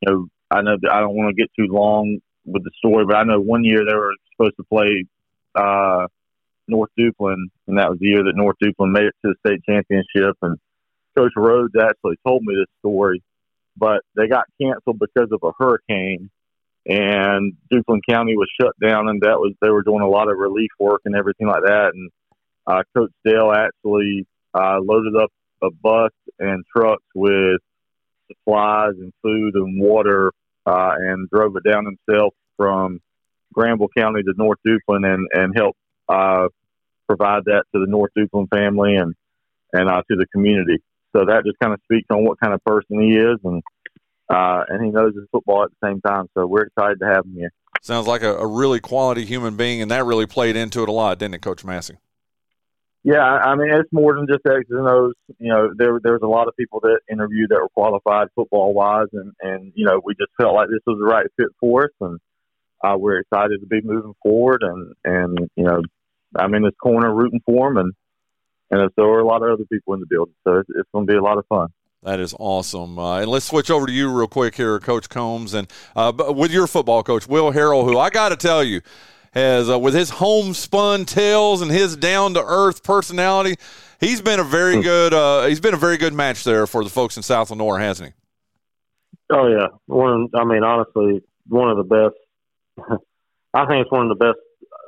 you 0.00 0.12
know 0.12 0.28
I 0.50 0.62
know 0.62 0.76
that 0.80 0.92
I 0.92 1.00
don't 1.00 1.14
want 1.14 1.34
to 1.34 1.40
get 1.40 1.50
too 1.58 1.72
long 1.72 2.18
with 2.44 2.64
the 2.64 2.70
story, 2.78 3.06
but 3.06 3.16
I 3.16 3.24
know 3.24 3.40
one 3.40 3.64
year 3.64 3.84
they 3.88 3.94
were 3.94 4.12
supposed 4.32 4.56
to 4.56 4.64
play 4.64 5.06
uh, 5.54 6.06
North 6.66 6.90
Duplin, 6.98 7.46
and 7.66 7.78
that 7.78 7.90
was 7.90 7.98
the 8.00 8.06
year 8.06 8.24
that 8.24 8.36
North 8.36 8.56
Duplin 8.62 8.92
made 8.92 9.04
it 9.04 9.14
to 9.24 9.32
the 9.32 9.36
state 9.46 9.62
championship. 9.64 10.36
And 10.42 10.58
Coach 11.16 11.32
Rhodes 11.36 11.74
actually 11.80 12.16
told 12.26 12.42
me 12.42 12.54
this 12.54 12.68
story, 12.80 13.22
but 13.76 14.02
they 14.14 14.28
got 14.28 14.44
canceled 14.60 14.98
because 14.98 15.28
of 15.32 15.40
a 15.42 15.52
hurricane, 15.58 16.30
and 16.86 17.54
Duplin 17.72 18.00
County 18.08 18.36
was 18.36 18.48
shut 18.60 18.74
down, 18.80 19.08
and 19.08 19.20
that 19.22 19.38
was 19.38 19.54
they 19.60 19.70
were 19.70 19.82
doing 19.82 20.02
a 20.02 20.08
lot 20.08 20.30
of 20.30 20.38
relief 20.38 20.70
work 20.78 21.02
and 21.04 21.14
everything 21.14 21.46
like 21.46 21.62
that. 21.64 21.92
And 21.94 22.10
uh, 22.66 22.82
Coach 22.96 23.12
Dale 23.24 23.52
actually 23.52 24.26
uh, 24.54 24.78
loaded 24.80 25.16
up 25.16 25.30
a 25.62 25.70
bus 25.70 26.12
and 26.38 26.64
trucks 26.74 27.04
with 27.14 27.60
supplies 28.28 28.92
and 28.98 29.12
food 29.22 29.54
and 29.54 29.80
water, 29.80 30.32
uh, 30.66 30.92
and 30.98 31.28
drove 31.30 31.56
it 31.56 31.68
down 31.68 31.84
himself 31.84 32.34
from 32.56 33.00
Granville 33.52 33.88
County 33.96 34.22
to 34.22 34.34
North 34.36 34.58
Duplin 34.66 35.06
and 35.06 35.28
and 35.32 35.56
helped 35.56 35.78
uh, 36.08 36.48
provide 37.06 37.44
that 37.46 37.64
to 37.74 37.80
the 37.80 37.86
North 37.90 38.10
Duplin 38.16 38.48
family 38.48 38.96
and 38.96 39.14
and 39.72 39.88
uh, 39.88 40.02
to 40.10 40.16
the 40.16 40.26
community. 40.32 40.82
So 41.16 41.24
that 41.24 41.44
just 41.44 41.58
kind 41.58 41.72
of 41.72 41.80
speaks 41.84 42.06
on 42.10 42.24
what 42.24 42.38
kind 42.40 42.54
of 42.54 42.62
person 42.64 43.00
he 43.00 43.16
is, 43.16 43.38
and 43.44 43.62
uh, 44.28 44.64
and 44.68 44.84
he 44.84 44.90
knows 44.90 45.14
his 45.14 45.24
football 45.30 45.64
at 45.64 45.70
the 45.70 45.86
same 45.86 46.00
time. 46.00 46.26
So 46.34 46.46
we're 46.46 46.64
excited 46.64 46.98
to 47.00 47.06
have 47.06 47.24
him 47.24 47.34
here. 47.34 47.52
Sounds 47.82 48.06
like 48.06 48.22
a, 48.22 48.36
a 48.36 48.46
really 48.46 48.80
quality 48.80 49.24
human 49.24 49.56
being, 49.56 49.82
and 49.82 49.90
that 49.90 50.04
really 50.04 50.26
played 50.26 50.56
into 50.56 50.82
it 50.82 50.88
a 50.88 50.92
lot, 50.92 51.18
didn't 51.18 51.36
it, 51.36 51.42
Coach 51.42 51.64
Massey? 51.64 51.96
Yeah, 53.04 53.22
I 53.22 53.54
mean 53.54 53.72
it's 53.72 53.92
more 53.92 54.16
than 54.16 54.26
just 54.26 54.44
X's 54.44 54.66
and 54.70 54.88
O's. 54.88 55.14
You 55.38 55.48
know, 55.48 55.70
there 55.76 56.00
there 56.02 56.12
was 56.12 56.22
a 56.22 56.28
lot 56.28 56.48
of 56.48 56.56
people 56.56 56.80
that 56.80 57.00
interviewed 57.10 57.50
that 57.50 57.60
were 57.60 57.68
qualified 57.68 58.28
football 58.34 58.74
wise, 58.74 59.06
and 59.12 59.32
and 59.40 59.72
you 59.74 59.86
know 59.86 60.00
we 60.04 60.14
just 60.14 60.32
felt 60.38 60.54
like 60.54 60.68
this 60.68 60.82
was 60.86 60.98
the 60.98 61.06
right 61.06 61.26
fit 61.36 61.48
for 61.60 61.84
us, 61.84 61.90
and 62.00 62.18
uh, 62.84 62.96
we're 62.98 63.20
excited 63.20 63.60
to 63.60 63.66
be 63.66 63.80
moving 63.82 64.14
forward, 64.22 64.62
and 64.62 64.92
and 65.04 65.50
you 65.54 65.64
know 65.64 65.80
I'm 66.36 66.54
in 66.54 66.64
this 66.64 66.74
corner 66.82 67.14
rooting 67.14 67.40
for 67.46 67.68
him, 67.68 67.76
and 67.78 67.92
and 68.70 68.90
there 68.96 69.06
are 69.06 69.20
a 69.20 69.26
lot 69.26 69.42
of 69.42 69.52
other 69.52 69.64
people 69.72 69.94
in 69.94 70.00
the 70.00 70.06
building, 70.06 70.34
so 70.44 70.56
it's, 70.56 70.68
it's 70.74 70.88
going 70.92 71.06
to 71.06 71.12
be 71.12 71.16
a 71.16 71.22
lot 71.22 71.38
of 71.38 71.46
fun. 71.46 71.68
That 72.02 72.20
is 72.20 72.34
awesome. 72.38 72.98
Uh, 72.98 73.20
and 73.20 73.30
let's 73.30 73.46
switch 73.46 73.70
over 73.70 73.86
to 73.86 73.92
you 73.92 74.10
real 74.10 74.28
quick 74.28 74.54
here, 74.54 74.78
Coach 74.78 75.08
Combs, 75.08 75.54
and 75.54 75.66
uh, 75.96 76.12
with 76.34 76.52
your 76.52 76.66
football 76.66 77.02
coach, 77.02 77.26
Will 77.26 77.52
Harrell, 77.52 77.84
who 77.84 77.98
I 77.98 78.10
got 78.10 78.28
to 78.28 78.36
tell 78.36 78.62
you 78.62 78.80
has, 79.32 79.68
uh, 79.68 79.78
with 79.78 79.94
his 79.94 80.10
homespun 80.10 81.04
tales 81.04 81.60
and 81.60 81.70
his 81.70 81.96
down 81.96 82.34
to 82.34 82.44
earth 82.44 82.82
personality, 82.82 83.56
he's 84.00 84.20
been 84.20 84.40
a 84.40 84.44
very 84.44 84.76
hmm. 84.76 84.82
good. 84.82 85.14
Uh, 85.14 85.46
he's 85.46 85.60
been 85.60 85.74
a 85.74 85.78
very 85.78 85.96
good 85.96 86.14
match 86.14 86.44
there 86.44 86.66
for 86.66 86.84
the 86.84 86.90
folks 86.90 87.16
in 87.16 87.22
South 87.22 87.50
Lenoir, 87.50 87.78
hasn't 87.78 88.10
he? 88.10 88.14
Oh 89.30 89.48
yeah, 89.48 89.66
one. 89.86 90.28
I 90.34 90.44
mean, 90.44 90.62
honestly, 90.62 91.22
one 91.48 91.70
of 91.70 91.76
the 91.76 91.84
best. 91.84 92.88
I 93.54 93.66
think 93.66 93.82
it's 93.82 93.90
one 93.90 94.10
of 94.10 94.18
the 94.18 94.24
best 94.24 94.38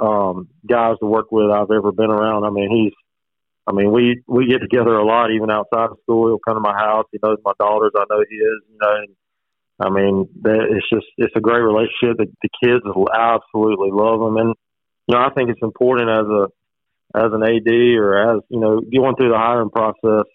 um, 0.00 0.48
guys 0.66 0.96
to 1.00 1.06
work 1.06 1.32
with 1.32 1.50
I've 1.50 1.70
ever 1.70 1.92
been 1.92 2.10
around. 2.10 2.44
I 2.44 2.50
mean, 2.50 2.70
he's, 2.70 2.92
I 3.66 3.72
mean, 3.72 3.92
we 3.92 4.22
we 4.26 4.46
get 4.46 4.60
together 4.60 4.96
a 4.96 5.04
lot, 5.04 5.30
even 5.30 5.50
outside 5.50 5.90
of 5.90 5.98
school. 6.02 6.28
He'll 6.28 6.38
come 6.38 6.56
to 6.56 6.60
my 6.60 6.76
house. 6.76 7.06
He 7.12 7.18
knows 7.22 7.38
my 7.44 7.52
daughters. 7.58 7.92
I 7.96 8.04
know 8.10 8.24
he 8.28 8.36
is. 8.36 8.60
You 8.70 8.78
know, 8.80 8.96
and, 8.96 9.08
I 9.80 9.90
mean, 9.90 10.28
it's 10.44 10.88
just 10.92 11.06
it's 11.18 11.34
a 11.36 11.40
great 11.40 11.60
relationship. 11.60 12.18
The, 12.18 12.26
the 12.42 12.48
kids 12.62 12.84
absolutely 12.84 13.90
love 13.92 14.20
him, 14.20 14.36
and 14.36 14.54
you 15.06 15.14
know, 15.14 15.20
I 15.20 15.30
think 15.30 15.50
it's 15.50 15.62
important 15.62 16.10
as 16.10 16.26
a 16.26 16.46
as 17.14 17.32
an 17.32 17.42
AD 17.42 17.72
or 17.98 18.36
as 18.36 18.42
you 18.48 18.60
know 18.60 18.80
going 18.80 19.16
through 19.16 19.30
the 19.30 19.38
hiring 19.38 19.70
process. 19.70 20.26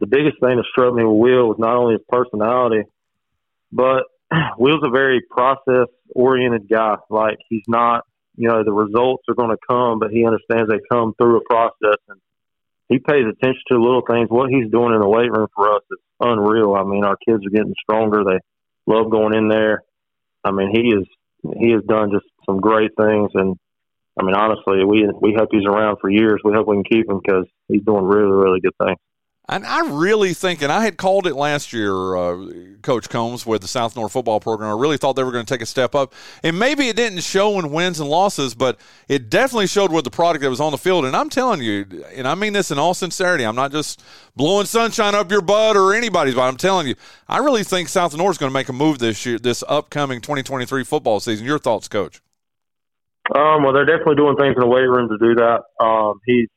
The 0.00 0.06
biggest 0.06 0.40
thing 0.40 0.56
that 0.56 0.66
struck 0.70 0.94
me 0.94 1.04
with 1.04 1.16
Will 1.16 1.48
was 1.48 1.58
not 1.60 1.76
only 1.76 1.94
his 1.94 2.02
personality, 2.08 2.88
but 3.70 4.04
Will's 4.58 4.82
a 4.84 4.90
very 4.90 5.20
process 5.30 5.86
oriented 6.14 6.68
guy. 6.68 6.96
Like 7.08 7.38
he's 7.48 7.62
not 7.68 8.04
you 8.36 8.48
know, 8.48 8.64
the 8.64 8.72
results 8.72 9.24
are 9.28 9.34
going 9.34 9.50
to 9.50 9.58
come, 9.68 9.98
but 9.98 10.10
he 10.10 10.24
understands 10.24 10.70
they 10.70 10.80
come 10.90 11.14
through 11.14 11.38
a 11.38 11.44
process 11.44 12.00
and 12.08 12.20
he 12.88 12.98
pays 12.98 13.24
attention 13.24 13.62
to 13.68 13.82
little 13.82 14.02
things. 14.08 14.28
What 14.28 14.50
he's 14.50 14.70
doing 14.70 14.94
in 14.94 15.00
the 15.00 15.08
weight 15.08 15.30
room 15.30 15.48
for 15.54 15.74
us 15.74 15.82
is 15.90 15.98
unreal. 16.20 16.74
I 16.74 16.84
mean, 16.84 17.04
our 17.04 17.16
kids 17.16 17.44
are 17.46 17.50
getting 17.50 17.74
stronger. 17.82 18.22
They 18.24 18.38
love 18.86 19.10
going 19.10 19.34
in 19.34 19.48
there. 19.48 19.82
I 20.44 20.50
mean, 20.50 20.70
he 20.72 20.88
is, 20.94 21.06
he 21.58 21.70
has 21.72 21.82
done 21.84 22.10
just 22.12 22.26
some 22.46 22.60
great 22.60 22.90
things. 22.96 23.30
And 23.34 23.56
I 24.18 24.24
mean, 24.24 24.34
honestly, 24.34 24.84
we, 24.84 25.08
we 25.20 25.34
hope 25.38 25.48
he's 25.52 25.66
around 25.66 25.98
for 26.00 26.10
years. 26.10 26.40
We 26.44 26.52
hope 26.52 26.66
we 26.66 26.76
can 26.76 26.84
keep 26.84 27.08
him 27.08 27.20
because 27.24 27.46
he's 27.68 27.82
doing 27.82 28.04
really, 28.04 28.32
really 28.32 28.60
good 28.60 28.74
things. 28.84 28.98
And 29.48 29.66
I 29.66 29.80
really 29.80 30.34
think, 30.34 30.62
and 30.62 30.70
I 30.70 30.84
had 30.84 30.96
called 30.96 31.26
it 31.26 31.34
last 31.34 31.72
year, 31.72 32.16
uh, 32.16 32.46
Coach 32.80 33.08
Combs, 33.08 33.44
with 33.44 33.60
the 33.60 33.68
South 33.68 33.96
North 33.96 34.12
football 34.12 34.38
program. 34.38 34.70
I 34.70 34.80
really 34.80 34.96
thought 34.96 35.14
they 35.14 35.24
were 35.24 35.32
going 35.32 35.44
to 35.44 35.52
take 35.52 35.60
a 35.60 35.66
step 35.66 35.96
up. 35.96 36.14
And 36.44 36.58
maybe 36.60 36.88
it 36.88 36.94
didn't 36.94 37.20
show 37.22 37.58
in 37.58 37.72
wins 37.72 37.98
and 37.98 38.08
losses, 38.08 38.54
but 38.54 38.78
it 39.08 39.30
definitely 39.30 39.66
showed 39.66 39.90
with 39.90 40.04
the 40.04 40.10
product 40.10 40.42
that 40.42 40.48
was 40.48 40.60
on 40.60 40.70
the 40.70 40.78
field. 40.78 41.04
And 41.04 41.16
I'm 41.16 41.28
telling 41.28 41.60
you, 41.60 42.04
and 42.14 42.28
I 42.28 42.36
mean 42.36 42.52
this 42.52 42.70
in 42.70 42.78
all 42.78 42.94
sincerity, 42.94 43.44
I'm 43.44 43.56
not 43.56 43.72
just 43.72 44.00
blowing 44.36 44.66
sunshine 44.66 45.16
up 45.16 45.30
your 45.30 45.42
butt 45.42 45.76
or 45.76 45.92
anybody's 45.92 46.36
butt. 46.36 46.48
I'm 46.48 46.56
telling 46.56 46.86
you, 46.86 46.94
I 47.28 47.38
really 47.38 47.64
think 47.64 47.88
South 47.88 48.16
North 48.16 48.34
is 48.34 48.38
going 48.38 48.50
to 48.50 48.54
make 48.54 48.68
a 48.68 48.72
move 48.72 49.00
this 49.00 49.26
year, 49.26 49.40
this 49.40 49.64
upcoming 49.68 50.20
2023 50.20 50.84
football 50.84 51.18
season. 51.18 51.44
Your 51.44 51.58
thoughts, 51.58 51.88
Coach? 51.88 52.22
Um, 53.34 53.64
well, 53.64 53.72
they're 53.72 53.86
definitely 53.86 54.16
doing 54.16 54.36
things 54.36 54.54
in 54.54 54.60
the 54.60 54.68
weight 54.68 54.88
room 54.88 55.08
to 55.08 55.18
do 55.18 55.34
that. 55.34 55.62
Um, 55.84 56.20
he's 56.26 56.48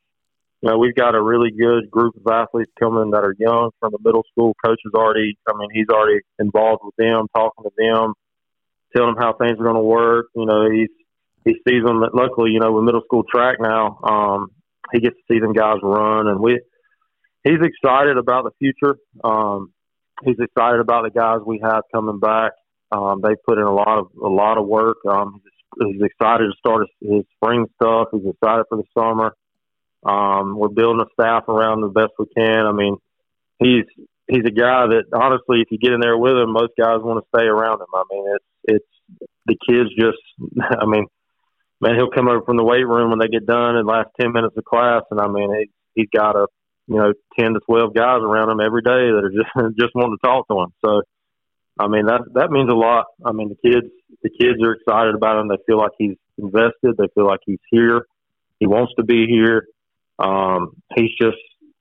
you 0.65 0.71
know, 0.71 0.79
we've 0.79 0.95
got 0.95 1.13
a 1.13 1.21
really 1.21 1.51
good 1.51 1.91
group 1.91 2.15
of 2.15 2.33
athletes 2.33 2.71
coming 2.79 3.11
that 3.11 3.23
are 3.23 3.35
young 3.37 3.69
from 3.79 3.91
the 3.91 3.99
middle 4.03 4.23
school. 4.31 4.55
Coach 4.65 4.79
is 4.83 4.93
already, 4.95 5.37
I 5.47 5.55
mean, 5.55 5.69
he's 5.71 5.89
already 5.93 6.21
involved 6.39 6.81
with 6.83 6.95
them, 6.95 7.27
talking 7.35 7.65
to 7.65 7.71
them, 7.77 8.13
telling 8.95 9.13
them 9.13 9.21
how 9.21 9.33
things 9.33 9.59
are 9.59 9.63
going 9.63 9.75
to 9.75 9.81
work. 9.81 10.25
You 10.35 10.47
know, 10.47 10.71
he's 10.71 10.89
he 11.43 11.53
sees 11.67 11.83
them. 11.85 12.01
Luckily, 12.15 12.49
you 12.49 12.59
know, 12.59 12.71
with 12.71 12.83
middle 12.83 13.03
school 13.05 13.23
track 13.31 13.57
now, 13.59 13.99
um, 14.03 14.47
he 14.91 15.01
gets 15.01 15.15
to 15.15 15.21
see 15.31 15.39
them 15.39 15.53
guys 15.53 15.77
run, 15.83 16.27
and 16.27 16.39
we. 16.39 16.59
He's 17.43 17.61
excited 17.61 18.17
about 18.17 18.45
the 18.45 18.51
future. 18.57 18.97
Um, 19.23 19.71
he's 20.23 20.39
excited 20.39 20.79
about 20.79 21.03
the 21.03 21.11
guys 21.11 21.41
we 21.45 21.59
have 21.61 21.83
coming 21.93 22.19
back. 22.19 22.53
Um, 22.91 23.21
they 23.21 23.35
put 23.47 23.59
in 23.59 23.65
a 23.65 23.71
lot 23.71 23.99
of 23.99 24.07
a 24.19 24.27
lot 24.27 24.57
of 24.57 24.65
work. 24.65 24.97
Um, 25.07 25.43
he's, 25.79 26.01
excited 26.01 26.45
to 26.45 26.53
start 26.57 26.87
his 27.01 27.23
spring 27.35 27.67
stuff. 27.75 28.07
He's 28.11 28.25
excited 28.25 28.65
for 28.67 28.79
the 28.79 28.83
summer. 28.97 29.35
Um, 30.05 30.55
we're 30.55 30.69
building 30.69 31.01
a 31.01 31.09
staff 31.13 31.49
around 31.49 31.81
the 31.81 31.87
best 31.87 32.13
we 32.19 32.27
can. 32.37 32.65
I 32.65 32.71
mean, 32.71 32.97
he's 33.57 33.85
he's 34.27 34.45
a 34.45 34.53
guy 34.53 34.85
that 34.85 35.05
honestly, 35.13 35.61
if 35.61 35.71
you 35.71 35.79
get 35.79 35.93
in 35.93 35.99
there 35.99 36.17
with 36.17 36.37
him, 36.37 36.53
most 36.53 36.73
guys 36.77 37.01
want 37.01 37.23
to 37.23 37.29
stay 37.35 37.45
around 37.45 37.81
him. 37.81 37.89
I 37.93 38.03
mean, 38.11 38.35
it's 38.35 38.45
it's 39.19 39.29
the 39.47 39.57
kids 39.67 39.89
just. 39.97 40.21
I 40.61 40.85
mean, 40.85 41.07
man, 41.81 41.95
he'll 41.95 42.11
come 42.11 42.27
over 42.27 42.45
from 42.45 42.57
the 42.57 42.63
weight 42.63 42.85
room 42.85 43.09
when 43.09 43.19
they 43.19 43.27
get 43.27 43.47
done 43.47 43.75
the 43.75 43.83
last 43.83 44.09
ten 44.19 44.31
minutes 44.31 44.55
of 44.55 44.63
class, 44.63 45.01
and 45.09 45.19
I 45.19 45.27
mean, 45.27 45.49
he 45.53 45.69
he's 45.95 46.09
got 46.15 46.35
a 46.35 46.45
you 46.87 46.97
know 46.97 47.13
ten 47.39 47.53
to 47.53 47.59
twelve 47.65 47.95
guys 47.95 48.21
around 48.21 48.51
him 48.51 48.61
every 48.61 48.81
day 48.81 49.09
that 49.09 49.25
are 49.25 49.33
just 49.33 49.77
just 49.79 49.95
wanting 49.95 50.17
to 50.21 50.27
talk 50.27 50.47
to 50.47 50.61
him. 50.61 50.73
So. 50.85 51.01
I 51.77 51.89
mean 51.89 52.05
that 52.05 52.21
that 52.35 52.51
means 52.51 52.69
a 52.71 52.73
lot. 52.73 53.07
I 53.25 53.33
mean 53.33 53.49
the 53.49 53.69
kids 53.69 53.91
the 54.23 54.29
kids 54.29 54.63
are 54.63 54.71
excited 54.71 55.13
about 55.13 55.41
him. 55.41 55.49
They 55.49 55.57
feel 55.67 55.77
like 55.77 55.91
he's 55.97 56.15
invested. 56.37 56.95
They 56.97 57.09
feel 57.13 57.27
like 57.27 57.41
he's 57.45 57.59
here. 57.69 58.05
He 58.61 58.65
wants 58.65 58.93
to 58.97 59.03
be 59.03 59.27
here 59.27 59.65
um, 60.19 60.75
he's 60.95 61.11
just, 61.19 61.37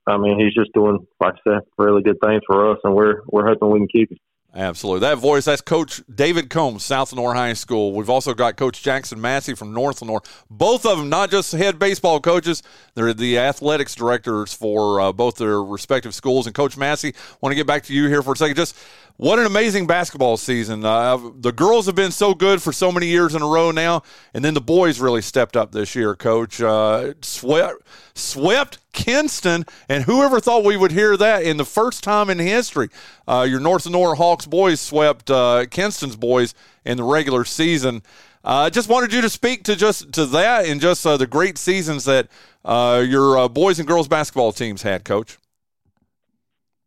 I 0.07 0.17
mean, 0.17 0.39
he's 0.39 0.53
just 0.53 0.73
doing, 0.73 1.05
like 1.19 1.35
I 1.35 1.51
said, 1.51 1.61
really 1.77 2.03
good 2.03 2.17
things 2.23 2.41
for 2.47 2.71
us, 2.71 2.77
and 2.83 2.93
we're 2.93 3.21
we're 3.27 3.47
hoping 3.47 3.71
we 3.71 3.79
can 3.79 3.87
keep 3.87 4.11
him. 4.11 4.17
Absolutely. 4.55 5.01
That 5.01 5.17
voice, 5.17 5.43
that's 5.43 5.59
Coach 5.59 6.01
David 6.13 6.49
Combs, 6.49 6.85
South 6.85 7.11
Lenoir 7.11 7.33
High 7.33 7.51
School. 7.51 7.91
We've 7.91 8.09
also 8.09 8.33
got 8.33 8.55
Coach 8.55 8.81
Jackson 8.81 9.19
Massey 9.19 9.53
from 9.53 9.73
North 9.73 10.01
Lenoir. 10.01 10.21
Both 10.49 10.85
of 10.85 10.97
them, 10.97 11.09
not 11.09 11.29
just 11.29 11.51
head 11.51 11.77
baseball 11.77 12.21
coaches, 12.21 12.63
they're 12.93 13.13
the 13.13 13.37
athletics 13.37 13.95
directors 13.95 14.53
for 14.53 15.01
uh, 15.01 15.11
both 15.11 15.35
their 15.35 15.61
respective 15.61 16.15
schools. 16.15 16.45
And 16.45 16.55
Coach 16.55 16.77
Massey, 16.77 17.13
want 17.41 17.51
to 17.51 17.57
get 17.57 17.67
back 17.67 17.83
to 17.83 17.93
you 17.93 18.07
here 18.07 18.21
for 18.21 18.31
a 18.31 18.37
second. 18.37 18.55
Just 18.55 18.77
what 19.17 19.39
an 19.39 19.45
amazing 19.45 19.87
basketball 19.87 20.35
season. 20.35 20.83
Uh, 20.83 21.17
the 21.39 21.51
girls 21.51 21.85
have 21.85 21.95
been 21.95 22.11
so 22.11 22.33
good 22.33 22.61
for 22.61 22.73
so 22.73 22.91
many 22.91 23.07
years 23.07 23.33
in 23.33 23.41
a 23.41 23.47
row 23.47 23.71
now, 23.71 24.03
and 24.33 24.43
then 24.43 24.53
the 24.53 24.61
boys 24.61 24.99
really 24.99 25.21
stepped 25.21 25.55
up 25.55 25.71
this 25.71 25.95
year, 25.95 26.15
Coach. 26.15 26.59
Uh, 26.59 27.13
swept, 27.21 27.81
swept 28.13 28.79
Kinston, 28.91 29.65
and 29.87 30.03
whoever 30.03 30.39
thought 30.39 30.65
we 30.65 30.75
would 30.75 30.91
hear 30.91 31.15
that 31.15 31.43
in 31.43 31.55
the 31.57 31.65
first 31.65 32.03
time 32.03 32.29
in 32.29 32.39
history? 32.39 32.89
Uh, 33.27 33.45
your 33.49 33.61
North 33.61 33.85
Lenoir 33.85 34.15
Hawks 34.15 34.45
boys 34.45 34.81
swept 34.81 35.31
uh, 35.31 35.65
Kinston's 35.71 36.17
boys 36.17 36.53
in 36.83 36.97
the 36.97 37.03
regular 37.03 37.45
season. 37.45 38.03
I 38.43 38.67
uh, 38.67 38.69
just 38.69 38.89
wanted 38.89 39.11
you 39.11 39.21
to 39.21 39.29
speak 39.29 39.63
to 39.63 39.75
just 39.75 40.11
to 40.13 40.25
that 40.27 40.67
and 40.67 40.79
just 40.79 41.07
uh, 41.07 41.17
the 41.17 41.25
great 41.25 41.57
seasons 41.57 42.05
that 42.05 42.27
your 42.65 43.49
boys 43.49 43.79
and 43.79 43.87
girls 43.87 44.07
basketball 44.07 44.51
teams 44.51 44.81
had, 44.81 45.05
Coach. 45.05 45.37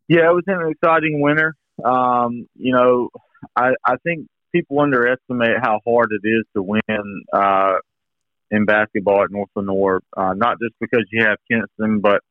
Yeah, 0.09 0.31
it 0.31 0.35
was 0.35 0.45
an 0.47 0.71
exciting 0.71 1.21
winter. 1.21 1.57
Um, 1.85 2.49
you 2.57 2.73
know, 2.73 3.11
I, 3.55 3.71
I 3.85 3.97
think 4.03 4.29
people 4.53 4.81
underestimate 4.81 5.57
how 5.61 5.81
hard 5.87 6.11
it 6.13 6.27
is 6.27 6.45
to 6.55 6.63
win 6.63 7.25
uh, 7.33 7.75
in 8.51 8.65
basketball 8.65 9.23
at 9.23 9.31
North 9.31 9.51
Lenoir. 9.55 10.01
Uh, 10.17 10.35
not 10.35 10.59
just 10.61 10.75
because 10.81 11.05
you 11.11 11.25
have 11.25 11.39
Kinston, 11.51 12.01
but 12.01 12.23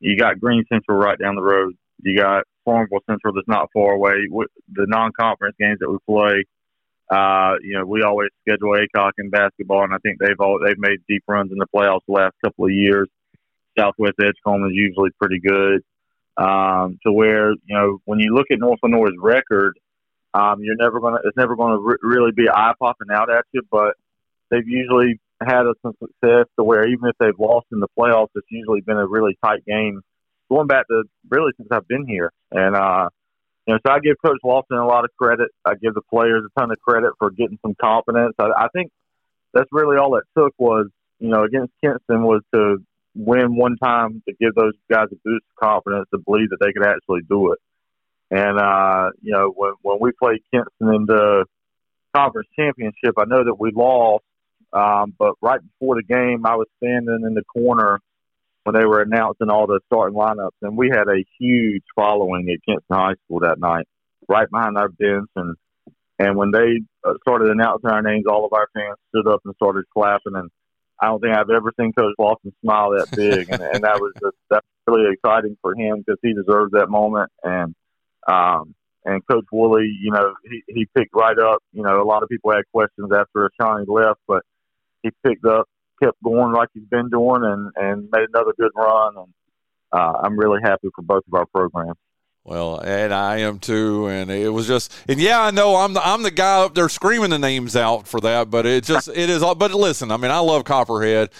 you 0.00 0.16
got 0.16 0.40
Greene 0.40 0.64
Central 0.68 0.98
right 0.98 1.18
down 1.18 1.36
the 1.36 1.42
road. 1.42 1.74
You 2.02 2.16
got 2.16 2.44
Farmville 2.64 3.02
Central 3.08 3.34
that's 3.34 3.48
not 3.48 3.70
far 3.72 3.92
away. 3.92 4.26
The 4.72 4.86
non-conference 4.88 5.56
games 5.58 5.78
that 5.80 5.90
we 5.90 5.98
play, 6.06 6.44
uh, 7.10 7.54
you 7.62 7.78
know, 7.78 7.84
we 7.84 8.02
always 8.02 8.30
schedule 8.40 8.70
ACOC 8.70 9.12
in 9.18 9.30
basketball, 9.30 9.84
and 9.84 9.94
I 9.94 9.98
think 9.98 10.18
they've 10.18 10.40
all 10.40 10.58
they've 10.64 10.78
made 10.78 11.00
deep 11.08 11.22
runs 11.28 11.52
in 11.52 11.58
the 11.58 11.66
playoffs 11.74 12.00
the 12.06 12.14
last 12.14 12.34
couple 12.44 12.66
of 12.66 12.72
years. 12.72 13.08
Southwest 13.78 14.14
Edgecombe 14.20 14.64
is 14.64 14.72
usually 14.72 15.10
pretty 15.20 15.40
good. 15.40 15.82
Um, 16.36 16.98
to 17.04 17.12
where 17.12 17.52
you 17.52 17.76
know 17.76 17.98
when 18.06 18.18
you 18.18 18.34
look 18.34 18.46
at 18.50 18.58
North 18.58 18.80
Lenoir's 18.82 19.14
record, 19.18 19.78
um, 20.32 20.60
you're 20.62 20.76
never 20.76 20.98
gonna 21.00 21.18
it's 21.24 21.36
never 21.36 21.56
gonna 21.56 21.78
re- 21.78 21.98
really 22.02 22.32
be 22.32 22.48
eye 22.48 22.72
popping 22.78 23.08
out 23.12 23.30
at 23.30 23.44
you, 23.52 23.62
but 23.70 23.96
they've 24.50 24.66
usually 24.66 25.20
had 25.42 25.66
a, 25.66 25.74
some 25.82 25.94
success 25.98 26.46
to 26.58 26.64
where 26.64 26.86
even 26.86 27.08
if 27.08 27.16
they've 27.18 27.38
lost 27.38 27.66
in 27.72 27.80
the 27.80 27.88
playoffs, 27.98 28.28
it's 28.34 28.46
usually 28.50 28.80
been 28.80 28.96
a 28.96 29.06
really 29.06 29.36
tight 29.44 29.64
game. 29.66 30.00
Going 30.48 30.66
back 30.66 30.86
to 30.88 31.04
really 31.28 31.52
since 31.56 31.68
I've 31.70 31.88
been 31.88 32.06
here, 32.06 32.32
and 32.50 32.76
uh, 32.76 33.08
you 33.66 33.74
know, 33.74 33.80
so 33.86 33.92
I 33.92 34.00
give 34.00 34.16
Coach 34.24 34.38
Lawson 34.42 34.76
a 34.76 34.86
lot 34.86 35.04
of 35.04 35.10
credit. 35.18 35.48
I 35.64 35.74
give 35.74 35.94
the 35.94 36.02
players 36.02 36.44
a 36.44 36.60
ton 36.60 36.70
of 36.70 36.80
credit 36.80 37.12
for 37.18 37.30
getting 37.30 37.58
some 37.62 37.74
confidence. 37.80 38.34
I, 38.38 38.48
I 38.56 38.68
think 38.74 38.90
that's 39.54 39.68
really 39.70 39.98
all 39.98 40.16
it 40.16 40.24
took 40.36 40.52
was, 40.58 40.88
you 41.20 41.28
know, 41.28 41.44
against 41.44 41.72
Kinston 41.82 42.22
was 42.22 42.42
to 42.54 42.78
win 43.14 43.56
one 43.56 43.76
time 43.76 44.22
to 44.28 44.34
give 44.40 44.54
those 44.54 44.74
guys 44.90 45.08
a 45.12 45.16
boost 45.24 45.44
of 45.50 45.56
confidence 45.62 46.06
to 46.12 46.18
believe 46.18 46.50
that 46.50 46.58
they 46.60 46.72
could 46.72 46.86
actually 46.86 47.20
do 47.28 47.52
it. 47.52 47.58
And 48.30 48.58
uh, 48.58 49.10
you 49.20 49.32
know, 49.32 49.52
when 49.54 49.72
when 49.82 49.98
we 50.00 50.12
played 50.12 50.40
Kinston 50.52 50.94
in 50.94 51.06
the 51.06 51.44
conference 52.14 52.48
championship, 52.56 53.14
I 53.18 53.24
know 53.26 53.44
that 53.44 53.58
we 53.58 53.72
lost, 53.74 54.24
um, 54.72 55.14
but 55.18 55.34
right 55.42 55.60
before 55.60 55.96
the 55.96 56.02
game, 56.02 56.46
I 56.46 56.56
was 56.56 56.66
standing 56.78 57.24
in 57.26 57.34
the 57.34 57.44
corner 57.44 58.00
when 58.64 58.74
they 58.74 58.86
were 58.86 59.02
announcing 59.02 59.50
all 59.50 59.66
the 59.66 59.80
starting 59.86 60.16
lineups, 60.16 60.50
and 60.62 60.76
we 60.76 60.88
had 60.88 61.08
a 61.08 61.24
huge 61.38 61.82
following 61.94 62.48
at 62.48 62.64
Kinston 62.64 62.96
High 62.96 63.14
School 63.24 63.40
that 63.40 63.58
night, 63.58 63.86
right 64.28 64.48
behind 64.50 64.78
our 64.78 64.88
bench. 64.88 65.28
And 65.36 65.56
and 66.18 66.36
when 66.36 66.52
they 66.52 66.80
uh, 67.04 67.14
started 67.22 67.50
announcing 67.50 67.90
our 67.90 68.02
names, 68.02 68.24
all 68.28 68.46
of 68.46 68.52
our 68.52 68.68
fans 68.72 68.96
stood 69.08 69.26
up 69.26 69.40
and 69.44 69.54
started 69.56 69.84
clapping. 69.92 70.36
And 70.36 70.50
I 71.00 71.06
don't 71.06 71.20
think 71.20 71.34
I've 71.36 71.50
ever 71.50 71.72
seen 71.78 71.92
Coach 71.92 72.14
Lawson 72.18 72.52
smile 72.62 72.90
that 72.90 73.10
big, 73.16 73.50
and, 73.50 73.62
and 73.62 73.84
that 73.84 74.00
was 74.00 74.12
just 74.20 74.36
that's 74.50 74.66
really 74.86 75.12
exciting 75.12 75.56
for 75.60 75.74
him 75.74 75.98
because 75.98 76.18
he 76.22 76.32
deserves 76.32 76.72
that 76.72 76.88
moment. 76.88 77.30
And 77.42 77.74
um, 78.28 78.74
and 79.04 79.26
Coach 79.26 79.46
Woolley, 79.50 79.90
you 80.00 80.12
know, 80.12 80.34
he 80.44 80.62
he 80.68 80.86
picked 80.96 81.14
right 81.14 81.38
up. 81.38 81.58
You 81.72 81.82
know, 81.82 82.00
a 82.00 82.04
lot 82.04 82.22
of 82.22 82.28
people 82.28 82.52
had 82.52 82.62
questions 82.72 83.10
after 83.12 83.50
Shawnee 83.60 83.86
left, 83.88 84.20
but 84.28 84.42
he 85.02 85.10
picked 85.24 85.44
up 85.44 85.68
kept 86.02 86.22
going 86.22 86.52
like 86.52 86.68
he's 86.74 86.88
been 86.90 87.08
doing 87.08 87.42
and, 87.44 87.70
and 87.76 88.08
made 88.12 88.26
another 88.32 88.52
good 88.58 88.72
run. 88.74 89.14
And 89.16 89.34
uh, 89.92 90.20
I'm 90.22 90.38
really 90.38 90.60
happy 90.62 90.88
for 90.94 91.02
both 91.02 91.22
of 91.26 91.34
our 91.34 91.46
programs. 91.46 91.98
Well, 92.44 92.80
and 92.80 93.14
I 93.14 93.38
am 93.38 93.60
too, 93.60 94.08
and 94.08 94.28
it 94.28 94.48
was 94.48 94.66
just, 94.66 94.92
and 95.06 95.20
yeah, 95.20 95.40
I 95.40 95.52
know 95.52 95.76
I'm 95.76 95.94
the 95.94 96.04
I'm 96.04 96.24
the 96.24 96.30
guy 96.32 96.62
up 96.64 96.74
there 96.74 96.88
screaming 96.88 97.30
the 97.30 97.38
names 97.38 97.76
out 97.76 98.08
for 98.08 98.18
that, 98.20 98.50
but 98.50 98.66
it 98.66 98.82
just 98.82 99.06
it 99.08 99.30
is. 99.30 99.42
But 99.42 99.72
listen, 99.72 100.10
I 100.10 100.16
mean, 100.16 100.32
I 100.32 100.40
love 100.40 100.64
Copperhead, 100.64 101.30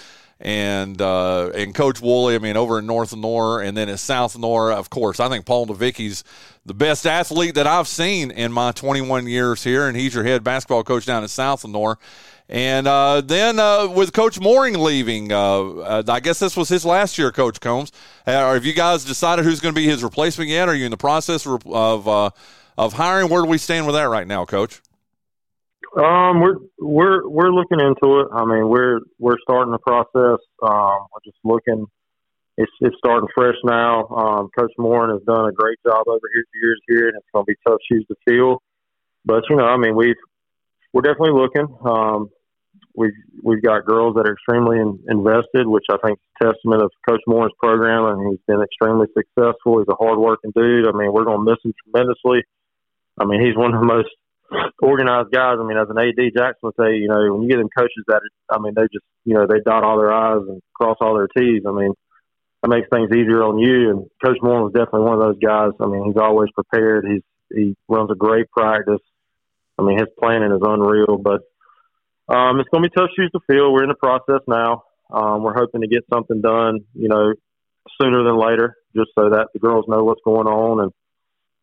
and 0.43 1.01
uh, 1.01 1.51
and 1.55 1.73
Coach 1.73 2.01
Woolley. 2.01 2.35
I 2.35 2.37
mean, 2.37 2.57
over 2.57 2.79
in 2.79 2.85
North 2.85 3.13
Lenoir, 3.13 3.61
and 3.61 3.75
then 3.75 3.87
in 3.87 3.97
South 3.97 4.35
Lenoir, 4.35 4.73
of 4.73 4.89
course. 4.89 5.19
I 5.19 5.29
think 5.29 5.45
Paul 5.45 5.67
DeVicky's 5.67 6.23
the 6.65 6.73
best 6.73 7.07
athlete 7.07 7.55
that 7.55 7.65
I've 7.65 7.87
seen 7.87 8.29
in 8.29 8.51
my 8.51 8.73
21 8.73 9.25
years 9.25 9.63
here, 9.63 9.87
and 9.87 9.95
he's 9.95 10.13
your 10.13 10.25
head 10.25 10.43
basketball 10.43 10.83
coach 10.83 11.05
down 11.05 11.23
at 11.23 11.29
South 11.29 11.63
Lenoir. 11.63 11.97
And 12.49 12.87
uh, 12.87 13.21
then 13.21 13.57
uh, 13.57 13.87
with 13.87 14.11
Coach 14.11 14.37
Mooring 14.37 14.77
leaving, 14.77 15.31
uh, 15.31 15.61
uh 15.61 16.03
I 16.09 16.19
guess 16.19 16.39
this 16.39 16.57
was 16.57 16.67
his 16.67 16.83
last 16.83 17.17
year, 17.17 17.31
Coach 17.31 17.61
Combs. 17.61 17.93
Uh, 18.27 18.53
have 18.53 18.65
you 18.65 18.73
guys 18.73 19.05
decided 19.05 19.45
who's 19.45 19.61
going 19.61 19.73
to 19.73 19.79
be 19.79 19.87
his 19.87 20.03
replacement 20.03 20.49
yet? 20.49 20.67
Are 20.67 20.75
you 20.75 20.83
in 20.83 20.91
the 20.91 20.97
process 20.97 21.47
of 21.47 21.65
of, 21.65 22.07
uh, 22.07 22.31
of 22.77 22.93
hiring? 22.93 23.29
Where 23.29 23.43
do 23.43 23.47
we 23.47 23.57
stand 23.57 23.85
with 23.85 23.95
that 23.95 24.09
right 24.09 24.27
now, 24.27 24.43
Coach? 24.43 24.81
Um, 25.95 26.41
we're 26.41 26.57
we're 26.79 27.27
we're 27.27 27.51
looking 27.51 27.79
into 27.79 28.21
it. 28.21 28.27
I 28.33 28.45
mean, 28.45 28.67
we're 28.67 28.99
we're 29.19 29.37
starting 29.43 29.71
the 29.71 29.79
process. 29.79 30.39
Um, 30.61 31.05
we're 31.11 31.23
just 31.23 31.37
looking. 31.43 31.85
It's 32.57 32.71
it's 32.81 32.95
starting 32.97 33.29
fresh 33.35 33.55
now. 33.63 34.07
Um, 34.07 34.49
Coach 34.57 34.73
Morin 34.77 35.11
has 35.11 35.21
done 35.23 35.47
a 35.47 35.51
great 35.51 35.77
job 35.85 36.07
over 36.07 36.27
his 36.33 36.45
years 36.61 36.81
here, 36.87 37.07
and 37.09 37.17
it's 37.17 37.27
going 37.33 37.45
to 37.45 37.51
be 37.51 37.55
tough 37.67 37.79
shoes 37.91 38.05
to 38.07 38.15
fill. 38.27 38.61
But 39.25 39.43
you 39.49 39.55
know, 39.55 39.65
I 39.65 39.77
mean, 39.77 39.95
we've 39.95 40.15
we're 40.93 41.01
definitely 41.01 41.39
looking. 41.39 41.67
Um, 41.85 42.29
we've 42.95 43.13
we've 43.43 43.61
got 43.61 43.85
girls 43.85 44.15
that 44.15 44.27
are 44.27 44.33
extremely 44.33 44.79
in, 44.79 44.99
invested, 45.07 45.67
which 45.67 45.85
I 45.91 45.97
think 46.03 46.17
is 46.17 46.25
a 46.41 46.53
testament 46.53 46.81
of 46.81 46.91
Coach 47.07 47.21
Moore's 47.27 47.53
program, 47.59 48.05
and 48.05 48.31
he's 48.31 48.41
been 48.47 48.61
extremely 48.63 49.07
successful. 49.13 49.77
He's 49.77 49.93
a 49.93 49.95
hardworking 49.95 50.53
dude. 50.55 50.87
I 50.87 50.91
mean, 50.91 51.13
we're 51.13 51.25
going 51.25 51.45
to 51.45 51.51
miss 51.51 51.61
him 51.63 51.73
tremendously. 51.85 52.43
I 53.19 53.25
mean, 53.25 53.45
he's 53.45 53.55
one 53.55 53.73
of 53.75 53.79
the 53.79 53.85
most 53.85 54.09
organized 54.81 55.31
guys. 55.31 55.57
I 55.59 55.63
mean, 55.63 55.77
as 55.77 55.89
an 55.89 55.97
AD, 55.97 56.33
Jackson 56.35 56.63
would 56.63 56.75
say, 56.79 56.97
you 56.97 57.07
know, 57.07 57.33
when 57.33 57.43
you 57.43 57.49
get 57.49 57.57
them 57.57 57.69
coaches 57.75 58.03
that, 58.07 58.21
I 58.49 58.59
mean, 58.59 58.73
they 58.75 58.83
just, 58.83 59.05
you 59.25 59.33
know, 59.33 59.47
they 59.47 59.59
dot 59.65 59.83
all 59.83 59.97
their 59.97 60.11
I's 60.11 60.47
and 60.47 60.61
cross 60.73 60.97
all 61.01 61.15
their 61.15 61.27
T's. 61.27 61.63
I 61.67 61.71
mean, 61.71 61.93
that 62.61 62.69
makes 62.69 62.87
things 62.89 63.09
easier 63.11 63.43
on 63.43 63.57
you. 63.57 63.89
And 63.89 64.09
Coach 64.23 64.37
Moore 64.41 64.63
was 64.63 64.73
definitely 64.73 65.07
one 65.07 65.15
of 65.15 65.21
those 65.21 65.39
guys. 65.39 65.71
I 65.79 65.85
mean, 65.87 66.05
he's 66.05 66.17
always 66.17 66.49
prepared. 66.51 67.05
He's 67.05 67.23
he 67.53 67.75
runs 67.87 68.09
a 68.09 68.15
great 68.15 68.49
practice. 68.51 69.01
I 69.77 69.83
mean, 69.83 69.97
his 69.97 70.07
planning 70.19 70.51
is 70.51 70.61
unreal. 70.63 71.17
But 71.17 71.41
um, 72.33 72.59
it's 72.59 72.69
going 72.69 72.83
to 72.83 72.89
be 72.89 72.95
tough 72.95 73.09
shoes 73.15 73.31
to 73.33 73.39
fill. 73.47 73.71
We're 73.71 73.83
in 73.83 73.89
the 73.89 73.95
process 73.95 74.41
now. 74.47 74.83
Um, 75.11 75.43
we're 75.43 75.53
hoping 75.53 75.81
to 75.81 75.87
get 75.87 76.05
something 76.11 76.41
done, 76.41 76.79
you 76.95 77.09
know, 77.09 77.33
sooner 78.01 78.23
than 78.23 78.37
later, 78.37 78.75
just 78.95 79.11
so 79.13 79.29
that 79.29 79.49
the 79.53 79.59
girls 79.59 79.85
know 79.87 80.03
what's 80.03 80.21
going 80.25 80.47
on 80.47 80.81
and 80.81 80.91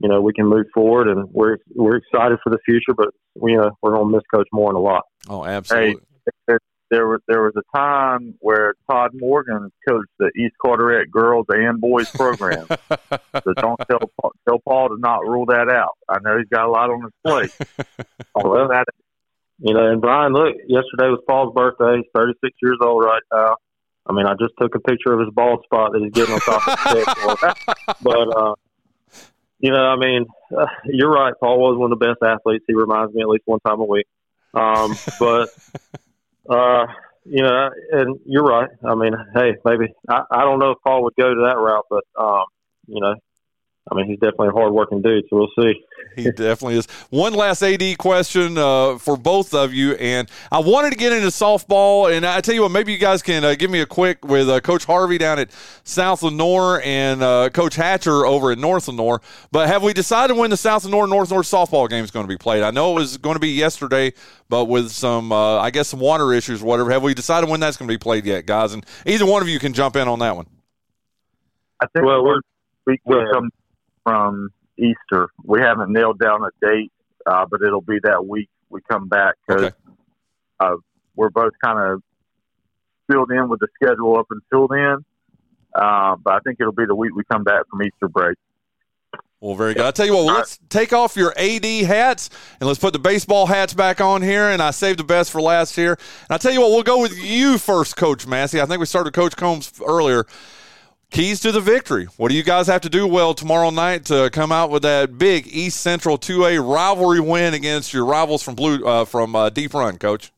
you 0.00 0.08
know 0.08 0.20
we 0.20 0.32
can 0.32 0.46
move 0.46 0.66
forward. 0.74 1.08
And 1.08 1.28
we're 1.30 1.58
we're 1.74 1.96
excited 1.96 2.38
for 2.42 2.50
the 2.50 2.58
future, 2.64 2.94
but 2.96 3.08
we, 3.34 3.52
you 3.52 3.58
know 3.58 3.70
we're 3.82 3.94
going 3.94 4.10
to 4.10 4.16
miss 4.16 4.24
Coach 4.32 4.48
Moore 4.52 4.72
a 4.72 4.80
lot. 4.80 5.04
Oh, 5.28 5.44
absolutely. 5.44 6.00
Hey, 6.48 6.56
there 6.90 7.06
was 7.06 7.20
there 7.28 7.42
was 7.42 7.52
a 7.56 7.76
time 7.76 8.34
where 8.40 8.74
Todd 8.90 9.12
Morgan 9.14 9.70
coached 9.88 10.10
the 10.18 10.30
East 10.36 10.54
Carteret 10.60 11.10
girls 11.10 11.46
and 11.48 11.80
boys 11.80 12.10
program. 12.10 12.66
so 12.68 13.52
don't 13.56 13.80
tell 13.88 14.10
tell 14.48 14.58
Paul 14.66 14.88
to 14.88 14.96
not 14.98 15.20
rule 15.20 15.46
that 15.46 15.70
out. 15.70 15.96
I 16.08 16.18
know 16.20 16.36
he's 16.36 16.48
got 16.48 16.66
a 16.66 16.70
lot 16.70 16.90
on 16.90 17.02
his 17.02 17.12
plate. 17.24 17.68
well, 18.34 18.68
that 18.68 18.86
you 19.58 19.74
know, 19.74 19.86
and 19.92 20.00
Bryan, 20.00 20.32
look, 20.32 20.56
yesterday 20.66 21.08
was 21.08 21.22
Paul's 21.28 21.54
birthday. 21.54 21.98
He's 21.98 22.10
36 22.14 22.56
years 22.62 22.78
old 22.82 23.04
right 23.04 23.22
now. 23.32 23.56
I 24.06 24.12
mean, 24.12 24.26
I 24.26 24.32
just 24.32 24.54
took 24.58 24.74
a 24.74 24.80
picture 24.80 25.12
of 25.12 25.20
his 25.20 25.28
bald 25.32 25.62
spot 25.64 25.92
that 25.92 26.00
he's 26.00 26.12
getting 26.12 26.34
on 26.34 26.40
top 26.40 26.66
of 26.66 26.96
his 26.96 27.04
head. 27.44 27.54
But, 28.02 28.36
uh, 28.36 28.54
you 29.60 29.70
know, 29.70 29.82
I 29.82 29.96
mean, 29.96 30.26
uh, 30.56 30.66
you're 30.86 31.10
right. 31.10 31.34
Paul 31.38 31.58
was 31.58 31.78
one 31.78 31.92
of 31.92 31.98
the 31.98 32.06
best 32.06 32.18
athletes. 32.22 32.64
He 32.66 32.74
reminds 32.74 33.14
me 33.14 33.22
at 33.22 33.28
least 33.28 33.44
one 33.46 33.60
time 33.60 33.80
a 33.80 33.84
week. 33.84 34.06
Um, 34.54 34.96
but, 35.18 35.48
uh, 36.48 36.86
you 37.24 37.42
know, 37.42 37.70
and 37.92 38.18
you're 38.24 38.44
right. 38.44 38.70
I 38.84 38.94
mean, 38.94 39.12
hey, 39.34 39.56
maybe 39.64 39.92
I, 40.08 40.22
I 40.30 40.40
don't 40.42 40.58
know 40.58 40.70
if 40.70 40.78
Paul 40.84 41.04
would 41.04 41.14
go 41.18 41.28
to 41.28 41.46
that 41.48 41.58
route, 41.58 41.84
but 41.90 42.04
um, 42.18 42.44
you 42.86 43.00
know, 43.00 43.14
I 43.90 43.94
mean, 43.94 44.06
he's 44.06 44.18
definitely 44.18 44.48
a 44.48 44.52
hardworking 44.52 45.00
dude, 45.00 45.24
so 45.30 45.36
we'll 45.36 45.48
see. 45.58 45.72
he 46.14 46.24
definitely 46.30 46.76
is. 46.76 46.86
One 47.08 47.32
last 47.32 47.62
AD 47.62 47.96
question 47.98 48.58
uh, 48.58 48.98
for 48.98 49.16
both 49.16 49.54
of 49.54 49.72
you, 49.72 49.94
and 49.94 50.30
I 50.52 50.58
wanted 50.58 50.90
to 50.90 50.96
get 50.96 51.12
into 51.12 51.28
softball, 51.28 52.14
and 52.14 52.26
I 52.26 52.40
tell 52.40 52.54
you 52.54 52.62
what, 52.62 52.72
maybe 52.72 52.92
you 52.92 52.98
guys 52.98 53.22
can 53.22 53.42
uh, 53.42 53.54
give 53.54 53.70
me 53.70 53.80
a 53.80 53.86
quick 53.86 54.24
with 54.24 54.50
uh, 54.50 54.60
Coach 54.60 54.84
Harvey 54.84 55.16
down 55.16 55.38
at 55.38 55.50
South 55.82 56.22
Lenoir 56.22 56.82
and 56.84 57.22
uh, 57.22 57.48
Coach 57.50 57.74
Hatcher 57.74 58.26
over 58.26 58.52
at 58.52 58.58
North 58.58 58.86
Lenoir. 58.86 59.22
But 59.50 59.68
have 59.68 59.82
we 59.82 59.94
decided 59.94 60.36
when 60.36 60.50
the 60.50 60.58
South 60.58 60.84
Lenoir 60.84 61.06
North 61.06 61.30
Lenoir 61.30 61.42
softball 61.42 61.88
game 61.88 62.04
is 62.04 62.10
going 62.10 62.24
to 62.24 62.32
be 62.32 62.38
played? 62.38 62.62
I 62.62 62.70
know 62.70 62.92
it 62.92 63.00
was 63.00 63.16
going 63.16 63.34
to 63.34 63.40
be 63.40 63.50
yesterday, 63.50 64.12
but 64.50 64.66
with 64.66 64.90
some, 64.90 65.32
uh, 65.32 65.58
I 65.58 65.70
guess, 65.70 65.88
some 65.88 66.00
water 66.00 66.34
issues, 66.34 66.62
or 66.62 66.66
whatever. 66.66 66.90
Have 66.90 67.02
we 67.02 67.14
decided 67.14 67.48
when 67.48 67.60
that's 67.60 67.78
going 67.78 67.88
to 67.88 67.92
be 67.92 67.98
played 67.98 68.26
yet, 68.26 68.44
guys? 68.44 68.74
And 68.74 68.84
either 69.06 69.24
one 69.24 69.40
of 69.40 69.48
you 69.48 69.58
can 69.58 69.72
jump 69.72 69.96
in 69.96 70.06
on 70.06 70.18
that 70.18 70.36
one. 70.36 70.46
I 71.80 71.86
think 71.94 72.04
well, 72.04 72.22
we're 72.22 72.40
we, 72.86 73.00
we 73.06 73.16
come 73.32 73.50
from 74.02 74.50
Easter. 74.78 75.30
We 75.44 75.60
haven't 75.60 75.92
nailed 75.92 76.18
down 76.18 76.42
a 76.42 76.66
date, 76.66 76.92
uh, 77.26 77.46
but 77.50 77.62
it'll 77.62 77.80
be 77.80 77.98
that 78.02 78.26
week 78.26 78.48
we 78.68 78.80
come 78.88 79.08
back 79.08 79.34
because 79.46 79.64
okay. 79.64 79.76
uh, 80.60 80.76
we're 81.16 81.30
both 81.30 81.52
kind 81.62 81.78
of 81.78 82.02
filled 83.10 83.30
in 83.30 83.48
with 83.48 83.60
the 83.60 83.68
schedule 83.74 84.16
up 84.16 84.26
until 84.30 84.68
then. 84.68 85.04
Uh, 85.74 86.16
but 86.16 86.34
I 86.34 86.38
think 86.40 86.58
it'll 86.60 86.72
be 86.72 86.86
the 86.86 86.94
week 86.94 87.14
we 87.14 87.22
come 87.30 87.44
back 87.44 87.62
from 87.70 87.82
Easter 87.82 88.08
break. 88.08 88.36
Well, 89.40 89.54
very 89.54 89.72
good. 89.72 89.84
I 89.84 89.90
tell 89.90 90.04
you 90.04 90.12
what, 90.12 90.26
well, 90.26 90.36
let's 90.36 90.58
take 90.68 90.92
off 90.92 91.16
your 91.16 91.32
AD 91.38 91.64
hats 91.64 92.28
and 92.60 92.68
let's 92.68 92.78
put 92.78 92.92
the 92.92 92.98
baseball 92.98 93.46
hats 93.46 93.72
back 93.72 94.00
on 94.00 94.20
here. 94.20 94.50
And 94.50 94.60
I 94.60 94.70
saved 94.70 94.98
the 94.98 95.04
best 95.04 95.30
for 95.30 95.40
last 95.40 95.74
here. 95.74 95.92
And 95.92 96.30
I 96.30 96.36
tell 96.36 96.52
you 96.52 96.60
what, 96.60 96.70
we'll 96.70 96.82
go 96.82 97.00
with 97.00 97.16
you 97.16 97.56
first, 97.56 97.96
Coach 97.96 98.26
Massey. 98.26 98.60
I 98.60 98.66
think 98.66 98.80
we 98.80 98.86
started 98.86 99.14
Coach 99.14 99.36
Combs 99.36 99.72
earlier 99.86 100.26
keys 101.10 101.40
to 101.40 101.52
the 101.52 101.60
victory. 101.60 102.06
What 102.16 102.30
do 102.30 102.34
you 102.34 102.42
guys 102.42 102.66
have 102.68 102.80
to 102.82 102.88
do 102.88 103.06
well 103.06 103.34
tomorrow 103.34 103.70
night 103.70 104.06
to 104.06 104.30
come 104.32 104.52
out 104.52 104.70
with 104.70 104.82
that 104.82 105.18
big 105.18 105.46
East 105.48 105.80
Central 105.80 106.18
2A 106.18 106.60
rivalry 106.66 107.20
win 107.20 107.54
against 107.54 107.92
your 107.92 108.04
rivals 108.04 108.42
from 108.42 108.54
Blue 108.54 108.84
uh, 108.84 109.04
from 109.04 109.36
uh, 109.36 109.50
Deep 109.50 109.74
Run, 109.74 109.98
Coach? 109.98 110.32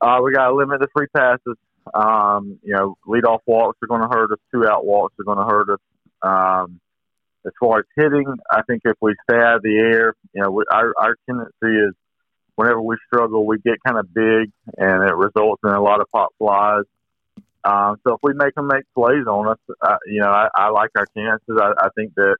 Uh, 0.00 0.18
we 0.22 0.32
got 0.32 0.48
to 0.48 0.54
limit 0.54 0.80
the 0.80 0.88
free 0.94 1.06
passes. 1.16 1.56
Um, 1.94 2.58
you 2.62 2.74
know, 2.74 2.96
lead 3.06 3.24
off 3.24 3.42
walks 3.46 3.78
are 3.82 3.86
going 3.86 4.02
to 4.02 4.08
hurt 4.08 4.32
us. 4.32 4.38
Two 4.52 4.66
out 4.66 4.84
walks 4.84 5.14
are 5.20 5.24
going 5.24 5.38
to 5.38 5.44
hurt 5.44 5.70
us. 5.70 5.80
Um, 6.22 6.80
as 7.46 7.52
far 7.60 7.78
as 7.78 7.84
hitting, 7.94 8.26
I 8.50 8.62
think 8.62 8.82
if 8.84 8.96
we 9.00 9.14
stay 9.30 9.38
out 9.38 9.56
of 9.56 9.62
the 9.62 9.76
air, 9.76 10.14
you 10.34 10.42
know, 10.42 10.50
we, 10.50 10.64
our 10.70 10.92
our 10.98 11.16
tendency 11.26 11.52
is 11.62 11.94
whenever 12.56 12.82
we 12.82 12.96
struggle, 13.06 13.46
we 13.46 13.58
get 13.58 13.76
kind 13.86 13.98
of 13.98 14.12
big, 14.12 14.50
and 14.76 15.08
it 15.08 15.14
results 15.14 15.62
in 15.64 15.70
a 15.70 15.80
lot 15.80 16.00
of 16.00 16.08
pop 16.12 16.30
flies. 16.38 16.84
Um, 17.66 17.96
so 18.06 18.14
if 18.14 18.20
we 18.22 18.32
make 18.34 18.54
them 18.54 18.68
make 18.68 18.84
plays 18.94 19.26
on 19.26 19.48
us, 19.48 19.58
uh, 19.82 19.96
you 20.06 20.20
know, 20.20 20.30
I, 20.30 20.48
I 20.54 20.68
like 20.70 20.90
our 20.96 21.06
chances. 21.16 21.58
I, 21.60 21.72
I 21.78 21.88
think 21.96 22.14
that 22.14 22.36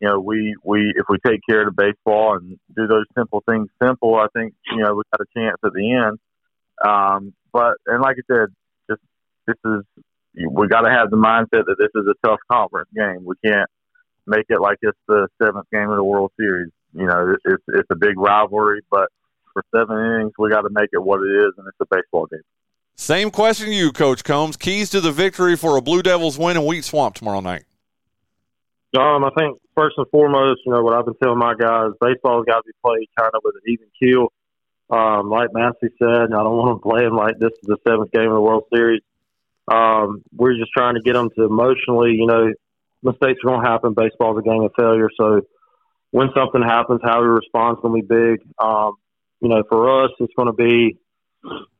you 0.00 0.08
know 0.08 0.18
we 0.18 0.56
we 0.64 0.94
if 0.96 1.04
we 1.10 1.18
take 1.26 1.40
care 1.48 1.66
of 1.66 1.74
the 1.74 1.82
baseball 1.82 2.36
and 2.36 2.58
do 2.74 2.86
those 2.86 3.04
simple 3.16 3.42
things 3.46 3.68
simple, 3.82 4.14
I 4.14 4.28
think 4.34 4.54
you 4.70 4.78
know 4.78 4.94
we 4.94 5.02
got 5.12 5.20
a 5.20 5.38
chance 5.38 5.58
at 5.62 5.72
the 5.74 5.92
end. 5.92 6.18
Um, 6.82 7.34
but 7.52 7.76
and 7.86 8.00
like 8.00 8.16
I 8.16 8.34
said, 8.34 8.48
just 8.88 9.02
this 9.46 9.56
is 9.64 9.82
we 10.34 10.68
got 10.68 10.82
to 10.82 10.90
have 10.90 11.10
the 11.10 11.18
mindset 11.18 11.66
that 11.66 11.76
this 11.78 11.90
is 11.94 12.08
a 12.08 12.26
tough 12.26 12.40
conference 12.50 12.88
game. 12.94 13.24
We 13.26 13.34
can't 13.44 13.68
make 14.26 14.46
it 14.48 14.60
like 14.60 14.78
it's 14.80 14.98
the 15.06 15.28
seventh 15.42 15.66
game 15.70 15.90
of 15.90 15.96
the 15.96 16.04
World 16.04 16.32
Series. 16.40 16.70
You 16.94 17.06
know, 17.06 17.36
it's 17.44 17.62
it's 17.68 17.90
a 17.90 17.96
big 17.96 18.18
rivalry, 18.18 18.80
but 18.90 19.08
for 19.52 19.62
seven 19.76 19.98
innings, 19.98 20.32
we 20.38 20.48
got 20.48 20.62
to 20.62 20.70
make 20.70 20.88
it 20.92 21.02
what 21.02 21.20
it 21.20 21.44
is, 21.44 21.52
and 21.58 21.66
it's 21.68 21.76
a 21.80 21.94
baseball 21.94 22.26
game. 22.26 22.40
Same 22.96 23.30
question 23.30 23.66
to 23.66 23.72
you, 23.72 23.92
Coach 23.92 24.22
Combs. 24.24 24.56
Keys 24.56 24.90
to 24.90 25.00
the 25.00 25.12
victory 25.12 25.56
for 25.56 25.76
a 25.76 25.82
Blue 25.82 26.02
Devils 26.02 26.38
win 26.38 26.56
in 26.56 26.64
Wheat 26.64 26.84
Swamp 26.84 27.14
tomorrow 27.14 27.40
night. 27.40 27.64
Um, 28.96 29.24
I 29.24 29.30
think 29.36 29.58
first 29.74 29.96
and 29.96 30.06
foremost, 30.10 30.60
you 30.66 30.72
know 30.72 30.82
what 30.82 30.94
I've 30.94 31.06
been 31.06 31.16
telling 31.22 31.38
my 31.38 31.54
guys: 31.54 31.90
baseball's 32.00 32.44
got 32.46 32.58
to 32.58 32.62
be 32.66 32.72
played 32.84 33.08
kind 33.18 33.30
of 33.34 33.40
with 33.42 33.54
an 33.56 33.72
even 33.72 33.86
keel. 33.98 34.28
Um, 34.90 35.30
like 35.30 35.48
Massey 35.54 35.88
said, 35.98 36.34
I 36.34 36.42
don't 36.42 36.56
want 36.56 36.82
to 36.82 36.88
play 36.88 37.02
them 37.02 37.16
like 37.16 37.38
this 37.38 37.52
is 37.62 37.66
the 37.66 37.78
seventh 37.88 38.12
game 38.12 38.28
of 38.28 38.34
the 38.34 38.40
World 38.40 38.64
Series. 38.72 39.00
Um, 39.66 40.22
we're 40.36 40.56
just 40.56 40.72
trying 40.72 40.96
to 40.96 41.00
get 41.00 41.14
them 41.14 41.30
to 41.36 41.44
emotionally, 41.44 42.12
you 42.12 42.26
know, 42.26 42.52
mistakes 43.02 43.40
are 43.42 43.48
going 43.48 43.64
to 43.64 43.68
happen. 43.70 43.94
Baseball's 43.94 44.38
a 44.38 44.42
game 44.42 44.62
of 44.62 44.72
failure. 44.76 45.08
So 45.16 45.40
when 46.10 46.28
something 46.36 46.62
happens, 46.62 47.00
how 47.02 47.22
we 47.22 47.28
respond 47.28 47.78
is 47.78 47.82
going 47.82 48.02
to 48.02 48.06
be 48.06 48.14
big. 48.14 48.40
Um, 48.62 48.94
you 49.40 49.48
know, 49.48 49.62
for 49.68 50.04
us, 50.04 50.10
it's 50.20 50.34
going 50.36 50.46
to 50.46 50.52
be 50.52 50.98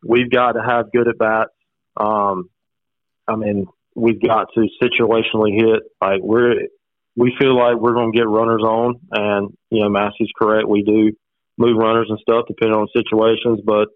we've 0.05 0.31
got 0.31 0.53
to 0.53 0.63
have 0.63 0.93
good 0.93 1.09
at 1.09 1.19
bats. 1.19 1.51
Um, 1.97 2.51
I 3.29 3.37
mean, 3.37 3.67
we've 3.95 4.21
got 4.21 4.49
to 4.55 4.69
situationally 4.83 5.55
hit. 5.55 5.83
Like 6.01 6.21
we're, 6.23 6.55
we 7.17 7.35
feel 7.39 7.57
like 7.57 7.77
we're 7.77 7.95
going 7.95 8.13
to 8.13 8.19
get 8.19 8.29
runners 8.29 8.63
on, 8.63 9.01
and 9.13 9.57
you 9.71 9.83
know, 9.83 9.91
Massey's 9.91 10.31
correct. 10.39 10.69
We 10.69 10.83
do 10.83 11.13
move 11.59 11.77
runners 11.77 12.07
and 12.09 12.19
stuff 12.21 12.47
depending 12.49 12.79
on 12.79 12.89
situations, 12.97 13.61
but 13.65 13.89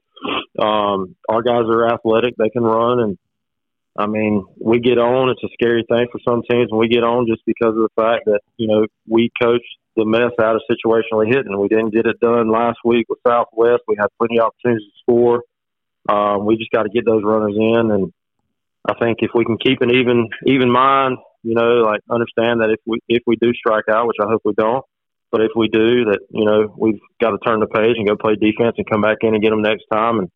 um, 0.63 1.17
our 1.29 1.43
guys 1.43 1.65
are 1.69 1.93
athletic; 1.93 2.35
they 2.37 2.51
can 2.51 2.63
run, 2.63 3.01
and 3.01 3.19
I 3.99 4.07
mean, 4.07 4.45
we 4.61 4.81
get 4.81 4.99
on. 4.99 5.31
It's 5.31 5.43
a 5.43 5.53
scary 5.55 5.85
thing 5.89 6.07
for 6.13 6.21
some 6.29 6.43
teams, 6.49 6.69
and 6.71 6.79
we 6.79 6.89
get 6.89 7.05
on 7.05 7.27
just 7.27 7.43
because 7.47 7.75
of 7.75 7.89
the 7.89 7.97
fact 7.97 8.27
that 8.27 8.41
you 8.57 8.69
know 8.69 8.87
we 9.09 9.31
coach 9.41 9.63
the 9.97 10.05
mess 10.05 10.33
out 10.41 10.57
of 10.57 10.63
situationally 10.71 11.27
hitting. 11.29 11.59
We 11.59 11.69
didn't 11.69 11.95
get 11.95 12.07
it 12.07 12.21
done 12.21 12.53
last 12.53 12.79
week 12.85 13.07
with 13.09 13.19
Southwest. 13.27 13.83
We 13.89 13.97
had 13.99 14.09
plenty 14.19 14.39
of 14.39 14.47
opportunities 14.49 14.87
to 14.87 14.99
score. 15.03 15.43
Um, 16.09 16.47
we 16.47 16.57
just 16.57 16.71
got 16.71 16.85
to 16.85 16.89
get 16.89 17.05
those 17.05 17.23
runners 17.25 17.55
in, 17.57 17.91
and 17.91 18.13
I 18.89 18.95
think 18.95 19.19
if 19.21 19.31
we 19.35 19.45
can 19.45 19.59
keep 19.59 19.81
an 19.81 19.91
even 19.91 20.29
even 20.47 20.71
mind, 20.71 21.19
you 21.43 21.55
know, 21.55 21.83
like 21.83 22.01
understand 22.11 22.61
that 22.61 22.71
if 22.71 22.81
we 22.87 22.99
if 23.09 23.23
we 23.27 23.37
do 23.37 23.53
strike 23.55 23.89
out, 23.91 24.07
which 24.07 24.19
I 24.21 24.27
hope 24.29 24.43
we 24.45 24.53
don't, 24.57 24.85
but 25.33 25.41
if 25.41 25.51
we 25.57 25.69
do, 25.69 26.07
that 26.07 26.21
you 26.31 26.45
know 26.45 26.73
we've 26.79 27.01
got 27.21 27.31
to 27.31 27.39
turn 27.39 27.61
the 27.61 27.67
page 27.67 27.97
and 27.97 28.07
go 28.07 28.17
play 28.17 28.37
defense 28.37 28.75
and 28.79 28.89
come 28.89 29.03
back 29.03 29.19
in 29.23 29.35
and 29.35 29.43
get 29.43 29.51
them 29.51 29.63
next 29.63 29.85
time, 29.93 30.21
and 30.21 30.31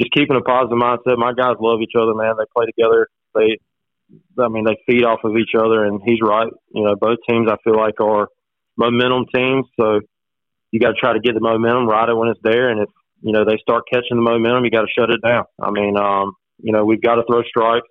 just 0.00 0.12
keeping 0.12 0.36
a 0.36 0.40
positive 0.40 0.78
mindset. 0.78 1.18
My 1.18 1.32
guys 1.32 1.56
love 1.60 1.80
each 1.80 1.94
other, 1.98 2.14
man. 2.14 2.34
They 2.36 2.44
play 2.54 2.66
together. 2.66 3.08
They, 3.34 3.58
I 4.42 4.48
mean, 4.48 4.64
they 4.64 4.76
feed 4.86 5.04
off 5.04 5.20
of 5.22 5.36
each 5.36 5.54
other, 5.56 5.84
and 5.84 6.00
he's 6.04 6.18
right. 6.22 6.50
You 6.74 6.84
know, 6.84 6.96
both 6.96 7.18
teams 7.28 7.48
I 7.48 7.56
feel 7.62 7.76
like 7.76 8.00
are 8.00 8.28
momentum 8.76 9.26
teams, 9.32 9.66
so 9.78 10.00
you 10.72 10.80
got 10.80 10.90
to 10.90 11.00
try 11.00 11.12
to 11.12 11.20
get 11.20 11.34
the 11.34 11.40
momentum, 11.40 11.88
ride 11.88 12.08
it 12.08 12.16
when 12.16 12.28
it's 12.28 12.40
there, 12.42 12.68
and 12.70 12.80
if 12.80 12.88
you 13.24 13.32
know 13.32 13.44
they 13.44 13.58
start 13.58 13.84
catching 13.92 14.16
the 14.16 14.22
momentum, 14.22 14.64
you 14.64 14.70
got 14.70 14.82
to 14.82 14.94
shut 14.96 15.10
it 15.10 15.20
down. 15.26 15.44
I 15.60 15.70
mean, 15.70 15.96
um, 15.96 16.34
you 16.62 16.72
know, 16.72 16.84
we've 16.84 17.02
got 17.02 17.16
to 17.16 17.24
throw 17.28 17.42
strikes. 17.42 17.88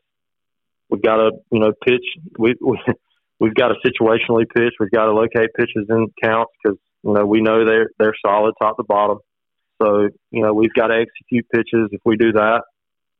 We've 0.89 1.01
got 1.01 1.17
to, 1.17 1.31
you 1.51 1.59
know, 1.59 1.73
pitch. 1.85 2.05
We, 2.37 2.55
we 2.61 2.79
we've 3.39 3.55
got 3.55 3.69
to 3.69 3.75
situationally 3.83 4.45
pitch. 4.55 4.73
We've 4.79 4.91
got 4.91 5.05
to 5.05 5.11
locate 5.11 5.49
pitches 5.57 5.87
in 5.89 6.07
counts 6.23 6.51
because 6.63 6.77
you 7.03 7.13
know 7.13 7.25
we 7.25 7.41
know 7.41 7.65
they're 7.65 7.89
they're 7.99 8.15
solid 8.23 8.53
top 8.61 8.77
to 8.77 8.83
bottom. 8.83 9.17
So, 9.81 10.07
you 10.31 10.41
know, 10.41 10.53
we've 10.53 10.73
got 10.73 10.87
to 10.87 10.95
execute 10.95 11.45
pitches. 11.53 11.89
If 11.91 12.01
we 12.05 12.15
do 12.15 12.31
that, 12.33 12.61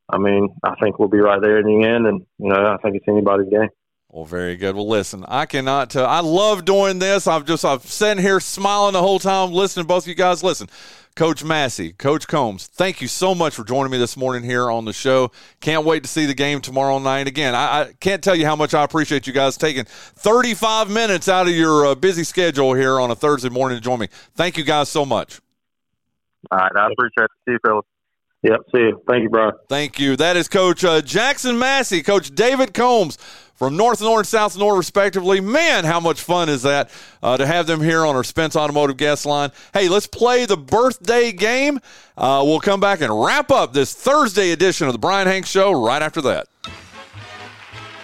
I 0.09 0.17
mean, 0.17 0.55
I 0.63 0.75
think 0.81 0.99
we'll 0.99 1.09
be 1.09 1.19
right 1.19 1.41
there 1.41 1.57
in 1.57 1.65
the 1.65 1.87
end. 1.87 2.07
And, 2.07 2.25
you 2.37 2.49
know, 2.49 2.55
I 2.55 2.77
think 2.81 2.95
it's 2.95 3.07
anybody's 3.07 3.49
game. 3.49 3.69
Well, 4.09 4.25
very 4.25 4.55
good. 4.55 4.75
Well, 4.75 4.87
listen, 4.87 5.25
I 5.27 5.47
cannot 5.47 5.89
tell. 5.89 6.05
I 6.05 6.19
love 6.19 6.65
doing 6.65 6.99
this. 6.99 7.25
I've 7.25 7.45
just, 7.45 7.65
I've 7.65 7.81
sitting 7.81 8.21
here 8.21 8.39
smiling 8.39 8.93
the 8.93 9.01
whole 9.01 9.17
time, 9.17 9.51
listening 9.51 9.85
to 9.85 9.87
both 9.87 10.03
of 10.03 10.07
you 10.07 10.13
guys. 10.13 10.43
Listen, 10.43 10.69
Coach 11.15 11.43
Massey, 11.43 11.93
Coach 11.93 12.27
Combs, 12.27 12.65
thank 12.65 12.99
you 12.99 13.07
so 13.07 13.35
much 13.35 13.53
for 13.53 13.63
joining 13.63 13.91
me 13.91 13.99
this 13.99 14.17
morning 14.17 14.43
here 14.43 14.71
on 14.71 14.85
the 14.85 14.93
show. 14.93 15.31
Can't 15.61 15.85
wait 15.85 16.01
to 16.03 16.09
see 16.09 16.25
the 16.25 16.33
game 16.33 16.59
tomorrow 16.59 16.97
night. 16.97 17.27
Again, 17.27 17.53
I, 17.53 17.81
I 17.81 17.93
can't 17.99 18.23
tell 18.23 18.35
you 18.35 18.45
how 18.45 18.55
much 18.55 18.73
I 18.73 18.83
appreciate 18.83 19.27
you 19.27 19.33
guys 19.33 19.55
taking 19.55 19.85
35 19.85 20.89
minutes 20.89 21.29
out 21.29 21.47
of 21.47 21.53
your 21.53 21.85
uh, 21.85 21.95
busy 21.95 22.23
schedule 22.23 22.73
here 22.73 22.99
on 22.99 23.11
a 23.11 23.15
Thursday 23.15 23.49
morning 23.49 23.77
to 23.77 23.81
join 23.81 23.99
me. 23.99 24.07
Thank 24.33 24.57
you 24.57 24.63
guys 24.63 24.89
so 24.89 25.05
much. 25.05 25.39
All 26.51 26.57
right, 26.57 26.71
I 26.75 26.87
appreciate 26.91 27.25
it. 27.25 27.31
See 27.45 27.51
you, 27.51 27.59
fellas. 27.63 27.85
Yep, 28.43 28.59
see 28.73 28.79
you. 28.79 29.01
Thank 29.07 29.23
you, 29.23 29.29
Bryan. 29.29 29.53
Thank 29.69 29.99
you. 29.99 30.17
That 30.17 30.35
is 30.35 30.49
Coach 30.49 30.83
uh, 30.83 31.01
Jackson 31.01 31.57
Massey, 31.57 32.03
Coach 32.03 32.35
David 32.35 32.73
Combs 32.73 33.17
from 33.55 33.77
North 33.77 34.01
and 34.01 34.09
North, 34.09 34.19
and 34.19 34.27
South 34.27 34.53
and 34.55 34.59
North, 34.59 34.77
respectively. 34.77 35.39
Man, 35.39 35.85
how 35.85 36.01
much 36.01 36.21
fun 36.21 36.49
is 36.49 36.63
that 36.63 36.91
uh, 37.21 37.37
to 37.37 37.45
have 37.45 37.67
them 37.67 37.79
here 37.79 38.05
on 38.05 38.17
our 38.17 38.23
Spence 38.23 38.57
Automotive 38.57 38.97
guest 38.97 39.25
line? 39.25 39.51
Hey, 39.73 39.87
let's 39.87 40.07
play 40.07 40.45
the 40.45 40.57
birthday 40.57 41.31
game. 41.31 41.79
Uh, 42.17 42.43
we'll 42.45 42.59
come 42.59 42.81
back 42.81 42.99
and 42.99 43.23
wrap 43.23 43.49
up 43.49 43.71
this 43.71 43.93
Thursday 43.93 44.51
edition 44.51 44.87
of 44.87 44.93
the 44.93 44.99
Bryan 44.99 45.27
Hanks 45.27 45.49
Show 45.49 45.71
right 45.71 46.01
after 46.01 46.21
that. 46.23 46.47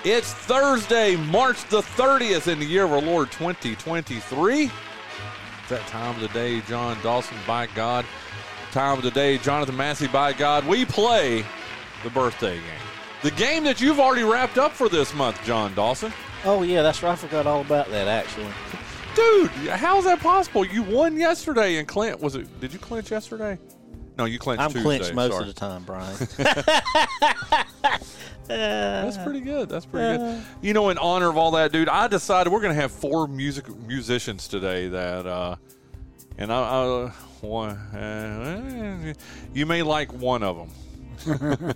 It's 0.06 0.32
Thursday, 0.32 1.18
March 1.18 1.68
the 1.68 1.82
30th 1.82 2.50
in 2.50 2.60
the 2.60 2.66
year 2.66 2.86
of 2.86 2.94
our 2.94 3.02
Lord 3.02 3.30
2023. 3.34 4.64
It's 4.64 4.72
that 5.68 5.86
time 5.88 6.16
of 6.16 6.22
the 6.22 6.30
day, 6.30 6.62
Jon 6.62 6.98
Dawson, 7.04 7.36
by 7.46 7.68
God. 7.68 8.06
Time 8.72 8.98
of 8.98 9.04
the 9.04 9.12
day, 9.12 9.38
Jonathan 9.40 9.76
Massey, 9.76 10.08
by 10.08 10.32
God. 10.32 10.66
We 10.68 10.86
play 10.86 11.44
the 12.04 12.10
birthday 12.12 12.56
game. 12.58 12.64
The 13.24 13.32
game 13.32 13.64
that 13.64 13.82
you've 13.82 14.00
already 14.00 14.24
wrapped 14.24 14.58
up 14.58 14.72
for 14.72 14.90
this 14.90 15.14
month, 15.14 15.44
Jon 15.44 15.74
Dawson. 15.74 16.14
Oh 16.46 16.62
yeah, 16.62 16.82
that's 16.82 17.04
right. 17.04 17.12
I 17.12 17.16
forgot 17.16 17.48
all 17.48 17.62
about 17.62 17.90
that 17.90 18.08
actually. 18.08 18.48
Dude, 19.16 19.50
how's 19.70 20.06
that 20.06 20.20
possible? 20.20 20.64
You 20.64 20.84
won 20.84 21.18
yesterday 21.18 21.78
and 21.78 21.88
Clint 21.88 22.22
was 22.22 22.36
it 22.36 22.60
did 22.62 22.72
you 22.72 22.80
clinch 22.80 23.12
yesterday? 23.12 23.58
No, 24.18 24.26
you 24.26 24.40
clinched 24.40 24.62
I'm 24.62 24.70
Tuesday. 24.72 24.84
clinched 24.84 25.14
most 25.14 25.32
Sorry. 25.32 25.42
of 25.42 25.48
the 25.48 25.60
time, 25.60 25.84
Bryan. 25.84 26.16
That's 28.48 29.18
pretty 29.18 29.42
good. 29.42 29.68
That's 29.68 29.86
pretty 29.86 30.18
good. 30.18 30.44
You 30.62 30.74
know, 30.74 30.90
in 30.90 30.98
honor 30.98 31.30
of 31.30 31.38
all 31.38 31.52
that, 31.52 31.72
dude, 31.72 31.90
I 31.90 32.08
decided 32.08 32.54
we're 32.54 32.62
gonna 32.62 32.74
have 32.76 32.92
four 32.92 33.28
music 33.28 33.68
musicians 33.80 34.48
today 34.48 34.88
that 34.90 35.26
uh 35.26 35.56
and 36.38 36.54
I, 36.54 36.62
I 36.62 37.12
one, 37.42 37.72
uh, 37.72 39.14
you 39.54 39.66
may 39.66 39.82
like 39.84 40.12
one 40.14 40.44
of 40.44 40.58
them. 40.58 40.70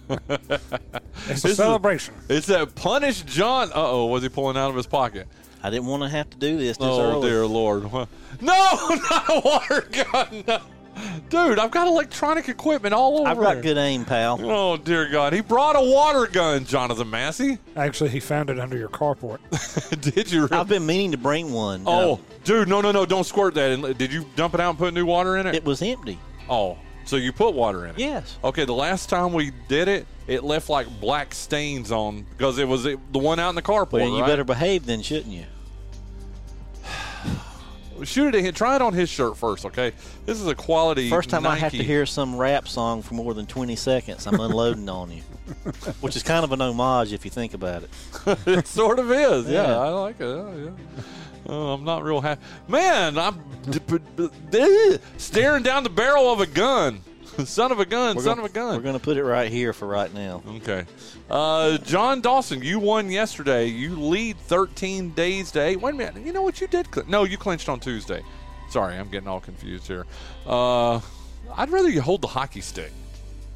It's 1.29 1.43
a 1.45 1.55
celebration. 1.55 2.13
It's 2.29 2.47
that 2.47 2.75
punish 2.75 3.21
Jon. 3.23 3.69
Uh 3.69 3.73
oh, 3.75 4.05
was 4.07 4.23
he 4.23 4.29
pulling 4.29 4.57
out 4.57 4.69
of 4.69 4.75
his 4.75 4.87
pocket? 4.87 5.27
I 5.61 5.69
didn't 5.69 5.85
want 5.85 6.03
to 6.03 6.09
have 6.09 6.29
to 6.31 6.37
do 6.37 6.57
this 6.57 6.77
this 6.77 6.85
Oh 6.89 7.01
early. 7.01 7.29
dear 7.29 7.45
lord! 7.45 7.83
No, 7.91 8.07
not 8.41 9.29
a 9.29 9.41
water 9.45 9.87
gun, 9.91 10.43
no. 10.47 10.59
Dude. 11.29 11.59
I've 11.59 11.71
got 11.71 11.87
electronic 11.87 12.49
equipment 12.49 12.93
all 12.93 13.19
over. 13.21 13.29
I've 13.29 13.37
got 13.39 13.53
here. 13.55 13.61
good 13.63 13.77
aim, 13.77 14.05
pal. 14.05 14.39
Oh 14.41 14.77
dear 14.77 15.09
God! 15.09 15.33
He 15.33 15.41
brought 15.41 15.75
a 15.75 15.81
water 15.81 16.27
gun, 16.27 16.65
Jonathan 16.65 17.09
Massey. 17.09 17.57
Actually, 17.75 18.11
he 18.11 18.19
found 18.19 18.49
it 18.49 18.59
under 18.59 18.77
your 18.77 18.89
carport. 18.89 19.39
Did 20.13 20.31
you? 20.31 20.43
Really? 20.43 20.53
I've 20.57 20.67
been 20.67 20.85
meaning 20.85 21.11
to 21.11 21.17
bring 21.17 21.51
one. 21.53 21.83
Oh, 21.85 22.13
Uh, 22.13 22.17
dude, 22.43 22.67
no, 22.67 22.81
no, 22.81 22.91
no! 22.91 23.05
Don't 23.05 23.25
squirt 23.25 23.53
that. 23.55 23.71
And 23.71 23.97
Did 23.97 24.11
you 24.13 24.25
dump 24.35 24.53
it 24.53 24.59
out 24.59 24.69
and 24.71 24.77
put 24.79 24.93
new 24.93 25.05
water 25.05 25.37
in 25.37 25.47
it? 25.47 25.55
it 25.55 25.65
was 25.65 25.81
empty. 25.81 26.19
oh, 26.49 26.77
so 27.05 27.15
you 27.17 27.33
put 27.33 27.53
water 27.53 27.85
in 27.85 27.91
it? 27.95 27.99
Yes. 27.99 28.37
Okay, 28.43 28.65
the 28.65 28.73
last 28.73 29.09
time 29.09 29.33
we 29.33 29.51
did 29.67 29.87
it, 29.87 30.07
it 30.27 30.43
left 30.43 30.69
like 30.69 30.87
black 31.01 31.33
stains 31.33 31.91
on 31.91 32.21
because 32.37 32.57
it 32.59 32.67
was 32.67 32.83
the 32.83 32.97
one 33.11 33.39
out 33.39 33.49
in 33.49 33.55
the 33.55 33.61
carport. 33.61 33.91
Well, 33.93 34.07
you 34.09 34.21
right? 34.21 34.27
better 34.27 34.43
behave 34.45 34.85
then, 34.85 35.01
shouldn't 35.01 35.33
you? 35.33 35.45
Shoot 38.05 38.33
it. 38.35 38.39
at 38.39 38.43
him. 38.45 38.53
Try 38.53 38.75
it 38.75 38.81
on 38.81 38.93
his 38.93 39.09
shirt 39.09 39.37
first, 39.37 39.65
okay? 39.65 39.91
This 40.25 40.39
is 40.39 40.47
a 40.47 40.55
quality. 40.55 41.09
First 41.09 41.29
time 41.29 41.45
I 41.45 41.55
have 41.57 41.71
to 41.71 41.83
hear 41.83 42.05
some 42.05 42.35
rap 42.37 42.67
song 42.67 43.01
for 43.01 43.13
more 43.13 43.33
than 43.33 43.45
20 43.45 43.75
seconds, 43.75 44.25
I'm 44.27 44.39
unloading 44.39 44.87
on 44.89 45.11
you. 45.11 45.21
Which 46.01 46.15
is 46.15 46.23
kind 46.23 46.43
of 46.43 46.51
an 46.51 46.61
homage 46.61 47.11
if 47.13 47.25
you 47.25 47.31
think 47.31 47.53
about 47.53 47.83
it. 47.83 47.89
it 48.47 48.67
sort 48.67 48.99
of 48.99 49.11
is. 49.11 49.47
Yeah, 49.49 49.67
Yeah. 49.67 49.77
I 49.79 49.89
like 49.89 50.15
it. 50.19 50.23
Oh, 50.23 50.53
yeah. 50.63 51.03
Oh, 51.45 51.73
I'm 51.73 51.83
not 51.83 52.03
real 52.03 52.21
happy. 52.21 52.41
Man, 52.69 53.17
I'm 53.17 53.37
d- 53.69 53.79
b- 53.85 53.97
b- 54.15 54.29
d- 54.49 54.97
staring 55.17 55.61
down 55.63 55.83
the 55.83 55.89
barrel 55.89 56.31
of 56.31 56.39
a 56.39 56.45
gun. 56.45 57.01
son 57.45 57.71
of 57.71 57.79
a 57.79 57.85
gun, 57.85 58.17
son 58.17 58.35
gonna, 58.35 58.45
of 58.45 58.51
a 58.51 58.53
gun. 58.53 58.75
We're 58.75 58.81
going 58.83 58.97
to 58.97 59.03
put 59.03 59.17
it 59.17 59.23
right 59.23 59.51
here 59.51 59.73
for 59.73 59.87
right 59.87 60.13
now. 60.13 60.43
Okay. 60.57 60.85
Uh, 61.29 61.77
Jon 61.79 62.21
Dawson, 62.21 62.61
you 62.61 62.79
won 62.79 63.09
yesterday. 63.09 63.65
You 63.67 63.95
lead 63.95 64.37
13 64.37 65.11
days 65.11 65.51
to 65.51 65.61
8. 65.61 65.81
Wait 65.81 65.93
a 65.93 65.97
minute. 65.97 66.25
You 66.25 66.33
know 66.33 66.41
what 66.41 66.61
you 66.61 66.67
did? 66.67 66.87
cl- 66.93 67.07
No, 67.07 67.23
you 67.23 67.37
clinched 67.37 67.69
on 67.69 67.79
Tuesday. 67.79 68.23
Sorry, 68.69 68.95
I'm 68.95 69.09
getting 69.09 69.27
all 69.27 69.39
confused 69.39 69.87
here. 69.87 70.05
Uh, 70.45 70.99
I'd 71.55 71.69
rather 71.69 71.89
you 71.89 72.01
hold 72.01 72.21
the 72.21 72.27
hockey 72.27 72.61
stick. 72.61 72.91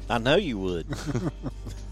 I 0.08 0.18
know 0.18 0.36
you 0.36 0.58
would. 0.58 0.86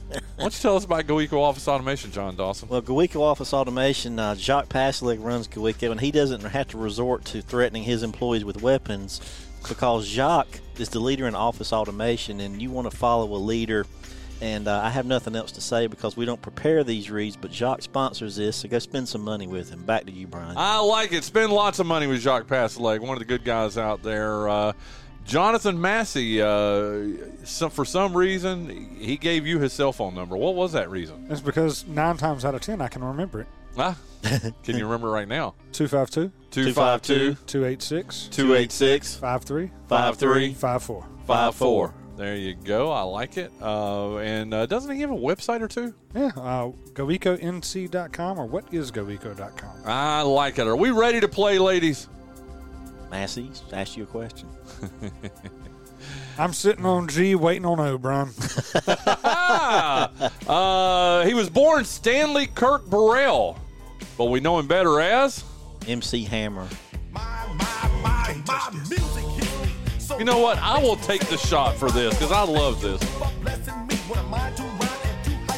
Why 0.08 0.20
don't 0.38 0.54
you 0.54 0.62
tell 0.62 0.76
us 0.76 0.84
about 0.84 1.06
GoEco 1.06 1.40
Office 1.40 1.66
Automation, 1.66 2.12
Jon 2.12 2.36
Dawson? 2.36 2.68
Well, 2.68 2.82
GoEco 2.82 3.20
Office 3.20 3.52
Automation, 3.52 4.18
uh, 4.18 4.34
Jacques 4.36 4.68
Paslick 4.68 5.22
runs 5.22 5.48
GoEco, 5.48 5.90
and 5.90 6.00
he 6.00 6.12
doesn't 6.12 6.42
have 6.42 6.68
to 6.68 6.78
resort 6.78 7.24
to 7.26 7.42
threatening 7.42 7.82
his 7.82 8.02
employees 8.02 8.44
with 8.44 8.62
weapons 8.62 9.20
because 9.68 10.06
Jacques 10.06 10.60
is 10.78 10.88
the 10.88 11.00
leader 11.00 11.26
in 11.26 11.34
office 11.34 11.72
automation, 11.72 12.40
and 12.40 12.60
you 12.60 12.70
want 12.70 12.90
to 12.90 12.96
follow 12.96 13.34
a 13.34 13.38
leader. 13.38 13.86
And 14.42 14.68
uh, 14.68 14.80
I 14.82 14.90
have 14.90 15.06
nothing 15.06 15.34
else 15.34 15.52
to 15.52 15.62
say 15.62 15.86
because 15.86 16.14
we 16.14 16.26
don't 16.26 16.42
prepare 16.42 16.84
these 16.84 17.10
reads, 17.10 17.36
but 17.36 17.50
Jacques 17.50 17.80
sponsors 17.80 18.36
this, 18.36 18.56
so 18.56 18.68
go 18.68 18.78
spend 18.78 19.08
some 19.08 19.22
money 19.22 19.46
with 19.46 19.70
him. 19.70 19.82
Back 19.84 20.04
to 20.04 20.12
you, 20.12 20.26
Bryan. 20.26 20.54
I 20.58 20.78
like 20.80 21.12
it. 21.12 21.24
Spend 21.24 21.50
lots 21.52 21.78
of 21.78 21.86
money 21.86 22.06
with 22.06 22.20
Jacques 22.20 22.46
Passeleg, 22.46 23.00
one 23.00 23.12
of 23.14 23.18
the 23.18 23.24
good 23.24 23.44
guys 23.44 23.78
out 23.78 24.02
there. 24.02 24.46
Uh, 24.46 24.72
Jonathan 25.24 25.80
Massey, 25.80 26.42
uh, 26.42 27.00
some, 27.44 27.70
for 27.70 27.84
some 27.86 28.14
reason, 28.14 28.96
he 29.00 29.16
gave 29.16 29.46
you 29.46 29.58
his 29.58 29.72
cell 29.72 29.92
phone 29.92 30.14
number. 30.14 30.36
What 30.36 30.54
was 30.54 30.72
that 30.72 30.90
reason? 30.90 31.26
It's 31.30 31.40
because 31.40 31.86
nine 31.86 32.18
times 32.18 32.44
out 32.44 32.54
of 32.54 32.60
ten 32.60 32.82
I 32.82 32.88
can 32.88 33.02
remember 33.02 33.40
it. 33.40 33.46
Ah, 33.78 33.96
can 34.62 34.76
you 34.76 34.84
remember 34.84 35.10
right 35.10 35.28
now? 35.28 35.54
252 35.72 36.32
252 36.50 37.34
286 37.46 38.28
286 38.28 39.14
53 39.16 39.70
53 39.88 40.54
54. 40.54 41.06
54. 41.26 41.94
There 42.16 42.34
you 42.34 42.54
go. 42.54 42.90
I 42.90 43.02
like 43.02 43.36
it. 43.36 43.52
Uh, 43.60 44.16
and 44.18 44.54
uh, 44.54 44.64
doesn't 44.64 44.94
he 44.94 45.02
have 45.02 45.10
a 45.10 45.14
website 45.14 45.60
or 45.60 45.68
two? 45.68 45.92
Yeah, 46.14 46.30
uh, 46.36 46.70
goeconc.com 46.94 48.38
or 48.38 48.46
what 48.46 48.72
is 48.72 48.90
goeco.com? 48.90 49.82
I 49.84 50.22
like 50.22 50.58
it. 50.58 50.66
Are 50.66 50.76
we 50.76 50.92
ready 50.92 51.20
to 51.20 51.28
play, 51.28 51.58
ladies? 51.58 52.08
Massey, 53.10 53.50
ask 53.72 53.96
you 53.98 54.04
a 54.04 54.06
question. 54.06 54.48
I'm 56.38 56.52
sitting 56.52 56.86
on 56.86 57.08
G 57.08 57.34
waiting 57.34 57.66
on 57.66 57.80
O, 57.80 57.98
Bryan. 57.98 58.30
Ah, 59.28 60.10
uh, 60.48 61.24
he 61.26 61.34
was 61.34 61.48
born 61.48 61.84
Stanley 61.84 62.46
Kirk 62.46 62.86
Burrell, 62.86 63.58
but 64.16 64.26
we 64.26 64.40
know 64.40 64.58
him 64.58 64.66
better 64.66 65.00
as. 65.00 65.44
MC 65.88 66.24
Hammer. 66.24 66.66
You 70.18 70.24
know 70.24 70.38
what? 70.38 70.58
I 70.58 70.78
will 70.80 70.96
take 70.96 71.26
the 71.26 71.36
shot 71.36 71.76
for 71.76 71.90
this 71.90 72.14
because 72.14 72.32
I 72.32 72.42
love 72.44 72.80
this. 72.80 73.00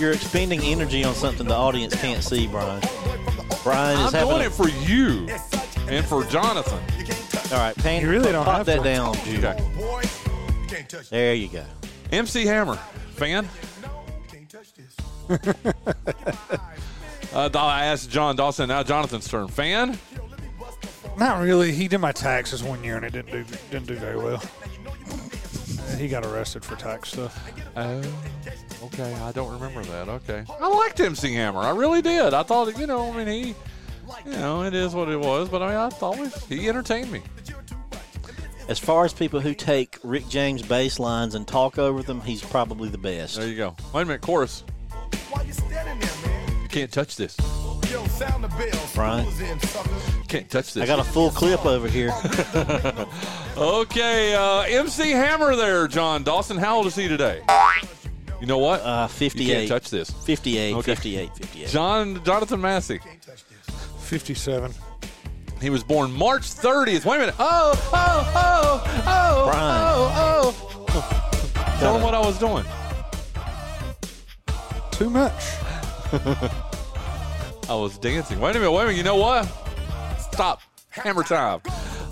You're 0.00 0.12
expending 0.12 0.60
energy 0.62 1.04
on 1.04 1.14
something 1.14 1.46
the 1.46 1.54
audience 1.54 1.94
can't 2.00 2.22
see, 2.22 2.46
Bryan. 2.46 2.80
Bryan 3.64 3.98
is 4.00 4.06
I'm 4.06 4.12
having. 4.12 4.28
doing 4.28 4.42
a- 4.42 4.46
it 4.46 4.52
for 4.52 4.68
you 4.68 5.28
and 5.88 6.04
for 6.06 6.24
Jonathan. 6.24 6.78
all 7.52 7.58
right, 7.58 7.76
Payne, 7.76 8.02
You 8.02 8.10
really 8.10 8.32
don't 8.32 8.44
pop 8.44 8.58
have 8.58 8.66
that 8.66 8.78
to. 8.78 8.82
down. 8.84 9.14
Jude. 9.24 9.44
Okay. 9.44 10.86
There 11.10 11.34
you 11.34 11.48
go. 11.48 11.64
MC 12.12 12.44
Hammer, 12.46 12.76
fan. 13.16 13.48
uh, 17.38 17.50
I 17.54 17.86
asked 17.86 18.10
Jon 18.10 18.34
Dawson. 18.34 18.68
Now 18.68 18.82
Jonathan's 18.82 19.28
turn. 19.28 19.48
Fan. 19.48 19.96
Not 21.16 21.40
really. 21.40 21.72
He 21.72 21.88
did 21.88 21.98
my 21.98 22.12
taxes 22.12 22.62
one 22.62 22.82
year 22.82 22.96
and 22.96 23.04
it 23.04 23.12
didn't 23.12 23.30
do 23.30 23.44
didn't 23.70 23.86
do 23.86 23.94
very 23.94 24.16
well. 24.16 24.42
Uh, 24.42 25.96
he 25.96 26.08
got 26.08 26.26
arrested 26.26 26.64
for 26.64 26.76
tax 26.76 27.10
stuff. 27.10 27.50
Oh, 27.76 28.02
okay. 28.84 29.14
I 29.14 29.32
don't 29.32 29.52
remember 29.52 29.82
that. 29.84 30.08
Okay. 30.08 30.44
I 30.60 30.68
liked 30.68 30.98
MC 31.00 31.32
Hammer. 31.34 31.60
I 31.60 31.70
really 31.70 32.02
did. 32.02 32.34
I 32.34 32.42
thought, 32.42 32.76
you 32.76 32.86
know, 32.86 33.12
I 33.12 33.16
mean, 33.16 33.26
he, 33.26 33.54
you 34.26 34.38
know, 34.38 34.64
it 34.64 34.74
is 34.74 34.94
what 34.94 35.08
it 35.08 35.18
was, 35.18 35.48
but 35.48 35.62
I 35.62 35.68
mean, 35.68 35.76
I 35.76 35.88
thought 35.90 36.16
he 36.48 36.68
entertained 36.68 37.12
me. 37.12 37.22
As 38.68 38.78
far 38.78 39.04
as 39.04 39.12
people 39.14 39.40
who 39.40 39.54
take 39.54 39.98
Rick 40.02 40.28
James 40.28 40.62
bass 40.62 40.98
lines 40.98 41.34
and 41.34 41.46
talk 41.46 41.78
over 41.78 42.02
them, 42.02 42.20
he's 42.20 42.42
probably 42.42 42.88
the 42.88 42.98
best. 42.98 43.36
There 43.36 43.48
you 43.48 43.56
go. 43.56 43.76
Wait 43.94 44.02
a 44.02 44.04
minute, 44.04 44.20
chorus. 44.20 44.64
You 46.68 46.80
can't 46.80 46.92
touch 46.92 47.16
this. 47.16 47.34
Bryan, 48.94 49.26
can't 50.28 50.50
touch 50.50 50.74
this. 50.74 50.82
I 50.82 50.86
got 50.86 50.98
a 50.98 51.04
full 51.04 51.30
clip 51.30 51.64
over 51.64 51.88
here. 51.88 52.12
Okay, 53.56 54.34
uh, 54.36 54.60
MC 54.60 55.10
Hammer 55.10 55.56
there, 55.56 55.88
Jon 55.88 56.22
Dawson. 56.22 56.58
How 56.58 56.76
old 56.76 56.86
is 56.86 56.94
he 56.94 57.08
today? 57.08 57.42
You 58.40 58.46
know 58.46 58.58
what? 58.58 58.82
Uh, 58.82 59.08
you 59.10 59.14
58. 59.30 59.52
can't 59.52 59.68
touch 59.68 59.90
this. 59.90 60.10
58, 60.10 60.74
Okay. 60.74 60.94
58, 60.94 61.34
58. 61.34 61.68
Jon 61.68 62.22
Jonathan 62.24 62.60
Massey. 62.60 63.00
57. 63.98 64.72
He 65.60 65.70
was 65.70 65.82
born 65.82 66.12
March 66.12 66.42
30th. 66.42 67.04
Wait 67.04 67.16
a 67.16 67.18
minute. 67.18 67.34
Oh, 67.40 67.72
oh, 67.92 68.32
oh, 68.36 69.02
oh, 69.06 69.50
Bryan. 69.50 69.84
oh, 69.96 70.86
oh. 70.90 71.76
Tell 71.80 71.96
him 71.96 72.02
what 72.02 72.14
I 72.14 72.20
was 72.20 72.38
doing. 72.38 72.64
Too 74.92 75.10
much. 75.10 75.32
I 77.68 77.74
was 77.74 77.98
dancing. 77.98 78.40
Wait 78.40 78.56
a 78.56 78.58
minute. 78.58 78.72
Wait 78.72 78.82
a 78.82 78.86
minute. 78.86 78.96
You 78.96 79.02
know 79.02 79.16
what? 79.16 79.46
Stop. 80.32 80.60
Hammer 80.90 81.22
time. 81.22 81.60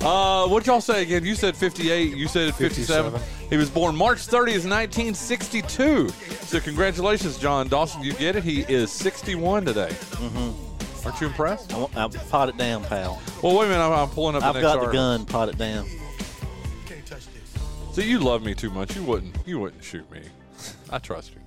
Uh, 0.03 0.47
what 0.47 0.61
did 0.61 0.67
y'all 0.67 0.81
say 0.81 1.03
again? 1.03 1.25
You 1.25 1.35
said 1.35 1.57
58. 1.57 2.17
You 2.17 2.29
said 2.29 2.55
57. 2.55 3.13
57. 3.13 3.49
He 3.49 3.57
was 3.57 3.71
born 3.71 3.97
March 3.97 4.19
30th, 4.27 4.69
1962. 4.69 6.09
So 6.09 6.61
congratulations, 6.61 7.39
Jon 7.39 7.69
Dawson. 7.69 8.03
You 8.03 8.13
get 8.15 8.37
it. 8.37 8.45
He 8.45 8.63
is 8.63 8.93
61 8.93 9.65
today. 9.65 9.89
Mm-hmm. 9.91 11.07
Aren't 11.07 11.21
you 11.21 11.29
impressed? 11.29 11.73
I 11.73 11.79
want, 11.79 11.97
I'll 11.97 12.09
pot 12.09 12.49
it 12.49 12.57
down, 12.57 12.85
pal. 12.85 13.23
Well, 13.43 13.57
wait 13.57 13.67
a 13.67 13.69
minute. 13.71 13.83
I'm, 13.83 13.93
I'm 13.93 14.09
pulling 14.09 14.35
up 14.35 14.43
the 14.43 14.49
I've 14.49 14.55
next 14.57 14.67
got 14.67 14.87
the 14.87 14.93
gun. 14.93 15.25
Pot 15.25 15.49
it 15.49 15.57
down. 15.57 15.87
See, 17.93 18.11
you 18.11 18.19
love 18.19 18.45
me 18.45 18.55
too 18.55 18.71
much. 18.71 18.95
You 18.95 19.05
wouldn't. 19.05 19.37
You 19.47 19.59
wouldn't 19.59 19.83
shoot 19.83 20.11
me. 20.11 20.21
I 20.91 20.99
trust 20.99 21.33
you. 21.33 21.46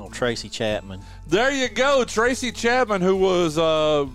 Oh, 0.00 0.08
Tracy 0.08 0.48
Chapman. 0.48 1.00
There 1.26 1.50
you 1.50 1.68
go, 1.68 2.04
Tracy 2.04 2.52
Chapman, 2.52 3.02
who 3.02 3.16
was 3.16 3.58
uh, 3.58 4.06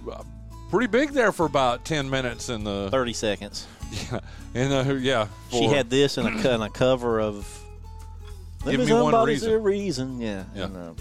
pretty 0.71 0.87
big 0.87 1.11
there 1.11 1.31
for 1.31 1.45
about 1.45 1.85
10 1.85 2.09
minutes 2.09 2.49
in 2.49 2.63
the 2.63 2.89
30 2.91 3.13
seconds. 3.13 3.67
Yeah, 3.91 4.19
and 4.55 4.73
uh, 4.73 4.93
yeah, 4.95 5.27
She 5.51 5.65
had 5.65 5.89
this 5.91 6.17
in 6.17 6.25
a, 6.25 6.55
in 6.55 6.61
a 6.61 6.69
cover 6.69 7.21
of. 7.21 7.47
Give 8.65 8.79
me 8.79 8.91
one 8.91 9.25
reason. 9.27 9.53
a 9.53 9.59
reason. 9.59 10.19
Yeah. 10.19 10.43
Yeah. 10.55 10.63
And, 10.65 10.75
uh, 10.75 10.91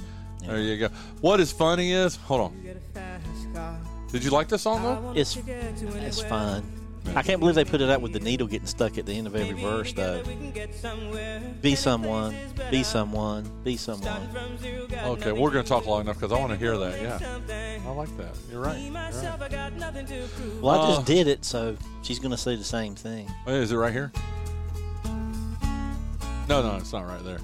yeah. 0.42 0.46
There 0.48 0.60
you 0.60 0.76
go. 0.76 0.88
What 1.22 1.40
is 1.40 1.50
funny 1.50 1.92
is, 1.92 2.16
hold 2.16 2.42
on. 2.42 2.78
Did 4.12 4.22
you 4.22 4.30
like 4.30 4.48
this 4.48 4.62
song 4.62 4.82
though? 4.82 5.12
It's 5.16 5.36
it's 5.36 6.20
fine. 6.20 6.62
I 7.14 7.22
can't 7.22 7.38
believe 7.38 7.54
they 7.54 7.64
put 7.64 7.80
it 7.80 7.90
out 7.90 8.00
with 8.00 8.12
the 8.12 8.20
needle 8.20 8.46
getting 8.46 8.66
stuck 8.66 8.98
at 8.98 9.06
the 9.06 9.12
end 9.12 9.26
of 9.26 9.36
every 9.36 9.60
verse, 9.60 9.92
though. 9.92 10.22
Be 11.62 11.74
someone, 11.74 12.34
be 12.70 12.82
someone, 12.82 13.50
be 13.62 13.76
someone. 13.76 14.28
Okay, 14.92 15.32
we're 15.32 15.50
gonna 15.50 15.62
talk 15.62 15.86
long 15.86 16.00
enough 16.02 16.16
because 16.18 16.32
I 16.32 16.38
want 16.40 16.52
to 16.52 16.58
hear 16.58 16.76
that. 16.78 17.00
Yeah, 17.00 17.78
I 17.86 17.90
like 17.92 18.16
that. 18.16 18.34
You're 18.50 18.60
right. 18.62 18.78
You're 18.80 18.92
right. 18.92 20.60
Well, 20.60 20.74
I 20.80 20.84
Uh, 20.84 20.94
just 20.94 21.06
did 21.06 21.26
it, 21.28 21.44
so 21.44 21.76
she's 22.02 22.18
going 22.18 22.30
to 22.30 22.36
say 22.36 22.56
the 22.56 22.64
same 22.64 22.94
thing. 22.94 23.30
Is 23.46 23.70
it 23.72 23.76
right 23.76 23.92
here? 23.92 24.10
No, 26.48 26.62
no, 26.62 26.76
it's 26.76 26.92
not 26.92 27.06
right 27.06 27.22
there. 27.24 27.38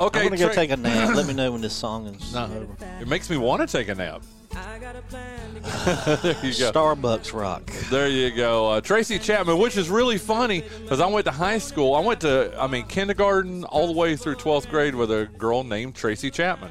Okay, 0.00 0.20
I'm 0.20 0.26
going 0.28 0.38
to 0.38 0.46
go 0.46 0.52
take 0.52 0.70
a 0.70 0.76
nap. 0.76 1.14
Let 1.14 1.26
me 1.26 1.34
know 1.40 1.52
when 1.52 1.60
this 1.60 1.72
song 1.74 2.06
is 2.06 2.34
No, 2.34 2.44
over. 2.44 2.76
it 3.00 3.06
makes 3.08 3.30
me 3.30 3.36
want 3.36 3.60
to 3.68 3.76
take 3.78 3.88
a 3.88 3.94
nap. 3.94 4.22
there 6.22 6.36
you 6.44 6.52
go. 6.58 6.72
Starbucks 6.72 7.32
rock. 7.32 7.66
There 7.90 8.08
you 8.08 8.30
go. 8.30 8.70
Uh, 8.70 8.80
Tracy 8.80 9.18
Chapman, 9.18 9.58
which 9.58 9.76
is 9.76 9.88
really 9.90 10.18
funny 10.18 10.62
because 10.82 11.00
I 11.00 11.06
went 11.06 11.24
to 11.26 11.32
high 11.32 11.58
school. 11.58 11.94
I 11.94 12.00
went 12.00 12.20
to, 12.20 12.54
I 12.60 12.66
mean, 12.66 12.86
kindergarten 12.86 13.64
all 13.64 13.86
the 13.86 13.92
way 13.92 14.16
through 14.16 14.36
12th 14.36 14.68
grade 14.70 14.94
with 14.94 15.10
a 15.10 15.26
girl 15.38 15.64
named 15.64 15.94
Tracy 15.94 16.30
Chapman. 16.30 16.70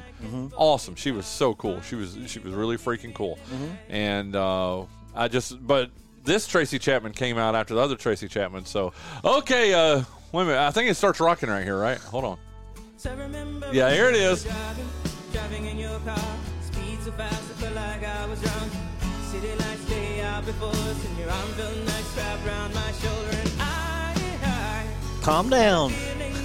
Awesome. 0.56 0.94
She 0.94 1.10
was 1.10 1.26
so 1.26 1.54
cool. 1.54 1.80
She 1.82 1.94
was 1.96 2.16
she 2.26 2.38
was 2.38 2.54
really 2.54 2.76
freaking 2.78 3.12
cool. 3.14 3.38
And 3.88 4.34
uh, 4.34 4.84
I 5.14 5.28
just, 5.28 5.64
but 5.66 5.90
this 6.24 6.46
Tracy 6.46 6.78
Chapman 6.78 7.12
came 7.12 7.36
out 7.36 7.54
after 7.54 7.74
the 7.74 7.80
other 7.80 7.96
Tracy 7.96 8.28
Chapman. 8.28 8.64
So, 8.64 8.92
okay, 9.24 9.74
uh, 9.74 10.02
wait 10.32 10.42
a 10.42 10.46
minute. 10.46 10.60
I 10.60 10.70
think 10.70 10.90
it 10.90 10.94
starts 10.94 11.20
rocking 11.20 11.50
right 11.50 11.64
here, 11.64 11.78
right? 11.78 11.98
Hold 11.98 12.24
on. 12.24 12.38
Yeah, 13.74 13.92
here 13.92 14.08
it 14.08 14.14
is. 14.16 14.44
Driving 14.44 15.66
in 17.60 17.63
your 17.74 17.82
car, 17.82 17.94
speed 17.94 17.98
so 17.98 17.98
fast 17.98 17.98
I 17.98 17.98
felt 17.98 18.02
like 18.02 18.04
I 18.04 18.26
was 18.26 18.40
drunk. 18.40 18.72
City 19.30 19.48
lights 19.56 19.84
day 19.86 20.20
out 20.22 20.44
before 20.46 20.68
us, 20.70 21.04
and 21.06 21.18
your 21.18 21.30
arm 21.30 21.48
felt 21.48 21.76
nice 21.76 22.16
wrapped 22.16 22.46
around 22.46 22.74
my 22.74 22.92
shoulder, 22.92 23.30
and 23.32 23.50
I, 23.60 24.86
Calm 25.22 25.48
down. 25.50 25.92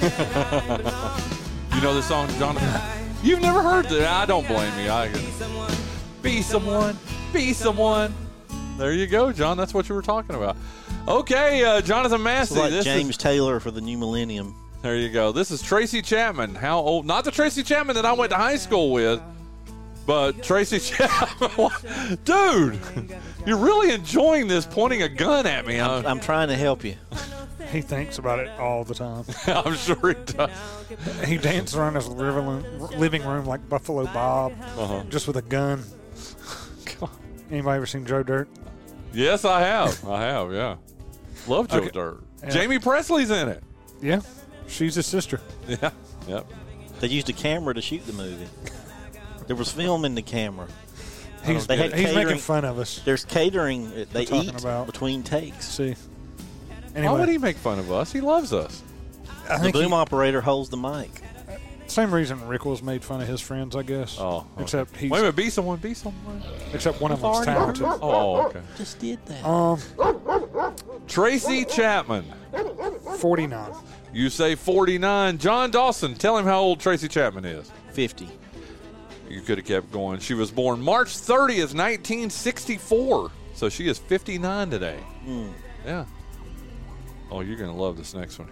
You 1.76 1.82
know 1.82 1.94
this 1.94 2.08
song, 2.08 2.28
Jonathan? 2.40 2.82
You've 3.24 3.42
never 3.42 3.62
heard 3.62 3.86
that? 3.90 4.08
I 4.08 4.26
don't 4.26 4.46
blame 4.48 4.78
you. 4.84 4.90
I 4.90 5.04
I 5.04 5.08
be 5.14 5.20
someone. 5.20 5.74
be 6.22 6.42
someone, 6.42 6.98
be 7.32 7.54
someone. 7.54 8.14
There 8.78 8.92
you 8.92 9.08
go, 9.08 9.32
Jon. 9.32 9.56
That's 9.56 9.74
what 9.74 9.88
you 9.88 9.96
were 9.96 10.02
talking 10.02 10.36
about. 10.36 10.58
Okay, 11.08 11.64
uh, 11.64 11.80
Jonathan 11.82 12.16
It's 12.18 12.24
Massey. 12.24 12.56
like 12.56 12.72
this 12.72 12.84
James 12.86 13.12
is, 13.12 13.18
Taylor 13.18 13.60
for 13.62 13.72
the 13.72 13.80
new 13.82 13.98
millennium. 13.98 14.56
there 14.82 14.98
you 14.98 15.10
go. 15.10 15.32
This 15.32 15.52
is 15.52 15.62
Tracy 15.62 16.02
Chapman. 16.02 16.56
How 16.56 16.80
old? 16.80 17.06
Not 17.06 17.24
the 17.24 17.32
Tracy 17.32 17.64
Chapman 17.64 17.96
that 17.96 18.06
I 18.06 18.12
went 18.14 18.32
to 18.32 18.38
high 18.38 18.58
school 18.58 18.92
with, 18.92 19.22
but 20.10 20.42
Tracy 20.42 20.80
Chapman. 20.98 21.70
Dude, 22.26 22.80
you're 23.46 23.58
really 23.60 23.92
enjoying 23.94 24.48
this 24.48 24.66
pointing 24.66 25.04
a 25.04 25.08
gun 25.08 25.46
at 25.46 25.68
me. 25.68 25.80
I'm. 25.80 26.04
I'm 26.04 26.20
trying 26.20 26.48
to 26.48 26.56
help 26.56 26.84
you. 26.84 26.96
He 27.72 27.82
thinks 27.82 28.18
about 28.18 28.40
it 28.40 28.50
all 28.60 28.84
the 28.84 28.96
time. 28.96 29.24
I'm 29.48 29.76
sure 29.76 30.10
he 30.10 30.16
does. 30.34 30.50
He 31.28 31.38
dances 31.38 31.76
around 31.78 31.94
his 31.94 32.08
living 32.08 32.80
living 32.98 33.24
room 33.24 33.46
like 33.46 33.70
Buffalo 33.70 34.06
Bob, 34.06 34.54
Uh-huh. 34.76 35.04
just 35.10 35.28
with 35.28 35.38
a 35.38 35.44
gun. 35.44 35.84
Anybody 37.52 37.78
ever 37.78 37.86
seen 37.86 38.06
Joe 38.08 38.24
Dirt? 38.24 38.50
Yes, 39.14 39.46
I 39.46 39.60
have. 39.62 40.04
I 40.08 40.22
have, 40.22 40.52
yeah. 40.52 40.78
Love 41.48 41.68
Joe 41.68 41.78
Okay. 41.78 41.90
Dirt. 41.90 42.24
Yeah. 42.44 42.54
Jaime 42.54 42.78
Pressly's 42.80 43.30
in 43.30 43.48
it. 43.50 43.64
Yeah, 44.02 44.22
she's 44.68 44.96
his 44.96 45.06
sister. 45.06 45.40
Yeah. 45.68 45.92
Yep. 46.28 46.48
They 47.00 47.08
used 47.08 47.30
a 47.30 47.34
camera 47.34 47.74
to 47.76 47.82
shoot 47.82 48.06
the 48.08 48.14
movie. 48.14 48.48
There 49.50 49.56
was 49.56 49.72
film 49.72 50.06
in 50.06 50.14
the 50.14 50.22
camera. 50.22 50.68
He's, 51.44 51.66
They 51.66 51.76
had 51.76 51.92
he's 51.96 52.14
making 52.14 52.38
fun 52.38 52.66
of 52.66 52.78
us. 52.78 53.00
There's 53.04 53.26
catering. 53.26 53.88
uh, 53.88 54.06
They 54.14 54.26
talking 54.26 54.50
eat 54.54 54.60
about- 54.62 54.86
between 54.86 55.24
takes. 55.24 55.68
See. 55.68 55.96
Why 55.96 56.76
Anyway, 56.94 57.20
would 57.20 57.30
he 57.30 57.40
make 57.40 57.58
fun 57.58 57.80
of 57.80 57.92
us? 57.92 58.12
He 58.12 58.22
loves 58.22 58.54
us. 58.54 58.84
I 59.50 59.58
The 59.58 59.64
think 59.64 59.74
boom 59.74 59.88
he, 59.88 59.94
operator 59.94 60.42
holds 60.42 60.70
the 60.70 60.78
mic. 60.78 61.24
same 61.88 62.14
reason 62.14 62.38
Rickles 62.42 62.84
made 62.84 63.04
fun 63.04 63.22
of 63.22 63.28
his 63.28 63.42
friends, 63.42 63.76
I 63.76 63.82
guess. 63.82 64.18
Oh. 64.20 64.46
okay. 64.54 64.62
except 64.62 64.96
he's 64.96 65.10
Wait 65.10 65.18
a 65.18 65.22
minute. 65.24 65.36
Be 65.36 65.50
someone. 65.50 65.80
Be 65.80 65.96
someone. 65.96 66.44
except 66.72 67.02
one 67.02 67.12
of 67.12 67.20
them's 67.20 67.48
already 67.48 67.52
talented. 67.80 67.86
Oh, 68.04 68.42
okay. 68.50 68.62
Just 68.78 69.00
did 69.00 69.18
that. 69.26 69.44
Um, 69.44 69.80
Tracy 71.08 71.66
Chapman. 71.66 72.26
forty 73.18 73.48
nine. 73.48 73.72
You 74.14 74.30
say 74.30 74.54
49. 74.54 75.38
Jon 75.40 75.72
Dawson, 75.72 76.14
tell 76.16 76.38
him 76.38 76.46
how 76.46 76.60
old 76.60 76.80
Tracy 76.80 77.08
Chapman 77.08 77.46
is. 77.46 77.72
50. 77.94 78.28
You 79.30 79.42
could 79.42 79.60
have 79.60 79.68
kept 79.68 79.92
going. 79.92 80.20
She 80.20 80.34
was 80.34 80.50
born 80.50 80.82
March 80.82 81.10
30th, 81.10 81.76
1964. 81.76 83.32
So 83.54 83.70
she 83.70 83.88
is 83.88 84.00
59 84.00 84.70
today. 84.72 84.98
Hmm. 85.24 85.50
Yeah. 85.86 86.06
Oh, 87.32 87.42
you're 87.42 87.58
going 87.58 87.70
to 87.70 87.80
love 87.80 87.96
this 87.96 88.16
next 88.16 88.40
one. 88.40 88.50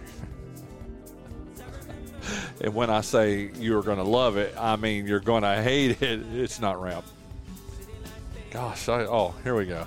and 2.60 2.74
when 2.74 2.90
I 2.90 3.00
say 3.00 3.50
you're 3.56 3.82
going 3.82 3.98
to 3.98 4.04
love 4.04 4.36
it, 4.36 4.54
I 4.56 4.76
mean 4.76 5.06
you're 5.06 5.18
going 5.18 5.42
to 5.42 5.60
hate 5.60 6.00
it. 6.00 6.20
It's 6.32 6.60
not 6.60 6.80
rap. 6.80 7.04
Gosh, 8.50 8.88
I, 8.88 9.00
oh, 9.00 9.34
here 9.42 9.56
we 9.56 9.66
go. 9.66 9.86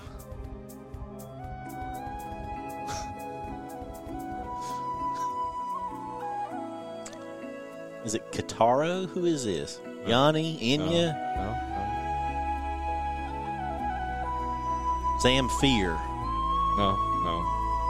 Is 8.03 8.15
it 8.15 8.31
Kitaro? 8.31 9.07
Who 9.09 9.25
is 9.25 9.45
this? 9.45 9.79
Yanni? 10.05 10.57
Enya? 10.57 11.13
No, 11.35 11.43
no. 11.43 11.57
Zamfir. 15.23 15.99
No, 16.77 16.95
no. 17.23 17.43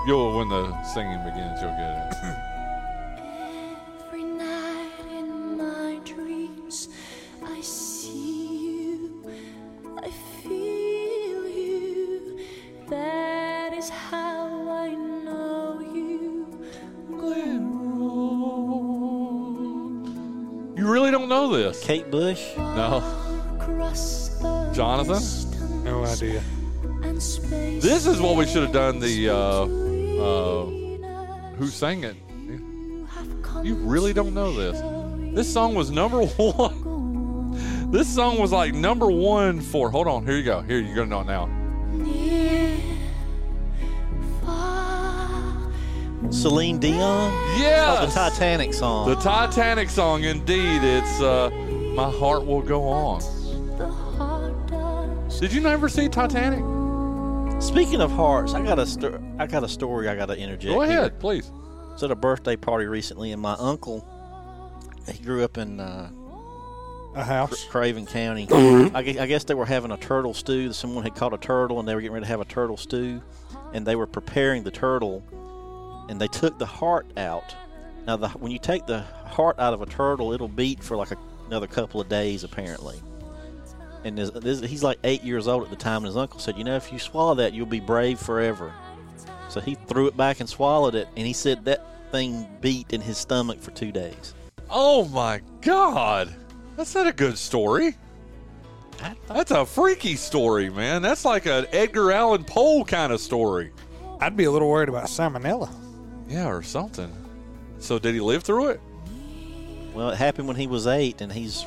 You'll 0.06 0.36
when 0.36 0.50
the 0.50 0.84
singing 0.84 1.24
begins, 1.24 1.62
you'll 1.62 1.72
get 1.72 2.12
it. 2.24 2.36
know 21.52 21.58
this? 21.58 21.84
Kate 21.84 22.10
Bush? 22.10 22.56
No. 22.58 23.04
Jonathan? 24.74 25.84
No 25.84 26.06
idea. 26.06 26.42
This 27.12 28.06
is 28.06 28.20
what 28.22 28.38
we 28.38 28.46
should 28.46 28.64
have 28.64 28.72
done 28.72 29.00
the 29.00 29.30
uh 29.30 29.66
between 29.66 31.58
who 31.58 31.68
sang 31.68 32.04
it. 32.04 32.16
You 33.64 33.76
really 33.76 34.14
don't 34.14 34.34
know 34.34 34.54
this. 34.54 34.82
This 35.36 35.52
song 35.52 35.76
was 35.76 35.92
number 35.92 36.22
one. 36.26 37.92
This 37.92 38.08
song 38.14 38.40
was 38.40 38.52
like 38.52 38.74
number 38.74 39.08
one 39.08 39.60
for 39.62 39.92
hold 39.92 40.08
on, 40.08 40.26
here 40.26 40.38
you 40.38 40.44
go. 40.44 40.62
Here 40.62 40.80
you're 40.80 40.96
gonna 40.96 41.10
know 41.10 41.22
it 41.22 41.28
now. 41.28 41.61
Celine 46.32 46.80
Dion? 46.80 47.32
Yes! 47.60 47.98
Oh, 48.02 48.06
the 48.06 48.12
Titanic 48.12 48.74
song. 48.74 49.10
The 49.10 49.16
Titanic 49.16 49.90
song, 49.90 50.24
indeed. 50.24 50.82
It's 50.84 51.22
uh 51.22 51.50
My 51.96 52.10
Heart 52.10 52.46
Will 52.46 52.62
Go 52.62 52.84
On. 52.84 53.20
the 53.78 53.88
heart. 53.88 55.30
Did 55.40 55.52
you 55.54 55.60
never 55.62 55.90
see 55.90 56.08
Titanic? 56.08 56.60
Speaking 57.62 58.02
of 58.02 58.12
hearts, 58.12 58.54
I 58.54 58.64
got 58.64 58.80
a 58.80 58.86
sto- 58.86 59.22
I 59.40 59.46
got 59.48 59.64
a 59.64 59.68
story 59.68 60.08
I 60.08 60.16
got 60.16 60.28
to 60.28 60.38
interject. 60.38 60.74
Go 60.74 60.82
here. 60.82 61.00
ahead, 61.00 61.20
please. 61.20 61.50
I 61.90 61.94
was 61.94 62.04
at 62.04 62.12
a 62.12 62.16
birthday 62.16 62.56
party 62.56 62.86
recently, 62.86 63.32
and 63.34 63.42
my 63.42 63.54
uncle, 63.60 64.08
he 65.12 65.22
grew 65.24 65.44
up 65.44 65.58
in 65.58 65.80
uh, 65.80 66.10
A 67.16 67.24
house. 67.24 67.66
Craven 67.66 68.06
County. 68.06 68.48
I, 68.94 69.04
gue- 69.04 69.20
I 69.20 69.26
guess 69.26 69.44
they 69.44 69.54
were 69.54 69.66
having 69.66 69.92
a 69.92 69.98
turtle 69.98 70.34
stew. 70.34 70.72
Someone 70.74 71.04
had 71.04 71.16
caught 71.16 71.34
a 71.34 71.38
turtle, 71.38 71.80
and 71.80 71.88
they 71.88 71.94
were 71.94 72.02
getting 72.02 72.14
ready 72.14 72.24
to 72.26 72.30
have 72.30 72.42
a 72.42 72.46
turtle 72.46 72.78
stew, 72.78 73.22
and 73.74 73.86
they 73.86 73.96
were 73.96 74.08
preparing 74.08 74.64
the 74.64 74.72
turtle, 74.72 75.24
and 76.10 76.20
they 76.20 76.28
took 76.28 76.58
the 76.58 76.66
heart 76.66 77.06
out. 77.18 77.56
Now, 78.08 78.18
the, 78.18 78.30
when 78.30 78.52
you 78.52 78.60
take 78.60 78.86
the 78.86 79.02
heart 79.26 79.60
out 79.60 79.74
of 79.74 79.82
a 79.82 79.86
turtle, 79.86 80.34
it'll 80.34 80.48
beat 80.48 80.84
for 80.84 80.98
like 80.98 81.12
a, 81.12 81.18
another 81.48 81.68
couple 81.68 82.02
of 82.02 82.10
days, 82.10 82.44
apparently. 82.44 83.02
And 84.04 84.18
this, 84.18 84.32
this, 84.32 84.62
he's 84.62 84.84
like 84.84 84.98
eight 85.04 85.24
years 85.24 85.48
old 85.48 85.64
at 85.64 85.70
the 85.70 85.76
time, 85.76 85.98
and 85.98 86.08
his 86.08 86.18
uncle 86.18 86.40
said, 86.40 86.58
"You 86.58 86.64
know, 86.64 86.76
if 86.76 86.92
you 86.92 86.98
swallow 86.98 87.36
that, 87.36 87.54
you'll 87.54 87.68
be 87.68 87.80
brave 87.80 88.20
forever." 88.20 88.74
So 89.50 89.60
he 89.60 89.76
threw 89.76 90.08
it 90.08 90.18
back 90.18 90.40
and 90.40 90.50
swallowed 90.50 90.96
it, 90.96 91.08
and 91.16 91.28
he 91.28 91.34
said 91.34 91.66
that 91.66 91.86
thing 92.12 92.48
beat 92.62 92.94
in 92.94 93.02
his 93.02 93.18
stomach 93.18 93.60
for 93.60 93.72
two 93.72 93.92
days. 93.92 94.34
Oh 94.70 95.06
my 95.10 95.42
god. 95.62 96.34
That's 96.78 96.96
not 96.96 97.06
a 97.06 97.12
good 97.12 97.38
story. 97.38 97.96
That's 99.28 99.52
a 99.52 99.66
freaky 99.66 100.16
story, 100.16 100.70
man. 100.70 101.02
That's 101.02 101.26
like 101.26 101.46
an 101.46 101.66
Edgar 101.72 102.12
Allan 102.12 102.44
Poe 102.44 102.84
kind 102.84 103.12
of 103.12 103.20
story. 103.20 103.72
I'd 104.20 104.38
be 104.38 104.46
a 104.46 104.52
little 104.52 104.70
worried 104.70 104.90
about 104.90 105.06
salmonella. 105.06 105.70
Yeah, 106.32 106.48
or 106.48 106.62
something. 106.62 107.12
So 107.80 108.00
did 108.00 108.14
he 108.14 108.22
live 108.22 108.44
through 108.44 108.70
it? 108.70 108.82
Well, 109.94 110.12
it 110.12 110.18
happened 110.18 110.48
when 110.48 110.56
he 110.56 110.68
was 110.68 110.88
eight, 110.88 111.20
and 111.20 111.32
he's 111.32 111.66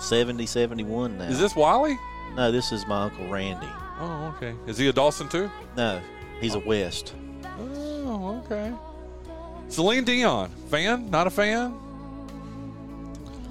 70, 0.00 0.46
71 0.46 1.18
now. 1.18 1.24
Is 1.24 1.38
this 1.38 1.54
Wiley? 1.54 1.98
No, 2.34 2.50
this 2.50 2.72
is 2.72 2.86
my 2.86 3.04
Uncle 3.04 3.28
Randy. 3.28 3.68
Oh, 3.98 4.34
okay. 4.36 4.54
Is 4.66 4.78
he 4.78 4.88
a 4.88 4.92
Dawson 4.92 5.28
too? 5.28 5.50
No, 5.76 6.00
he's 6.40 6.54
a 6.54 6.58
West. 6.60 7.14
Oh, 7.58 8.42
okay. 8.44 8.72
Celine 9.68 10.04
Dion, 10.04 10.48
fan? 10.70 11.10
Not 11.10 11.26
a 11.26 11.30
fan? 11.30 11.74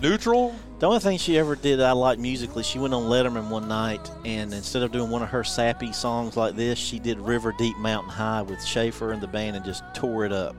Neutral? 0.02 0.56
The 0.86 0.90
only 0.90 1.00
thing 1.00 1.18
she 1.18 1.40
ever 1.40 1.56
did 1.56 1.82
I 1.82 1.94
liked 1.94 2.22
musically, 2.22 2.62
she 2.62 2.78
went 2.78 2.94
on 2.94 3.06
Letterman 3.06 3.50
one 3.50 3.68
night, 3.68 4.12
and 4.24 4.54
instead 4.54 4.84
of 4.84 4.92
doing 4.92 5.10
one 5.10 5.24
of 5.24 5.30
her 5.30 5.44
sappy 5.44 5.92
songs 5.92 6.38
like 6.38 6.56
this, 6.56 6.78
she 6.78 7.00
did 7.00 7.20
River 7.20 7.56
Deep 7.58 7.76
Mountain 7.78 8.12
High 8.12 8.44
with 8.44 8.64
Shaffer 8.64 9.12
and 9.12 9.20
the 9.20 9.26
band 9.26 9.56
and 9.56 9.66
just 9.66 9.84
tore 9.96 10.26
it 10.26 10.32
up. 10.32 10.56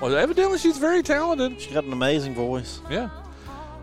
Well, 0.00 0.16
evidently 0.16 0.56
she's 0.56 0.78
very 0.78 1.02
talented. 1.02 1.60
She 1.60 1.74
got 1.74 1.84
an 1.84 1.92
amazing 1.92 2.34
voice. 2.34 2.80
Yeah. 2.88 3.10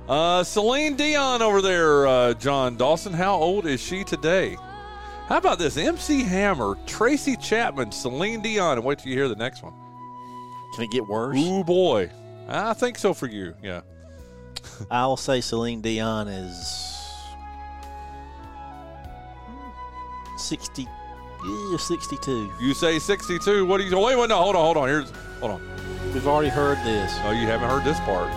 Uh, 0.09 0.43
Celine 0.43 0.95
Dion 0.95 1.43
over 1.43 1.61
there, 1.61 2.07
uh, 2.07 2.33
Jon 2.33 2.75
Dawson. 2.75 3.13
How 3.13 3.35
old 3.35 3.67
is 3.67 3.79
she 3.79 4.03
today? 4.03 4.57
How 5.27 5.37
about 5.37 5.59
this? 5.59 5.77
MC 5.77 6.23
Hammer, 6.23 6.75
Tracy 6.87 7.37
Chapman, 7.37 7.91
Celine 7.91 8.41
Dion, 8.41 8.79
and 8.79 8.83
wait 8.83 8.97
till 8.97 9.11
you 9.11 9.15
hear 9.15 9.29
the 9.29 9.35
next 9.35 9.61
one. 9.61 9.73
Can 10.73 10.85
it 10.85 10.89
get 10.89 11.05
worse? 11.07 11.37
Ooh 11.37 11.63
boy, 11.63 12.09
I 12.47 12.73
think 12.73 12.97
so 12.97 13.13
for 13.13 13.27
you. 13.27 13.53
Yeah. 13.61 13.81
I'll 14.91 15.17
say 15.17 15.41
Celine 15.41 15.81
Dion 15.81 16.27
is 16.27 16.89
60, 20.37 20.87
yeah, 21.45 21.77
62. 21.77 22.51
You 22.59 22.73
say 22.73 22.99
62. 22.99 23.65
What 23.65 23.77
do 23.77 23.83
you? 23.83 23.97
Wait, 23.97 24.17
wait, 24.17 24.29
no, 24.29 24.37
hold 24.37 24.55
on, 24.55 24.63
hold 24.63 24.77
on. 24.77 24.87
Here's, 24.87 25.11
hold 25.39 25.51
on. 25.53 26.13
We've 26.13 26.27
already 26.27 26.49
heard 26.49 26.77
this. 26.85 27.11
Oh, 27.23 27.31
you 27.31 27.47
haven't 27.47 27.69
heard 27.69 27.83
this 27.83 27.99
part. 28.01 28.31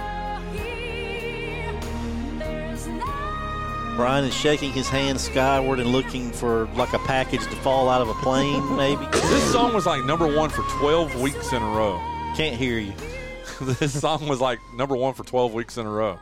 Bryan 3.97 4.25
is 4.25 4.35
shaking 4.35 4.73
his 4.73 4.89
hand 4.89 5.19
skyward 5.19 5.81
and 5.81 5.91
looking 5.91 6.31
for 6.31 6.67
like 6.75 6.93
a 6.93 6.99
package 7.01 7.41
to 7.41 7.57
fall 7.57 7.89
out 7.89 8.03
of 8.03 8.09
a 8.09 8.15
plane, 8.15 8.77
maybe. 8.77 9.07
This 9.11 9.53
song 9.53 9.73
was 9.73 9.87
like 9.87 10.05
number 10.05 10.27
one 10.27 10.51
for 10.51 10.63
12 10.79 11.21
weeks 11.21 11.53
in 11.53 11.63
a 11.63 11.71
row. 11.71 11.99
Can't 12.37 12.57
hear 12.57 12.79
you. 12.79 12.93
this 13.61 13.99
song 13.99 14.29
was 14.29 14.41
like 14.41 14.59
number 14.75 14.97
one 14.97 15.15
for 15.15 15.25
12 15.25 15.55
weeks 15.55 15.79
in 15.79 15.87
a 15.87 15.91
row. 15.91 16.19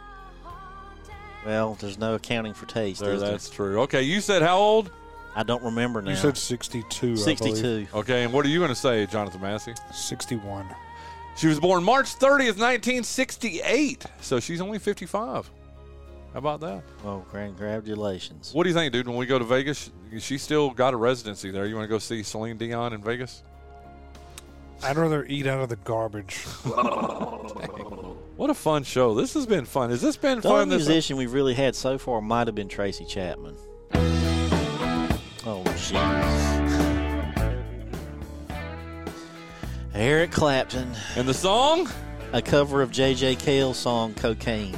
Well, 1.45 1.77
there's 1.81 1.99
no 1.99 2.15
accounting 2.15 2.55
for 2.55 2.67
taste. 2.67 3.01
There, 3.01 3.13
is 3.13 3.21
there? 3.21 3.31
that's 3.31 3.51
true. 3.51 3.81
Okay, 3.83 4.03
you 4.03 4.21
said 4.21 4.43
how 4.43 4.59
old? 4.59 4.91
I 5.37 5.43
don't 5.43 5.63
remember 5.63 6.01
now. 6.01 6.11
You 6.11 6.17
said 6.17 6.37
62. 6.37 6.87
I 6.97 7.01
believe. 7.01 7.19
62. 7.19 7.87
Okay, 7.93 8.25
and 8.25 8.33
what 8.33 8.47
are 8.47 8.49
you 8.49 8.59
going 8.61 8.69
to 8.71 8.75
say, 8.75 9.05
Jonathan 9.07 9.41
Massey? 9.41 9.75
61. 9.93 10.67
She 11.37 11.49
was 11.49 11.59
born 11.59 11.83
March 11.83 12.15
30th, 12.17 12.59
1968. 12.59 14.05
So 14.21 14.39
she's 14.39 14.61
only 14.61 14.79
55. 14.79 15.51
How 16.33 16.39
about 16.39 16.61
that? 16.61 16.83
Oh, 17.05 17.25
congratulations. 17.33 18.53
What 18.55 18.63
do 18.63 18.69
you 18.69 18.75
think, 18.75 18.93
dude? 18.93 19.09
When 19.09 19.17
we 19.17 19.27
go 19.27 19.39
to 19.39 19.45
Vegas, 19.45 19.91
she 20.19 20.39
still 20.39 20.71
got 20.71 20.95
a 20.95 20.97
residency 20.97 21.51
there. 21.51 21.67
You 21.67 21.75
want 21.75 21.85
to 21.85 21.89
go 21.89 21.99
see 21.99 22.23
Celine 22.23 22.57
Dion 22.57 22.93
in 22.93 23.03
Vegas? 23.03 23.43
I'd 24.83 24.97
rather 24.97 25.25
eat 25.27 25.47
out 25.47 25.61
of 25.61 25.69
the 25.69 25.77
garbage. 25.77 26.45
What 28.37 28.51
a 28.51 28.55
fun 28.55 28.83
show! 28.83 29.15
This 29.15 29.35
has 29.35 29.47
been 29.47 29.65
fun. 29.65 29.91
Has 29.91 30.03
this 30.03 30.17
been 30.17 30.41
The 30.41 30.49
fun? 30.49 30.69
The 30.69 30.77
musician 30.77 31.17
we've 31.17 31.33
really 31.33 31.55
had 31.55 31.77
so 31.77 31.99
far 31.99 32.21
might 32.21 32.49
have 32.49 32.57
been 32.57 32.67
Tracy 32.69 33.05
Chapman. 33.05 33.57
Oh, 35.47 35.63
jeez. 35.77 36.45
Eric 39.95 40.33
Clapton, 40.33 40.91
and 41.15 41.29
the 41.29 41.35
song 41.35 41.89
a 42.33 42.43
cover 42.43 42.83
of 42.83 42.91
J.J. 42.91 43.37
Cale's 43.37 43.79
song 43.79 44.13
"Cocaine." 44.15 44.77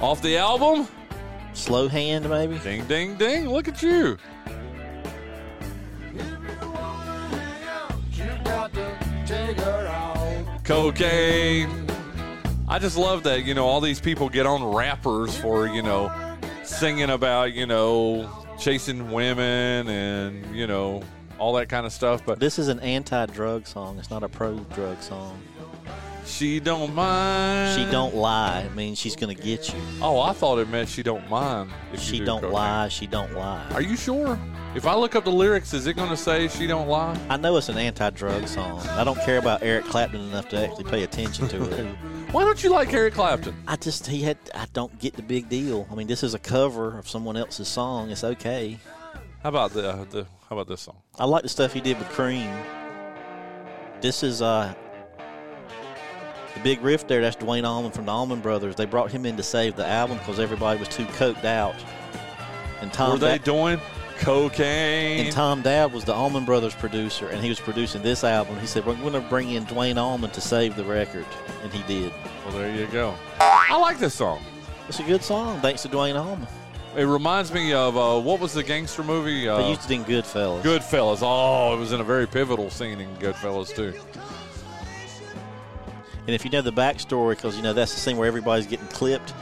off 0.00 0.22
the 0.22 0.38
album. 0.38 0.88
Slowhand, 1.52 2.28
maybe. 2.28 2.58
Ding, 2.60 2.86
ding, 2.86 3.16
ding! 3.16 3.50
Look 3.50 3.68
at 3.68 3.82
you. 3.82 4.16
Cocaine. 10.64 11.93
I 12.74 12.80
just 12.80 12.96
love 12.96 13.22
that. 13.22 13.44
You 13.44 13.54
know, 13.54 13.66
all 13.66 13.80
these 13.80 14.00
people 14.00 14.28
get 14.28 14.46
on 14.46 14.64
rappers 14.64 15.36
for 15.38 15.68
you 15.68 15.80
know 15.80 16.10
singing 16.64 17.10
about 17.10 17.52
you 17.52 17.66
know 17.66 18.28
chasing 18.58 19.12
women 19.12 19.86
and 19.88 20.56
you 20.56 20.66
know 20.66 21.00
all 21.38 21.52
that 21.52 21.68
kind 21.68 21.86
of 21.86 21.92
stuff. 21.92 22.26
But 22.26 22.40
This 22.40 22.58
is 22.58 22.66
an 22.66 22.80
anti-drug 22.80 23.68
song. 23.68 24.00
It's 24.00 24.10
not 24.10 24.24
a 24.24 24.28
pro-drug 24.28 25.00
song. 25.02 25.40
she 26.26 26.58
don't 26.58 26.92
mind. 26.96 27.78
She 27.78 27.88
don't 27.92 28.16
lie. 28.16 28.62
It 28.62 28.74
means 28.74 28.98
she's 28.98 29.14
going 29.14 29.36
to 29.36 29.40
get 29.40 29.72
you. 29.72 29.80
Oh, 30.02 30.20
I 30.20 30.32
thought 30.32 30.58
it 30.58 30.68
meant 30.68 30.88
she 30.88 31.04
don't 31.04 31.30
mind. 31.30 31.70
If 31.92 32.00
She 32.00 32.18
do 32.18 32.24
don't 32.24 32.40
cocaine. 32.40 32.54
lie. 32.54 32.88
She 32.88 33.06
don't 33.06 33.32
lie. 33.34 33.68
Are 33.70 33.82
you 33.82 33.96
sure? 33.96 34.36
If 34.74 34.84
I 34.84 34.96
look 34.96 35.14
up 35.14 35.24
the 35.24 35.30
lyrics, 35.32 35.74
is 35.74 35.86
it 35.86 35.94
going 35.94 36.08
to 36.10 36.16
say 36.16 36.48
she 36.48 36.66
don't 36.66 36.88
lie? 36.88 37.16
I 37.28 37.36
know 37.36 37.56
it's 37.56 37.68
an 37.68 37.78
anti-drug 37.78 38.48
song. 38.48 38.80
I 38.88 39.04
don't 39.04 39.20
care 39.20 39.38
about 39.38 39.62
Eric 39.62 39.84
Clapton 39.84 40.20
enough 40.20 40.48
to 40.48 40.58
actually 40.58 40.84
pay 40.90 41.04
attention 41.04 41.46
to 41.48 41.62
it. 41.70 41.96
Why 42.34 42.42
don't 42.42 42.64
you 42.64 42.70
like 42.70 42.92
Eric 42.92 43.14
Clapton? 43.14 43.54
I 43.68 43.76
just 43.76 44.08
he 44.08 44.22
had 44.22 44.36
I 44.56 44.66
don't 44.72 44.98
get 44.98 45.14
the 45.14 45.22
big 45.22 45.48
deal. 45.48 45.86
I 45.88 45.94
mean, 45.94 46.08
this 46.08 46.24
is 46.24 46.34
a 46.34 46.38
cover 46.40 46.98
of 46.98 47.08
someone 47.08 47.36
else's 47.36 47.68
song. 47.68 48.10
It's 48.10 48.24
okay. 48.24 48.76
How 49.42 49.50
about 49.50 49.72
the, 49.72 49.88
uh, 49.88 50.04
the 50.10 50.26
how 50.48 50.56
about 50.56 50.66
this 50.66 50.80
song? 50.80 50.96
I 51.16 51.26
like 51.26 51.44
the 51.44 51.48
stuff 51.48 51.72
he 51.72 51.80
did 51.80 51.96
with 51.96 52.08
Cream. 52.08 52.50
This 54.00 54.24
is 54.24 54.42
uh 54.42 54.74
the 56.54 56.60
big 56.60 56.82
riff 56.82 57.06
there. 57.06 57.20
That's 57.20 57.36
Duane 57.36 57.64
Allman 57.64 57.92
from 57.92 58.06
the 58.06 58.12
Allman 58.12 58.40
Brothers. 58.40 58.74
They 58.74 58.84
brought 58.84 59.12
him 59.12 59.26
in 59.26 59.36
to 59.36 59.42
save 59.44 59.76
the 59.76 59.86
album 59.86 60.18
because 60.18 60.40
everybody 60.40 60.78
was 60.80 60.88
too 60.88 61.04
coked 61.06 61.44
out. 61.44 61.76
And 62.80 62.92
Tom 62.92 63.12
Were 63.12 63.18
they 63.18 63.38
Da- 63.38 63.44
doing 63.44 63.80
cocaine? 64.18 65.26
and 65.26 65.32
Tom 65.32 65.62
Dowd 65.62 65.92
was 65.92 66.04
the 66.04 66.14
Allman 66.14 66.44
Brothers 66.44 66.74
producer, 66.74 67.28
and 67.28 67.42
he 67.42 67.48
was 67.48 67.60
producing 67.60 68.02
this 68.02 68.24
album. 68.24 68.58
He 68.58 68.66
said, 68.66 68.84
"We're 68.86 68.94
going 68.96 69.12
to 69.12 69.20
bring 69.20 69.50
in 69.50 69.64
Duane 69.64 69.98
Allman 69.98 70.30
to 70.30 70.40
save 70.40 70.76
the 70.76 70.84
record," 70.84 71.26
and 71.62 71.72
he 71.72 71.82
did. 71.82 72.12
well, 72.46 72.56
there 72.56 72.74
you 72.74 72.86
go. 72.86 73.14
I 73.40 73.76
like 73.78 73.98
this 73.98 74.14
song. 74.14 74.42
It's 74.88 75.00
a 75.00 75.04
good 75.04 75.22
song, 75.22 75.60
thanks 75.60 75.82
to 75.82 75.88
Duane 75.88 76.16
Allman. 76.16 76.46
It 76.96 77.04
reminds 77.04 77.52
me 77.52 77.72
of 77.72 77.96
uh, 77.96 78.20
what 78.20 78.38
was 78.38 78.52
the 78.52 78.62
gangster 78.62 79.02
movie? 79.02 79.48
Uh, 79.48 79.58
they 79.58 79.70
used 79.70 79.90
it 79.90 79.94
in 79.94 80.04
Goodfellas. 80.04 80.62
Goodfellas. 80.62 81.18
Oh, 81.22 81.74
it 81.74 81.78
was 81.78 81.92
in 81.92 82.00
a 82.00 82.04
very 82.04 82.26
pivotal 82.26 82.70
scene 82.70 83.00
in 83.00 83.12
Goodfellas 83.16 83.74
too. 83.74 83.92
And 86.26 86.34
if 86.34 86.44
you 86.44 86.50
know 86.50 86.62
the 86.62 86.72
backstory, 86.72 87.30
because 87.36 87.56
you 87.56 87.62
know 87.62 87.72
that's 87.72 87.92
the 87.94 88.00
scene 88.00 88.16
where 88.16 88.28
everybody's 88.28 88.66
getting 88.66 88.86
clipped. 88.88 89.34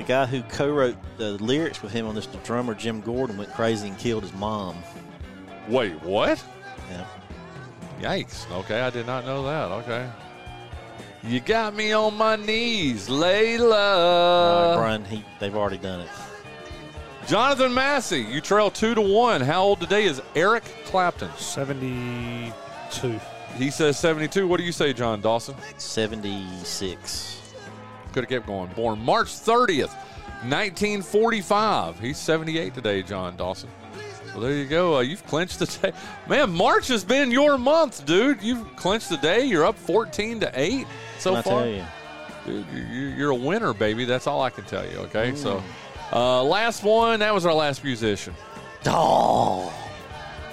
The 0.00 0.06
guy 0.06 0.24
who 0.24 0.40
co-wrote 0.44 0.96
the 1.18 1.32
lyrics 1.32 1.82
with 1.82 1.92
him 1.92 2.06
on 2.06 2.14
this, 2.14 2.24
the 2.24 2.38
drummer 2.38 2.74
Jim 2.74 3.02
Gordon, 3.02 3.36
went 3.36 3.52
crazy 3.52 3.86
and 3.86 3.98
killed 3.98 4.22
his 4.22 4.32
mom. 4.32 4.74
Wait, 5.68 5.92
what? 6.02 6.42
Yeah. 6.90 7.04
Yikes. 8.00 8.50
Okay, 8.50 8.80
I 8.80 8.88
did 8.88 9.04
not 9.06 9.26
know 9.26 9.44
that. 9.44 9.70
Okay. 9.70 10.10
You 11.22 11.40
got 11.40 11.74
me 11.74 11.92
on 11.92 12.16
my 12.16 12.36
knees, 12.36 13.10
Layla. 13.10 14.72
Uh, 14.72 14.76
Bryan, 14.78 15.04
he, 15.04 15.22
they've 15.38 15.54
already 15.54 15.76
done 15.76 16.00
it. 16.00 16.08
Jonathan 17.26 17.74
Massey, 17.74 18.22
you 18.22 18.40
trail 18.40 18.70
two 18.70 18.94
to 18.94 19.02
one. 19.02 19.42
How 19.42 19.62
old 19.62 19.80
today 19.80 20.04
is 20.04 20.22
Eric 20.34 20.64
Clapton? 20.86 21.30
72. 21.36 23.20
He 23.56 23.70
says 23.70 23.98
72. 23.98 24.48
What 24.48 24.56
do 24.56 24.62
you 24.64 24.72
say, 24.72 24.94
Jon 24.94 25.20
Dawson? 25.20 25.56
76. 25.76 27.49
Could 28.12 28.24
have 28.24 28.28
kept 28.30 28.46
going. 28.46 28.68
Born 28.74 28.98
March 29.04 29.28
30th, 29.28 29.94
1945. 30.44 31.98
He's 32.00 32.18
78 32.18 32.74
today, 32.74 33.02
Jon 33.02 33.36
Dawson. 33.36 33.70
Well, 34.32 34.40
there 34.40 34.52
you 34.52 34.66
go. 34.66 34.96
Uh, 34.96 35.00
you've 35.00 35.26
clinched 35.26 35.58
the 35.58 35.66
day. 35.66 35.92
Man, 36.28 36.50
March 36.52 36.88
has 36.88 37.04
been 37.04 37.30
your 37.30 37.58
month, 37.58 38.04
dude. 38.06 38.40
You've 38.42 38.64
clinched 38.76 39.08
the 39.08 39.16
day. 39.16 39.44
You're 39.44 39.64
up 39.64 39.76
14 39.76 40.40
to 40.40 40.50
8 40.54 40.86
so 41.18 41.34
I 41.34 41.42
far. 41.42 41.62
tell 41.62 41.68
you? 41.68 41.84
Dude, 42.46 42.66
you- 42.74 42.82
you- 42.82 43.08
you're 43.16 43.30
a 43.30 43.34
winner, 43.34 43.72
baby. 43.74 44.04
That's 44.04 44.26
all 44.26 44.40
I 44.42 44.50
can 44.50 44.64
tell 44.64 44.84
you, 44.88 44.98
okay? 44.98 45.34
So, 45.34 45.62
uh, 46.12 46.42
last 46.42 46.82
one. 46.84 47.20
That 47.20 47.34
was 47.34 47.44
our 47.44 47.54
last 47.54 47.82
musician. 47.84 48.34
Oh. 48.86 49.72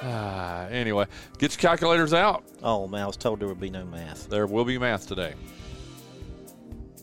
Ah, 0.03 0.65
anyway, 0.67 1.05
get 1.37 1.51
your 1.53 1.59
calculators 1.61 2.13
out. 2.13 2.43
oh 2.63 2.87
man, 2.87 3.03
I 3.03 3.07
was 3.07 3.17
told 3.17 3.39
there 3.39 3.47
would 3.47 3.59
be 3.59 3.69
no 3.69 3.83
math. 3.85 4.29
There 4.29 4.45
will 4.45 4.63
be 4.65 4.77
math 4.77 5.07
today. 5.07 5.33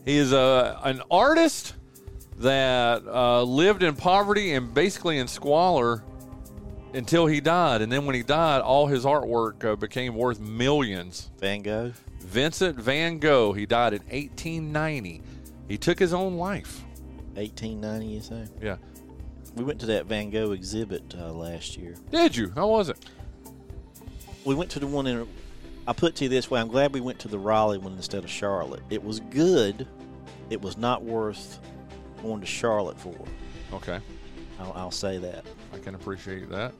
He 0.05 0.17
is 0.17 0.31
a, 0.31 0.79
an 0.83 1.01
artist 1.09 1.73
that 2.37 3.03
uh, 3.07 3.43
lived 3.43 3.81
in 3.81 3.95
poverty 3.95 4.53
and 4.53 4.73
basically 4.73 5.17
in 5.17 5.27
squalor 5.27 6.03
until 6.93 7.25
he 7.25 7.41
died. 7.41 7.81
And 7.81 7.91
then 7.91 8.05
when 8.05 8.15
he 8.15 8.23
died, 8.23 8.61
all 8.61 8.87
his 8.87 9.03
artwork 9.03 9.63
uh, 9.65 9.75
became 9.75 10.15
worth 10.15 10.39
millions. 10.39 11.31
Van 11.39 11.61
Gogh. 11.61 11.93
Vincent 12.19 12.77
van 12.77 13.19
Gogh, 13.19 13.53
he 13.53 13.65
died 13.65 13.93
in 13.93 13.99
1890. 14.01 15.21
He 15.67 15.77
took 15.77 15.99
his 15.99 16.13
own 16.13 16.37
life. 16.37 16.83
1890, 17.33 18.05
you 18.05 18.21
say? 18.21 18.45
Yeah. 18.61 18.77
We 19.55 19.63
went 19.63 19.79
to 19.81 19.85
that 19.87 20.05
Van 20.05 20.29
Gogh 20.29 20.51
exhibit 20.51 21.15
uh, 21.17 21.31
last 21.31 21.77
year. 21.77 21.95
Did 22.11 22.35
you? 22.35 22.51
How 22.55 22.67
was 22.67 22.89
it? 22.89 22.97
We 24.43 24.53
went 24.53 24.69
to 24.71 24.79
the 24.79 24.87
one 24.87 25.07
in. 25.07 25.27
I 25.87 25.93
put 25.93 26.13
it 26.13 26.15
to 26.17 26.23
you 26.25 26.29
this 26.29 26.49
way: 26.49 26.59
I'm 26.59 26.67
glad 26.67 26.93
we 26.93 27.01
went 27.01 27.19
to 27.19 27.27
the 27.27 27.39
Raleigh 27.39 27.77
one 27.77 27.93
instead 27.93 28.23
of 28.23 28.29
Charlotte. 28.29 28.83
It 28.89 29.03
was 29.03 29.19
good. 29.19 29.87
It 30.49 30.61
was 30.61 30.77
not 30.77 31.03
worth 31.03 31.59
going 32.21 32.41
to 32.41 32.47
Charlotte 32.47 32.99
for. 32.99 33.15
Okay. 33.73 33.99
I'll, 34.59 34.73
I'll 34.73 34.91
say 34.91 35.17
that. 35.17 35.45
I 35.73 35.79
can 35.79 35.95
appreciate 35.95 36.49
that. 36.49 36.73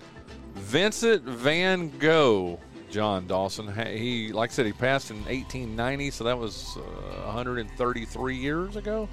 Vincent 0.55 1.23
Van 1.23 1.89
Gogh, 1.99 2.59
Jon 2.89 3.27
Dawson. 3.27 3.73
He, 3.95 4.31
like 4.31 4.51
I 4.51 4.53
said, 4.53 4.65
he 4.65 4.71
passed 4.71 5.11
in 5.11 5.17
1890, 5.17 6.11
so 6.11 6.23
that 6.23 6.37
was 6.37 6.77
uh, 6.77 7.25
133 7.25 8.35
years 8.35 8.75
ago. 8.75 9.09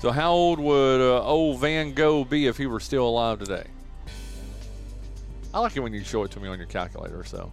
So, 0.00 0.10
how 0.10 0.32
old 0.32 0.60
would 0.60 1.00
uh, 1.00 1.22
old 1.24 1.60
Van 1.60 1.92
Gogh 1.92 2.24
be 2.24 2.46
if 2.46 2.56
he 2.56 2.66
were 2.66 2.80
still 2.80 3.06
alive 3.06 3.40
today? 3.40 3.66
I 5.52 5.58
like 5.58 5.76
it 5.76 5.80
when 5.80 5.92
you 5.92 6.04
show 6.04 6.22
it 6.22 6.30
to 6.32 6.40
me 6.40 6.48
on 6.48 6.58
your 6.58 6.68
calculator. 6.68 7.24
So, 7.24 7.52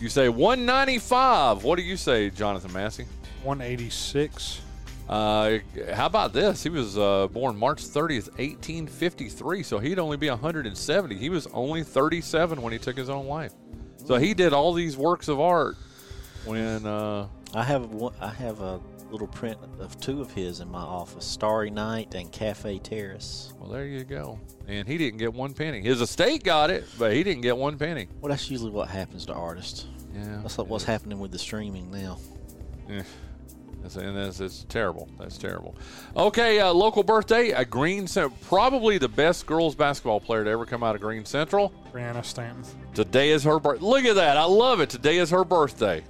you 0.00 0.08
say 0.08 0.28
195. 0.28 1.64
What 1.64 1.76
do 1.76 1.82
you 1.82 1.96
say, 1.96 2.30
Jonathan 2.30 2.72
Massey? 2.72 3.06
186. 3.42 4.60
Uh, 5.08 5.58
how 5.92 6.06
about 6.06 6.32
this? 6.32 6.62
He 6.62 6.70
was 6.70 6.96
uh, 6.96 7.28
born 7.28 7.56
March 7.56 7.84
30th, 7.84 8.28
1853, 8.38 9.62
so 9.62 9.78
he'd 9.78 9.98
only 9.98 10.16
be 10.16 10.30
170. 10.30 11.14
He 11.16 11.28
was 11.28 11.46
only 11.48 11.82
37 11.82 12.62
when 12.62 12.72
he 12.72 12.78
took 12.78 12.96
his 12.96 13.10
own 13.10 13.26
life. 13.26 13.52
So 14.06 14.16
he 14.16 14.34
did 14.34 14.52
all 14.52 14.72
these 14.72 14.96
works 14.96 15.28
of 15.28 15.40
art 15.40 15.76
when. 16.44 16.86
Uh, 16.86 17.28
I 17.54 17.62
have 17.62 17.90
one, 17.90 18.12
I 18.20 18.30
have 18.30 18.60
a 18.60 18.80
little 19.14 19.28
print 19.28 19.56
of 19.78 19.98
two 20.00 20.20
of 20.20 20.32
his 20.32 20.60
in 20.60 20.68
my 20.70 20.80
office: 20.82 21.24
Starry 21.24 21.70
Night 21.70 22.14
and 22.14 22.30
Cafe 22.32 22.78
Terrace. 22.80 23.52
well, 23.58 23.70
there 23.70 23.86
you 23.86 24.04
go. 24.04 24.38
And 24.66 24.86
he 24.88 24.98
didn't 24.98 25.18
get 25.18 25.32
one 25.32 25.54
penny. 25.54 25.80
His 25.82 26.00
estate 26.00 26.42
got 26.42 26.70
it, 26.70 26.84
but 26.98 27.12
he 27.12 27.22
didn't 27.22 27.42
get 27.42 27.56
one 27.56 27.78
penny. 27.78 28.08
Well, 28.20 28.30
that's 28.30 28.50
usually 28.50 28.70
what 28.70 28.88
happens 28.88 29.24
to 29.26 29.32
artists. 29.32 29.86
Yeah, 30.14 30.40
That's 30.42 30.58
like 30.58 30.68
what's 30.68 30.84
happening 30.84 31.18
with 31.18 31.32
the 31.32 31.38
streaming 31.38 31.90
now. 31.90 32.18
Yeah. 32.88 33.02
That's, 33.82 33.96
and 33.96 34.16
that's 34.16 34.40
it's 34.40 34.64
terrible. 34.64 35.08
That's 35.18 35.36
terrible. 35.36 35.76
Okay, 36.16 36.58
uh, 36.60 36.72
local 36.72 37.02
birthday. 37.02 37.50
A 37.50 37.64
Greene 37.66 38.06
Cent- 38.06 38.40
probably 38.42 38.96
the 38.96 39.08
best 39.08 39.44
girls 39.44 39.74
basketball 39.74 40.20
player 40.20 40.42
to 40.44 40.50
ever 40.50 40.64
come 40.64 40.82
out 40.82 40.94
of 40.94 41.02
Greene 41.02 41.26
Central. 41.26 41.70
Brianna 41.92 42.24
Stanton. 42.24 42.64
Today 42.94 43.30
is 43.30 43.44
her 43.44 43.58
birthday. 43.60 43.84
Look 43.84 44.04
at 44.06 44.14
that. 44.14 44.38
I 44.38 44.44
love 44.44 44.80
it. 44.80 44.88
Today 44.88 45.18
is 45.18 45.28
her 45.30 45.44
birthday. 45.44 46.02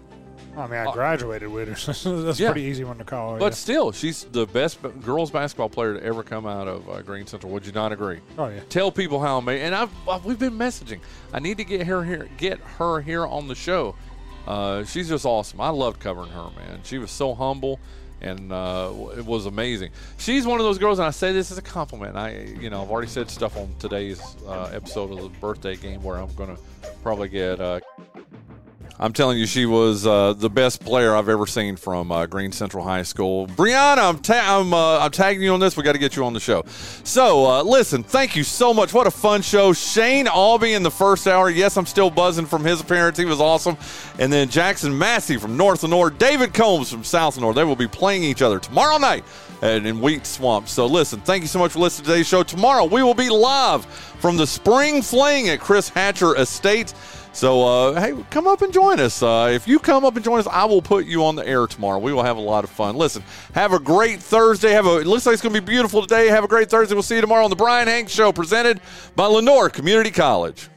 I 0.56 0.66
mean, 0.66 0.80
I 0.86 0.92
graduated 0.92 1.48
with 1.50 1.68
her. 1.68 1.92
So 1.94 2.22
that's 2.22 2.38
Yeah. 2.40 2.48
a 2.48 2.52
pretty 2.52 2.66
easy 2.68 2.84
one 2.84 2.98
to 2.98 3.04
call. 3.04 3.38
But 3.38 3.44
yeah. 3.46 3.50
still, 3.50 3.92
she's 3.92 4.24
the 4.24 4.46
best 4.46 4.78
girls 5.02 5.30
basketball 5.30 5.68
player 5.68 5.94
to 5.94 6.02
ever 6.04 6.22
come 6.22 6.46
out 6.46 6.68
of 6.68 6.88
uh, 6.88 7.02
Greene 7.02 7.26
Central. 7.26 7.52
Would 7.52 7.66
you 7.66 7.72
not 7.72 7.92
agree? 7.92 8.20
oh 8.38 8.48
yeah. 8.48 8.60
Tell 8.68 8.90
people 8.92 9.20
how 9.20 9.38
amazing. 9.38 9.66
And 9.66 9.74
I've, 9.74 9.90
I've 10.08 10.24
we've 10.24 10.38
been 10.38 10.58
messaging. 10.58 11.00
I 11.32 11.38
need 11.40 11.56
to 11.58 11.64
get 11.64 11.86
her 11.86 12.04
here, 12.04 12.28
get 12.36 12.58
her 12.78 13.00
here 13.00 13.26
on 13.26 13.48
the 13.48 13.54
show. 13.54 13.94
Uh, 14.46 14.84
she's 14.84 15.08
just 15.08 15.24
awesome. 15.24 15.60
I 15.60 15.70
loved 15.70 16.00
covering 16.00 16.30
her, 16.30 16.50
man. 16.56 16.80
She 16.84 16.98
was 16.98 17.10
so 17.10 17.34
humble, 17.34 17.80
and 18.20 18.52
uh, 18.52 18.92
it 19.16 19.24
was 19.24 19.46
amazing. 19.46 19.90
She's 20.18 20.46
one 20.46 20.60
of 20.60 20.64
those 20.66 20.76
girls, 20.76 20.98
and 20.98 21.06
I 21.08 21.12
say 21.12 21.32
this 21.32 21.50
as 21.50 21.56
a 21.56 21.62
compliment. 21.62 22.14
I, 22.16 22.40
you 22.60 22.68
know, 22.68 22.82
I've 22.82 22.90
already 22.90 23.08
said 23.08 23.30
stuff 23.30 23.56
on 23.56 23.74
today's 23.78 24.20
uh, 24.46 24.70
episode 24.74 25.10
of 25.12 25.22
the 25.22 25.30
birthday 25.40 25.76
game 25.76 26.02
where 26.02 26.16
I'm 26.18 26.32
gonna 26.34 26.58
probably 27.02 27.28
get. 27.30 27.58
I'm 28.98 29.12
telling 29.12 29.38
you, 29.38 29.46
she 29.46 29.66
was 29.66 30.06
uh, 30.06 30.34
the 30.34 30.48
best 30.48 30.80
player 30.84 31.16
I've 31.16 31.28
ever 31.28 31.48
seen 31.48 31.74
from 31.74 32.12
uh, 32.12 32.26
Greene 32.26 32.52
Central 32.52 32.84
High 32.84 33.02
School. 33.02 33.48
Brianna, 33.48 34.08
I'm, 34.08 34.18
ta- 34.20 34.60
I'm, 34.60 34.72
uh, 34.72 35.00
I'm 35.00 35.10
tagging 35.10 35.42
you 35.42 35.52
on 35.52 35.58
this. 35.58 35.76
We 35.76 35.82
got 35.82 35.92
to 35.92 35.98
get 35.98 36.14
you 36.14 36.24
on 36.24 36.32
the 36.32 36.38
show. 36.38 36.62
So, 37.02 37.44
uh, 37.44 37.62
listen, 37.64 38.04
thank 38.04 38.36
you 38.36 38.44
so 38.44 38.72
much. 38.72 38.94
What 38.94 39.08
a 39.08 39.10
fun 39.10 39.42
show. 39.42 39.72
Shane 39.72 40.28
Albee 40.28 40.74
in 40.74 40.84
the 40.84 40.92
first 40.92 41.26
hour. 41.26 41.50
Yes, 41.50 41.76
I'm 41.76 41.86
still 41.86 42.08
buzzing 42.08 42.46
from 42.46 42.64
his 42.64 42.80
appearance. 42.80 43.18
He 43.18 43.24
was 43.24 43.40
awesome. 43.40 43.76
And 44.20 44.32
then 44.32 44.48
Jackson 44.48 44.96
Massey 44.96 45.38
from 45.38 45.56
North 45.56 45.82
Lenoir, 45.82 46.10
David 46.10 46.54
Combs 46.54 46.88
from 46.88 47.02
South 47.02 47.36
Lenoir. 47.36 47.52
They 47.52 47.64
will 47.64 47.74
be 47.74 47.88
playing 47.88 48.22
each 48.22 48.42
other 48.42 48.60
tomorrow 48.60 48.98
night 48.98 49.24
at, 49.60 49.84
in 49.84 50.00
Wheat 50.00 50.24
Swamp. 50.24 50.68
So, 50.68 50.86
listen, 50.86 51.20
thank 51.22 51.42
you 51.42 51.48
so 51.48 51.58
much 51.58 51.72
for 51.72 51.80
listening 51.80 52.04
to 52.04 52.10
today's 52.12 52.28
show. 52.28 52.44
Tomorrow, 52.44 52.84
we 52.84 53.02
will 53.02 53.12
be 53.14 53.28
live 53.28 53.84
from 53.86 54.36
the 54.36 54.46
Spring 54.46 55.02
Fling 55.02 55.48
at 55.48 55.58
Chris 55.58 55.88
Hatcher 55.88 56.36
Estates. 56.36 56.94
So, 57.34 57.66
uh, 57.66 58.00
hey, 58.00 58.14
come 58.30 58.46
up 58.46 58.62
and 58.62 58.72
join 58.72 59.00
us. 59.00 59.20
Uh, 59.20 59.50
if 59.52 59.66
you 59.66 59.80
come 59.80 60.04
up 60.04 60.14
and 60.14 60.24
join 60.24 60.38
us, 60.38 60.46
I 60.46 60.64
will 60.66 60.80
put 60.80 61.04
you 61.04 61.24
on 61.24 61.34
the 61.34 61.46
air 61.46 61.66
tomorrow. 61.66 61.98
We 61.98 62.12
will 62.12 62.22
have 62.22 62.36
a 62.36 62.40
lot 62.40 62.62
of 62.62 62.70
fun. 62.70 62.94
Listen, 62.94 63.24
have 63.54 63.72
a 63.72 63.80
great 63.80 64.20
Thursday. 64.20 64.70
Have 64.70 64.86
a 64.86 64.98
it 64.98 65.06
looks 65.08 65.26
like 65.26 65.32
it's 65.32 65.42
going 65.42 65.52
to 65.52 65.60
be 65.60 65.66
beautiful 65.66 66.00
today. 66.00 66.28
Have 66.28 66.44
a 66.44 66.48
great 66.48 66.70
Thursday. 66.70 66.94
We'll 66.94 67.02
see 67.02 67.16
you 67.16 67.20
tomorrow 67.20 67.42
on 67.42 67.50
the 67.50 67.56
Bryan 67.56 67.88
Hanks 67.88 68.12
Show, 68.12 68.32
presented 68.32 68.80
by 69.16 69.26
Lenoir 69.26 69.68
Community 69.68 70.12
College. 70.12 70.68